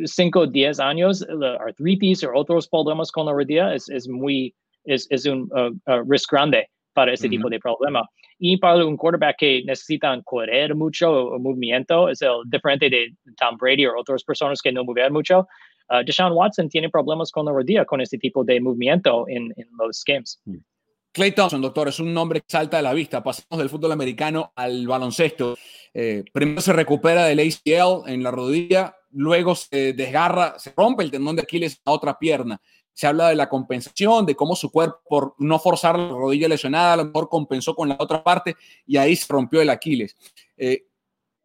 5 0.05 0.41
o 0.41 0.47
10 0.49 0.81
años, 0.81 1.25
la 1.29 1.55
artritis 1.55 2.25
o 2.25 2.33
otros 2.35 2.67
problemas 2.67 3.13
con 3.13 3.27
la 3.27 3.33
rodilla 3.33 3.73
es, 3.75 3.89
es 3.89 4.09
muy, 4.09 4.53
es, 4.85 5.07
es 5.11 5.25
un 5.25 5.49
uh, 5.53 5.71
uh, 5.89 6.03
risk 6.05 6.33
grande 6.33 6.69
para 6.93 7.13
este 7.13 7.27
uh 7.27 7.31
-huh. 7.31 7.37
tipo 7.37 7.49
de 7.49 7.59
problema. 7.59 8.09
Y 8.39 8.57
para 8.57 8.85
un 8.85 8.97
quarterback 8.97 9.37
que 9.39 9.63
necesitan 9.65 10.23
correr 10.23 10.75
mucho 10.75 11.11
o, 11.11 11.37
o 11.37 11.39
movimiento, 11.39 12.09
es 12.09 12.23
el 12.23 12.43
diferente 12.47 12.91
de 12.91 13.15
Tom 13.39 13.57
Brady 13.57 13.87
o 13.87 13.93
otras 13.97 14.25
personas 14.25 14.61
que 14.61 14.73
no 14.73 14.85
mueven 14.85 15.13
mucho, 15.13 15.47
uh, 15.91 16.05
Deshaun 16.05 16.33
Watson 16.33 16.69
tiene 16.69 16.89
problemas 16.89 17.31
con 17.31 17.47
la 17.47 17.53
rodilla 17.53 17.85
con 17.85 18.01
este 18.01 18.19
tipo 18.19 18.45
de 18.45 18.61
movimiento 18.61 19.27
en, 19.29 19.53
en 19.57 19.69
los 19.79 20.03
games. 20.05 20.41
Clay 21.13 21.31
hmm. 21.31 21.35
Thompson, 21.35 21.63
doctor, 21.63 21.89
es 21.89 22.01
un 22.01 22.13
nombre 22.13 22.41
que 22.41 22.47
salta 22.49 22.79
de 22.79 22.83
la 22.83 22.95
vista. 22.95 23.23
Pasamos 23.23 23.59
del 23.59 23.69
fútbol 23.69 23.93
americano 23.93 24.53
al 24.57 24.87
baloncesto. 24.87 25.57
Eh, 25.95 26.25
primero 26.33 26.61
se 26.61 26.73
recupera 26.73 27.27
del 27.27 27.41
ACL 27.41 28.09
en 28.11 28.23
la 28.23 28.31
rodilla, 28.31 28.97
luego 29.13 29.55
se 29.55 29.93
desgarra, 29.93 30.59
se 30.59 30.73
rompe 30.77 31.05
el 31.05 31.11
tendón 31.11 31.37
de 31.37 31.43
Aquiles 31.43 31.81
la 31.85 31.93
otra 31.93 32.19
pierna. 32.19 32.61
Se 32.93 33.07
habla 33.07 33.29
de 33.29 33.37
la 33.37 33.49
compensación, 33.49 34.27
de 34.27 34.35
cómo 34.35 34.55
su 34.55 34.71
cuerpo, 34.71 35.01
por 35.09 35.35
no 35.39 35.59
forzar 35.59 35.99
la 35.99 36.09
rodilla 36.09 36.49
lesionada, 36.49 36.95
a 36.95 36.97
lo 36.99 37.05
mejor 37.07 37.29
compensó 37.29 37.75
con 37.75 37.89
la 37.89 37.97
otra 37.99 38.23
parte 38.23 38.57
y 38.87 38.97
ahí 38.97 39.17
se 39.17 39.33
rompió 39.33 39.61
el 39.61 39.71
Aquiles. 39.71 40.17
Eh, 40.57 40.87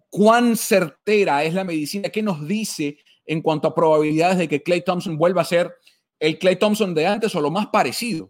¿Cuán 0.10 0.56
certera 0.56 1.43
es 1.43 1.54
la 1.54 1.64
medicina? 1.64 2.10
¿Qué 2.10 2.22
nos 2.22 2.48
dice 2.48 2.98
en 3.28 3.41
cuanto 3.41 3.68
a 3.68 3.76
probabilidades 3.76 4.38
de 4.38 4.48
que 4.48 4.64
Clay 4.64 4.82
Thompson 4.82 5.18
vuelva 5.18 5.41
a 5.41 5.45
ser 5.45 5.76
el 6.20 6.39
Clay 6.39 6.56
Thompson 6.56 6.95
de 6.95 7.06
antes 7.06 7.36
o 7.36 7.41
lo 7.41 7.52
más 7.52 7.68
parecido. 7.68 8.30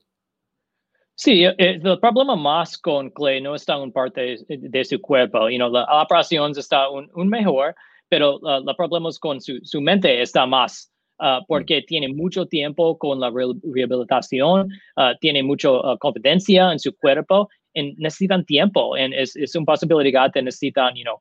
Sí, 1.16 1.46
eh, 1.46 1.56
eh, 1.58 1.80
el 1.84 2.00
problema 2.00 2.36
más 2.36 2.78
con 2.78 3.10
Clay 3.12 3.42
no 3.42 3.56
está 3.56 3.76
en 3.76 3.92
parte 3.92 4.38
de, 4.48 4.86
su 4.86 5.02
cuerpo. 5.02 5.50
You 5.50 5.58
know, 5.58 5.72
la, 5.72 5.86
operación 6.02 6.52
está 6.56 6.90
un, 6.90 7.10
un 7.16 7.28
mejor, 7.28 7.74
pero 8.10 8.38
uh, 8.40 8.70
el 8.70 8.76
problema 8.76 9.10
es 9.10 9.18
con 9.18 9.42
su, 9.42 9.60
su, 9.64 9.82
mente 9.82 10.22
está 10.22 10.46
más. 10.46 10.92
Uh, 11.20 11.44
porque 11.48 11.82
mm. 11.82 11.86
tiene 11.88 12.08
mucho 12.10 12.46
tiempo 12.46 12.96
con 12.96 13.20
la 13.20 13.32
re 13.32 13.46
rehabilitación, 13.74 14.70
uh, 14.98 15.18
tiene 15.20 15.42
mucha 15.42 15.70
confidencia 16.00 16.72
en 16.72 16.78
su 16.78 16.96
cuerpo, 16.96 17.50
y 17.74 17.96
necesitan 17.98 18.46
tiempo. 18.46 18.96
Y 18.96 19.12
es, 19.16 19.36
es 19.36 19.56
una 19.56 19.66
posibilidad 19.66 20.32
que 20.32 20.44
necesitan, 20.44 20.94
you 20.94 21.04
know, 21.04 21.20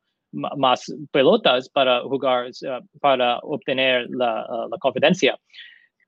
más 0.59 0.93
pelotas 1.13 1.71
para 1.71 2.03
jugar, 2.03 2.51
para 3.01 3.39
obtener 3.39 4.07
la, 4.11 4.45
uh, 4.51 4.69
la 4.69 4.77
confidencia. 4.79 5.39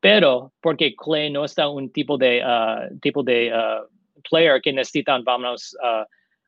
pero 0.00 0.52
porque 0.60 0.94
Clay 0.94 1.30
no 1.30 1.44
está 1.44 1.68
un 1.68 1.90
tipo 1.90 2.16
de, 2.16 2.42
uh, 2.44 2.98
tipo 3.00 3.22
de 3.22 3.52
uh, 3.52 3.86
player 4.28 4.60
que 4.60 4.72
necesitan, 4.72 5.24
vamos, 5.24 5.76
uh, 5.82 6.04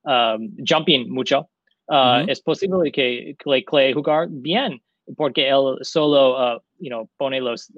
um, 0.09 0.57
jumping 0.66 1.11
mucho, 1.11 1.49
es 2.28 2.41
posible 2.41 2.93
que 2.93 3.34
Clay, 3.38 3.64
Clay 3.64 3.93
jugar 3.93 4.28
bien, 4.30 4.80
porque 5.16 5.48
él 5.48 5.78
solo, 5.82 6.62
you 6.78 6.88
know, 6.88 7.08
pone 7.16 7.40
los, 7.40 7.72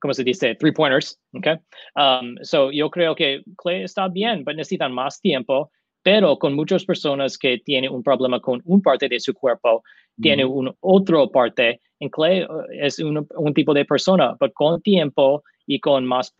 ¿cómo 0.00 0.14
se 0.14 0.24
dice? 0.24 0.54
Three 0.56 0.72
pointers, 0.72 1.18
okay? 1.36 1.56
Um, 1.96 2.36
so 2.42 2.70
yo 2.70 2.90
creo 2.90 3.14
que 3.14 3.42
Clay 3.56 3.84
está 3.84 4.08
bien, 4.08 4.44
pero 4.44 4.56
necesitan 4.56 4.92
más 4.92 5.20
tiempo 5.20 5.70
pero 6.02 6.38
con 6.38 6.54
muchas 6.54 6.84
personas 6.84 7.38
que 7.38 7.58
tienen 7.58 7.92
un 7.92 8.02
problema 8.02 8.40
con 8.40 8.60
un 8.64 8.82
parte 8.82 9.08
de 9.08 9.20
su 9.20 9.34
cuerpo, 9.34 9.82
tiene 10.20 10.44
un 10.44 10.74
otro 10.80 11.30
parte. 11.30 11.80
En 12.00 12.10
Clay 12.10 12.42
uh, 12.42 12.64
es 12.70 12.98
un, 12.98 13.26
un, 13.36 13.54
tipo 13.54 13.72
de 13.72 13.84
persona, 13.84 14.36
pero 14.38 14.52
con 14.52 14.82
tiempo 14.82 15.42
y 15.66 15.78
con 15.78 16.04
más 16.04 16.34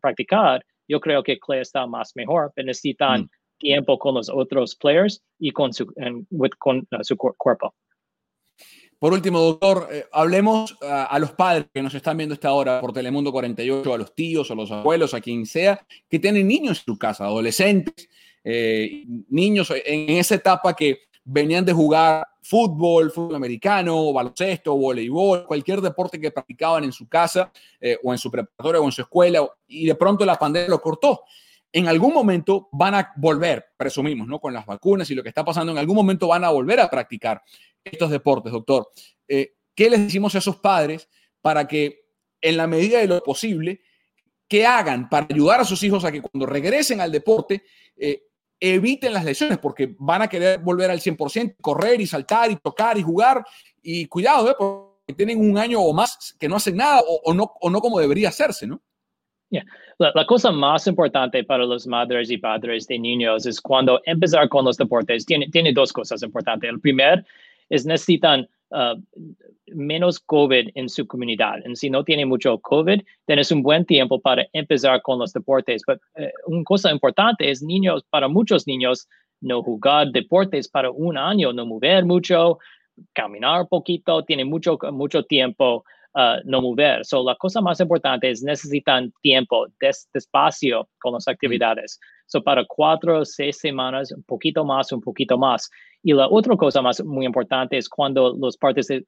practicar, 0.00 0.64
yo 0.88 1.00
creo 1.00 1.22
que 1.22 1.38
Clay 1.38 1.60
está 1.60 1.86
más 1.86 2.14
mejor. 2.14 2.52
Necesitan 2.56 3.22
mm. 3.22 3.28
tiempo 3.58 3.98
con 3.98 4.14
los 4.14 4.30
otros 4.30 4.76
players 4.76 5.22
y 5.38 5.50
con 5.50 5.72
su, 5.72 5.86
con, 6.58 6.78
uh, 6.78 7.02
su 7.02 7.16
cuerpo. 7.16 7.74
Por 8.98 9.12
último, 9.12 9.40
doctor, 9.40 9.88
eh, 9.92 10.06
hablemos 10.10 10.72
uh, 10.72 11.06
a 11.08 11.18
los 11.18 11.32
padres 11.32 11.66
que 11.72 11.82
nos 11.82 11.94
están 11.94 12.16
viendo 12.16 12.34
esta 12.34 12.52
hora 12.52 12.80
por 12.80 12.94
Telemundo 12.94 13.30
48, 13.30 13.92
a 13.92 13.98
los 13.98 14.14
tíos, 14.14 14.50
a 14.50 14.54
los 14.54 14.70
abuelos, 14.70 15.12
a 15.12 15.20
quien 15.20 15.44
sea, 15.44 15.86
que 16.08 16.18
tienen 16.18 16.48
niños 16.48 16.78
en 16.78 16.84
su 16.86 16.98
casa, 16.98 17.24
adolescentes, 17.24 18.08
eh, 18.42 19.04
niños 19.28 19.70
en 19.84 20.08
esa 20.10 20.36
etapa 20.36 20.74
que 20.74 21.00
venían 21.24 21.64
de 21.64 21.72
jugar 21.72 22.26
fútbol, 22.40 23.10
fútbol 23.10 23.34
americano, 23.34 24.12
baloncesto, 24.12 24.76
voleibol, 24.76 25.44
cualquier 25.44 25.80
deporte 25.80 26.20
que 26.20 26.30
practicaban 26.30 26.84
en 26.84 26.92
su 26.92 27.08
casa 27.08 27.50
eh, 27.80 27.98
o 28.02 28.12
en 28.12 28.18
su 28.18 28.30
preparatoria 28.30 28.80
o 28.80 28.84
en 28.84 28.92
su 28.92 29.02
escuela, 29.02 29.46
y 29.66 29.86
de 29.86 29.94
pronto 29.96 30.24
la 30.24 30.36
pandemia 30.36 30.70
lo 30.70 30.80
cortó. 30.80 31.24
En 31.72 31.88
algún 31.88 32.14
momento 32.14 32.68
van 32.72 32.94
a 32.94 33.12
volver, 33.16 33.66
presumimos, 33.76 34.26
¿no? 34.26 34.40
Con 34.40 34.54
las 34.54 34.64
vacunas 34.66 35.10
y 35.10 35.14
lo 35.14 35.22
que 35.22 35.28
está 35.28 35.44
pasando, 35.44 35.72
en 35.72 35.78
algún 35.78 35.96
momento 35.96 36.28
van 36.28 36.44
a 36.44 36.50
volver 36.50 36.80
a 36.80 36.88
practicar 36.88 37.42
estos 37.84 38.10
deportes, 38.10 38.52
doctor. 38.52 38.88
Eh, 39.28 39.54
¿Qué 39.74 39.90
les 39.90 40.00
decimos 40.00 40.34
a 40.34 40.38
esos 40.38 40.56
padres 40.56 41.08
para 41.40 41.68
que, 41.68 42.06
en 42.40 42.56
la 42.56 42.66
medida 42.66 42.98
de 42.98 43.06
lo 43.06 43.22
posible, 43.22 43.82
¿qué 44.48 44.64
hagan 44.64 45.08
para 45.08 45.26
ayudar 45.28 45.60
a 45.60 45.64
sus 45.64 45.82
hijos 45.82 46.04
a 46.04 46.12
que 46.12 46.22
cuando 46.22 46.46
regresen 46.46 47.00
al 47.00 47.12
deporte 47.12 47.64
eviten 48.60 49.12
las 49.12 49.24
lesiones 49.24 49.58
porque 49.58 49.94
van 49.98 50.22
a 50.22 50.28
querer 50.28 50.60
volver 50.60 50.90
al 50.90 51.00
100%, 51.00 51.56
correr 51.60 52.00
y 52.00 52.06
saltar 52.06 52.50
y 52.50 52.56
tocar 52.56 52.96
y 52.98 53.02
jugar. 53.02 53.44
Y 53.82 54.06
cuidado, 54.06 54.50
¿eh? 54.50 54.54
porque 54.58 55.14
tienen 55.14 55.38
un 55.38 55.58
año 55.58 55.80
o 55.80 55.92
más 55.92 56.34
que 56.38 56.48
no 56.48 56.56
hacen 56.56 56.76
nada 56.76 57.02
o, 57.06 57.34
no, 57.34 57.52
o 57.60 57.70
no 57.70 57.80
como 57.80 58.00
debería 58.00 58.30
hacerse, 58.30 58.66
¿no? 58.66 58.82
La, 59.98 60.26
cosa 60.26 60.50
más 60.52 60.86
importante 60.86 61.44
para 61.44 61.64
los 61.64 61.86
madres 61.86 62.30
y 62.30 62.38
padres 62.38 62.86
de 62.86 62.98
niños 62.98 63.46
es 63.46 63.60
cuando 63.60 64.00
empezar 64.04 64.48
con 64.48 64.64
los 64.64 64.76
deportes. 64.76 65.24
Tiene, 65.24 65.72
dos 65.72 65.92
cosas 65.92 66.22
importantes. 66.22 66.68
El 66.68 66.80
primer 66.80 67.24
es 67.68 67.86
necesitan 67.86 68.48
Uh, 68.70 69.00
menos 69.68 70.18
COVID 70.18 70.70
en 70.74 70.88
su 70.88 71.06
comunidad. 71.06 71.58
Y 71.64 71.76
si 71.76 71.88
no 71.88 72.02
tiene 72.02 72.26
mucho 72.26 72.58
COVID, 72.58 73.00
tienes 73.24 73.52
un 73.52 73.62
buen 73.62 73.84
tiempo 73.84 74.20
para 74.20 74.44
empezar 74.52 75.02
con 75.02 75.20
los 75.20 75.32
deportes. 75.32 75.82
Pero 75.86 76.00
eh, 76.16 76.32
una 76.46 76.64
cosa 76.64 76.90
importante 76.90 77.48
es 77.48 77.62
niños, 77.62 78.04
para 78.10 78.28
muchos 78.28 78.66
niños, 78.66 79.08
no 79.40 79.62
jugar 79.62 80.10
deportes 80.10 80.68
para 80.68 80.90
un 80.90 81.16
año, 81.16 81.52
no 81.52 81.66
mover 81.66 82.04
mucho, 82.04 82.58
caminar 83.12 83.68
poquito, 83.68 84.24
tiene 84.24 84.44
mucho, 84.44 84.78
mucho 84.92 85.24
tiempo 85.24 85.84
uh, 86.16 86.40
no 86.44 86.60
mover. 86.60 87.04
So, 87.04 87.22
la 87.22 87.36
cosa 87.36 87.60
más 87.60 87.80
importante 87.80 88.30
es 88.30 88.42
necesitan 88.42 89.12
tiempo, 89.22 89.66
despacio 90.12 90.88
con 90.98 91.12
las 91.12 91.28
actividades. 91.28 92.00
So, 92.26 92.42
para 92.42 92.64
cuatro 92.64 93.20
o 93.20 93.24
seis 93.24 93.58
semanas, 93.58 94.10
un 94.10 94.22
poquito 94.24 94.64
más, 94.64 94.90
un 94.92 95.00
poquito 95.00 95.38
más. 95.38 95.70
Y 96.02 96.12
la 96.12 96.28
otra 96.28 96.56
cosa 96.56 96.82
más 96.82 97.04
muy 97.04 97.26
importante 97.26 97.76
es 97.76 97.88
cuando 97.88 98.36
las 98.40 98.56
partes 98.56 98.88
del 98.88 99.04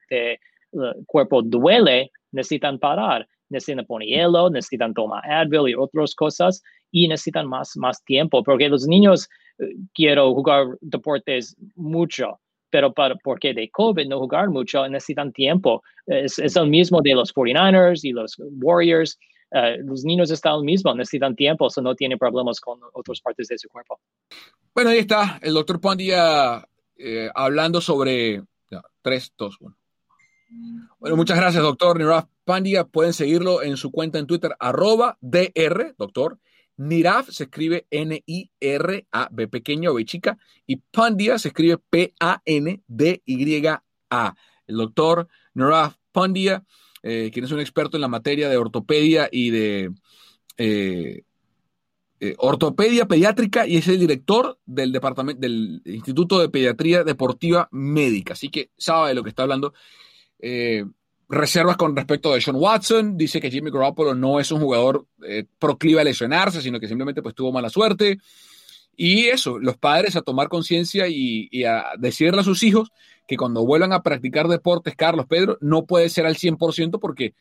cuerpo 1.07 1.41
duele, 1.41 2.11
necesitan 2.31 2.77
parar, 2.77 3.27
necesitan 3.49 3.85
poner 3.85 4.07
hielo, 4.07 4.49
necesitan 4.49 4.93
tomar 4.93 5.23
Advil 5.29 5.69
y 5.69 5.75
otras 5.75 6.13
cosas 6.15 6.61
y 6.91 7.07
necesitan 7.07 7.47
más, 7.47 7.75
más 7.75 8.03
tiempo, 8.05 8.43
porque 8.43 8.69
los 8.69 8.87
niños 8.87 9.27
eh, 9.59 9.65
quieren 9.93 10.33
jugar 10.33 10.67
deportes 10.81 11.55
mucho, 11.75 12.39
pero 12.69 12.93
para, 12.93 13.15
porque 13.15 13.53
de 13.53 13.69
COVID 13.69 14.07
no 14.07 14.19
jugar 14.19 14.49
mucho 14.49 14.87
necesitan 14.87 15.31
tiempo. 15.31 15.83
Es, 16.05 16.39
es 16.39 16.55
el 16.55 16.67
mismo 16.69 17.01
de 17.01 17.15
los 17.15 17.33
49ers 17.33 18.03
y 18.03 18.11
los 18.11 18.35
Warriors. 18.61 19.17
Uh, 19.51 19.83
los 19.83 20.05
niños 20.05 20.29
están 20.29 20.55
el 20.57 20.63
mismo, 20.63 20.93
necesitan 20.93 21.35
tiempo, 21.35 21.67
o 21.75 21.81
no 21.81 21.95
tienen 21.95 22.19
problemas 22.19 22.59
con 22.59 22.79
otras 22.93 23.19
partes 23.19 23.47
de 23.47 23.57
su 23.57 23.67
cuerpo. 23.67 23.99
Bueno, 24.75 24.91
ahí 24.91 24.99
está 24.99 25.39
el 25.41 25.55
doctor 25.55 25.81
Pandilla 25.81 26.63
eh, 26.97 27.29
hablando 27.33 27.81
sobre... 27.81 28.43
3, 29.01 29.33
2, 29.37 29.57
1. 29.61 29.77
Bueno, 30.99 31.15
muchas 31.15 31.37
gracias, 31.37 31.63
doctor 31.63 31.97
Niraf 31.97 32.25
Pandia. 32.43 32.83
Pueden 32.83 33.13
seguirlo 33.13 33.61
en 33.61 33.77
su 33.77 33.91
cuenta 33.91 34.19
en 34.19 34.27
Twitter, 34.27 34.55
arroba 34.59 35.17
DR, 35.21 35.93
doctor. 35.97 36.39
Niraf 36.79 37.29
se 37.29 37.43
escribe 37.43 37.85
N-I-R-A, 37.91 39.29
B 39.31 39.47
pequeño, 39.49 39.93
B 39.93 40.05
chica, 40.05 40.37
y 40.65 40.77
Pandia 40.77 41.37
se 41.37 41.49
escribe 41.49 41.77
P-A-N-D-Y-A. 41.77 42.15
El 44.65 44.77
doctor 44.77 45.27
Niraf 45.55 45.97
Pandia, 46.13 46.63
eh, 47.03 47.31
quien 47.33 47.43
es 47.43 47.51
un 47.51 47.59
experto 47.59 47.97
en 47.97 48.01
la 48.01 48.07
materia 48.07 48.47
de 48.47 48.55
ortopedia 48.55 49.27
y 49.29 49.49
de 49.49 49.91
eh, 50.57 51.23
eh, 52.21 52.35
ortopedia 52.37 53.09
pediátrica 53.09 53.67
y 53.67 53.75
es 53.75 53.87
el 53.89 53.99
director 53.99 54.57
del 54.65 54.93
departamento 54.93 55.41
del 55.41 55.81
Instituto 55.83 56.39
de 56.39 56.47
Pediatría 56.47 57.03
Deportiva 57.03 57.67
Médica. 57.71 58.33
Así 58.33 58.47
que 58.47 58.71
sabe 58.77 59.09
de 59.09 59.15
lo 59.15 59.23
que 59.23 59.29
está 59.29 59.43
hablando. 59.43 59.73
Eh, 61.29 61.35
reservas 61.35 61.77
con 61.77 61.95
respecto 61.95 62.33
de 62.33 62.41
Sean 62.41 62.57
Watson. 62.57 63.17
Dice 63.17 63.39
que 63.39 63.51
Jimmy 63.51 63.71
Garoppolo 63.71 64.15
no 64.15 64.39
es 64.39 64.51
un 64.51 64.59
jugador 64.59 65.05
eh, 65.25 65.45
proclive 65.57 66.01
a 66.01 66.03
lesionarse, 66.03 66.61
sino 66.61 66.79
que 66.79 66.87
simplemente 66.87 67.21
pues 67.21 67.35
tuvo 67.35 67.51
mala 67.51 67.69
suerte. 67.69 68.19
Y 68.95 69.27
eso, 69.27 69.59
los 69.59 69.77
padres 69.77 70.15
a 70.15 70.21
tomar 70.21 70.49
conciencia 70.49 71.07
y, 71.07 71.47
y, 71.51 71.63
a 71.63 71.91
decirle 71.97 72.41
a 72.41 72.43
sus 72.43 72.63
hijos 72.63 72.91
que 73.27 73.37
cuando 73.37 73.65
vuelvan 73.65 73.93
a 73.93 74.03
practicar 74.03 74.47
deportes, 74.47 74.95
Carlos, 74.95 75.25
Pedro, 75.27 75.57
no 75.61 75.85
puede 75.85 76.09
ser 76.09 76.25
al 76.25 76.35
100% 76.35 76.99
porque 76.99 77.33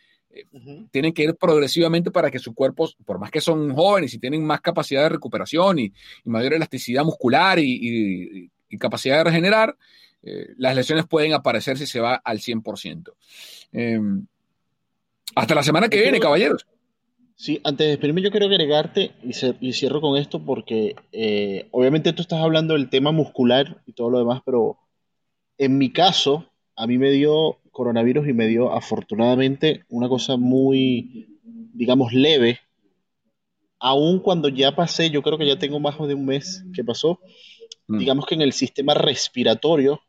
tienen 0.90 1.12
que 1.12 1.24
ir 1.24 1.34
progresivamente 1.36 2.10
para 2.10 2.30
que 2.30 2.38
su 2.38 2.54
cuerpo, 2.54 2.88
por 3.04 3.18
más 3.18 3.30
que 3.30 3.40
son 3.40 3.74
jóvenes 3.74 4.14
y 4.14 4.18
tienen 4.18 4.44
más 4.44 4.60
capacidad 4.60 5.02
de 5.02 5.08
recuperación 5.10 5.78
y, 5.78 5.92
mayor 6.24 6.54
elasticidad 6.54 7.04
muscular 7.04 7.58
y, 7.58 8.50
capacidad 8.78 9.18
de 9.18 9.24
regenerar, 9.24 9.76
eh, 10.22 10.54
las 10.56 10.74
lesiones 10.74 11.06
pueden 11.06 11.32
aparecer 11.32 11.78
si 11.78 11.86
se 11.86 12.00
va 12.00 12.16
al 12.16 12.38
100%. 12.38 13.12
Em, 13.72 14.26
hasta 15.34 15.54
la 15.54 15.62
semana 15.62 15.88
que 15.88 16.00
viene, 16.00 16.20
caballeros. 16.20 16.66
Sí, 17.36 17.60
antes 17.62 17.86
de 17.86 17.90
despedirme 17.90 18.20
yo 18.20 18.32
quiero 18.32 18.46
agregarte 18.46 19.12
y, 19.22 19.72
cierro 19.72 20.00
con 20.00 20.18
esto 20.18 20.44
porque 20.44 20.96
eh, 21.12 21.68
obviamente 21.70 22.12
tú 22.12 22.22
estás 22.22 22.40
hablando 22.40 22.74
del 22.74 22.90
tema 22.90 23.12
muscular 23.12 23.80
y 23.86 23.92
todo 23.92 24.10
lo 24.10 24.18
demás, 24.18 24.42
pero 24.44 24.76
en 25.56 25.78
mi 25.78 25.92
caso 25.92 26.46
a 26.74 26.88
mí 26.88 26.98
me 26.98 27.10
dio 27.10 27.58
coronavirus 27.70 28.26
y 28.26 28.32
me 28.32 28.48
dio 28.48 28.72
afortunadamente 28.72 29.84
una 29.88 30.08
cosa 30.08 30.36
muy, 30.36 31.38
digamos, 31.44 32.12
leve. 32.12 32.58
Aún 33.78 34.18
cuando 34.18 34.48
ya 34.48 34.74
pasé, 34.74 35.10
yo 35.10 35.22
creo 35.22 35.38
que 35.38 35.46
ya 35.46 35.60
tengo 35.60 35.78
más 35.78 35.96
de 35.96 36.14
un 36.14 36.26
mes 36.26 36.64
que 36.74 36.82
pasó, 36.82 37.20
mm. 37.86 37.98
digamos 37.98 38.26
que 38.26 38.34
en 38.34 38.42
el 38.42 38.52
sistema 38.52 38.94
respiratorio 38.94 40.00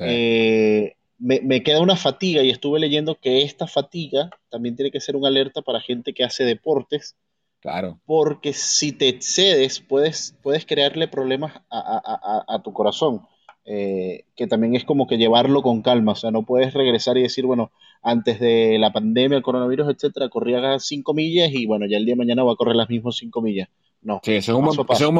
eh, 0.00 0.96
me, 1.18 1.62
queda 1.62 1.80
una 1.80 1.96
fatiga 1.96 2.42
y 2.42 2.50
estuve 2.50 2.80
leyendo 2.80 3.16
que 3.16 3.42
esta 3.42 3.66
fatiga 3.66 4.30
también 4.50 4.76
tiene 4.76 4.90
que 4.90 5.00
ser 5.00 5.16
una 5.16 5.28
alerta 5.28 5.62
para 5.62 5.80
gente 5.80 6.12
que 6.12 6.24
hace 6.24 6.44
deportes. 6.44 7.16
Claro. 7.60 8.00
Porque 8.04 8.52
si 8.52 8.92
te 8.92 9.08
excedes, 9.08 9.80
puedes, 9.80 10.36
puedes 10.42 10.66
crearle 10.66 11.08
problemas 11.08 11.62
a 11.70 12.60
tu 12.62 12.72
corazón. 12.72 13.26
Eh, 13.68 14.26
que 14.36 14.46
también 14.46 14.76
es 14.76 14.84
como 14.84 15.08
que 15.08 15.18
llevarlo 15.18 15.60
con 15.60 15.82
calma, 15.82 16.12
o 16.12 16.14
sea, 16.14 16.30
no 16.30 16.44
puedes 16.44 16.72
regresar 16.72 17.18
y 17.18 17.22
decir, 17.22 17.46
bueno, 17.46 17.72
antes 18.00 18.38
de 18.38 18.78
la 18.78 18.92
pandemia, 18.92 19.36
el 19.36 19.42
coronavirus, 19.42 19.88
etcétera, 19.88 20.28
corría 20.28 20.78
5 20.78 21.12
millas 21.14 21.50
y 21.52 21.66
bueno, 21.66 21.84
ya 21.86 21.96
el 21.96 22.04
día 22.04 22.12
de 22.12 22.18
mañana 22.18 22.44
va 22.44 22.52
a 22.52 22.56
correr 22.56 22.76
las 22.76 22.88
mismas 22.88 23.16
5 23.16 23.42
millas. 23.42 23.68
No. 24.02 24.20
Sí, 24.22 24.34
ese 24.34 24.52
es, 24.52 24.56
un, 24.56 24.64
buen, 24.64 24.76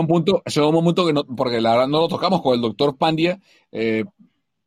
punto, 0.07 0.43
ese 0.45 0.61
es 0.61 0.67
un 0.67 0.85
punto 0.85 1.07
que 1.07 1.13
no, 1.13 1.25
porque 1.25 1.61
la 1.61 1.73
verdad 1.73 1.89
no 1.89 2.03
lo 2.03 2.07
tocamos 2.07 2.41
con 2.41 2.55
el 2.55 2.61
doctor 2.61 2.97
Pandia, 2.97 3.41
eh, 3.73 4.05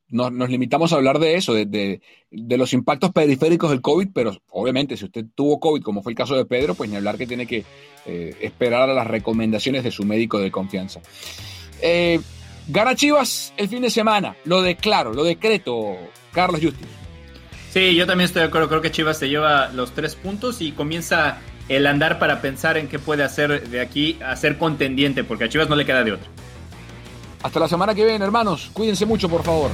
nos, 0.10 0.49
limitamos 0.49 0.91
a 0.91 0.95
hablar 0.95 1.20
de 1.20 1.36
eso, 1.36 1.53
de, 1.53 1.66
de, 1.66 2.57
los 2.57 2.74
impactos 2.74 3.12
periféricos 3.12 3.70
del 3.70 3.82
COVID, 3.82 4.10
pero 4.14 4.41
obviamente 4.49 4.97
si 4.97 5.05
usted 5.05 5.26
tuvo 5.36 5.60
COVID, 5.60 5.82
como 5.82 6.01
fue 6.01 6.12
el 6.12 6.18
caso 6.18 6.36
de 6.36 6.45
Pedro, 6.45 6.74
pues 6.74 6.89
ni 6.89 6.95
hablar 6.95 7.18
que 7.18 7.28
tiene 7.28 7.45
que 7.45 7.64
eh, 8.05 8.36
esperar 8.41 8.89
a 8.89 8.93
las 8.93 9.07
recomendaciones 9.07 9.84
de 9.84 9.91
su 9.91 10.03
médico 10.05 10.39
de 10.39 10.51
confianza. 10.51 11.01
Eh, 11.82 12.20
gana 12.68 12.95
Chivas 12.95 13.53
el 13.57 13.68
fin 13.68 13.82
de 13.82 13.89
semana, 13.89 14.36
lo 14.45 14.62
declaro, 14.62 15.14
lo 15.14 15.24
decreto, 15.24 15.97
Carlos 16.32 16.62
Justiz. 16.62 16.88
Sí, 17.72 17.95
yo 17.95 18.07
también 18.07 18.26
estoy 18.26 18.41
de 18.41 18.47
acuerdo, 18.47 18.68
creo 18.68 18.82
que 18.82 18.91
Chivas 18.91 19.20
se 19.20 19.30
lleva 19.30 19.70
los 19.70 19.91
tres 19.91 20.16
puntos 20.16 20.62
y 20.62 20.72
comienza 20.72 21.38
el 21.68 21.86
andar 21.86 22.18
para 22.18 22.41
pensar 22.41 22.78
en 22.78 22.88
qué 22.88 22.97
puede 22.97 23.24
hacer 23.24 23.70
de 23.70 23.80
aquí 23.80 24.18
a 24.26 24.36
ser 24.36 24.57
contendiente, 24.57 25.24
porque 25.24 25.43
a 25.43 25.49
Chivas 25.49 25.70
no 25.70 25.76
le 25.76 25.86
queda 25.86 26.03
de 26.03 26.14
otro. 26.14 26.28
Hasta 27.41 27.59
la 27.59 27.67
semana 27.67 27.95
que 27.95 28.05
viene, 28.05 28.23
hermanos. 28.23 28.69
Cuídense 28.73 29.05
mucho, 29.05 29.29
por 29.29 29.43
favor. 29.43 29.71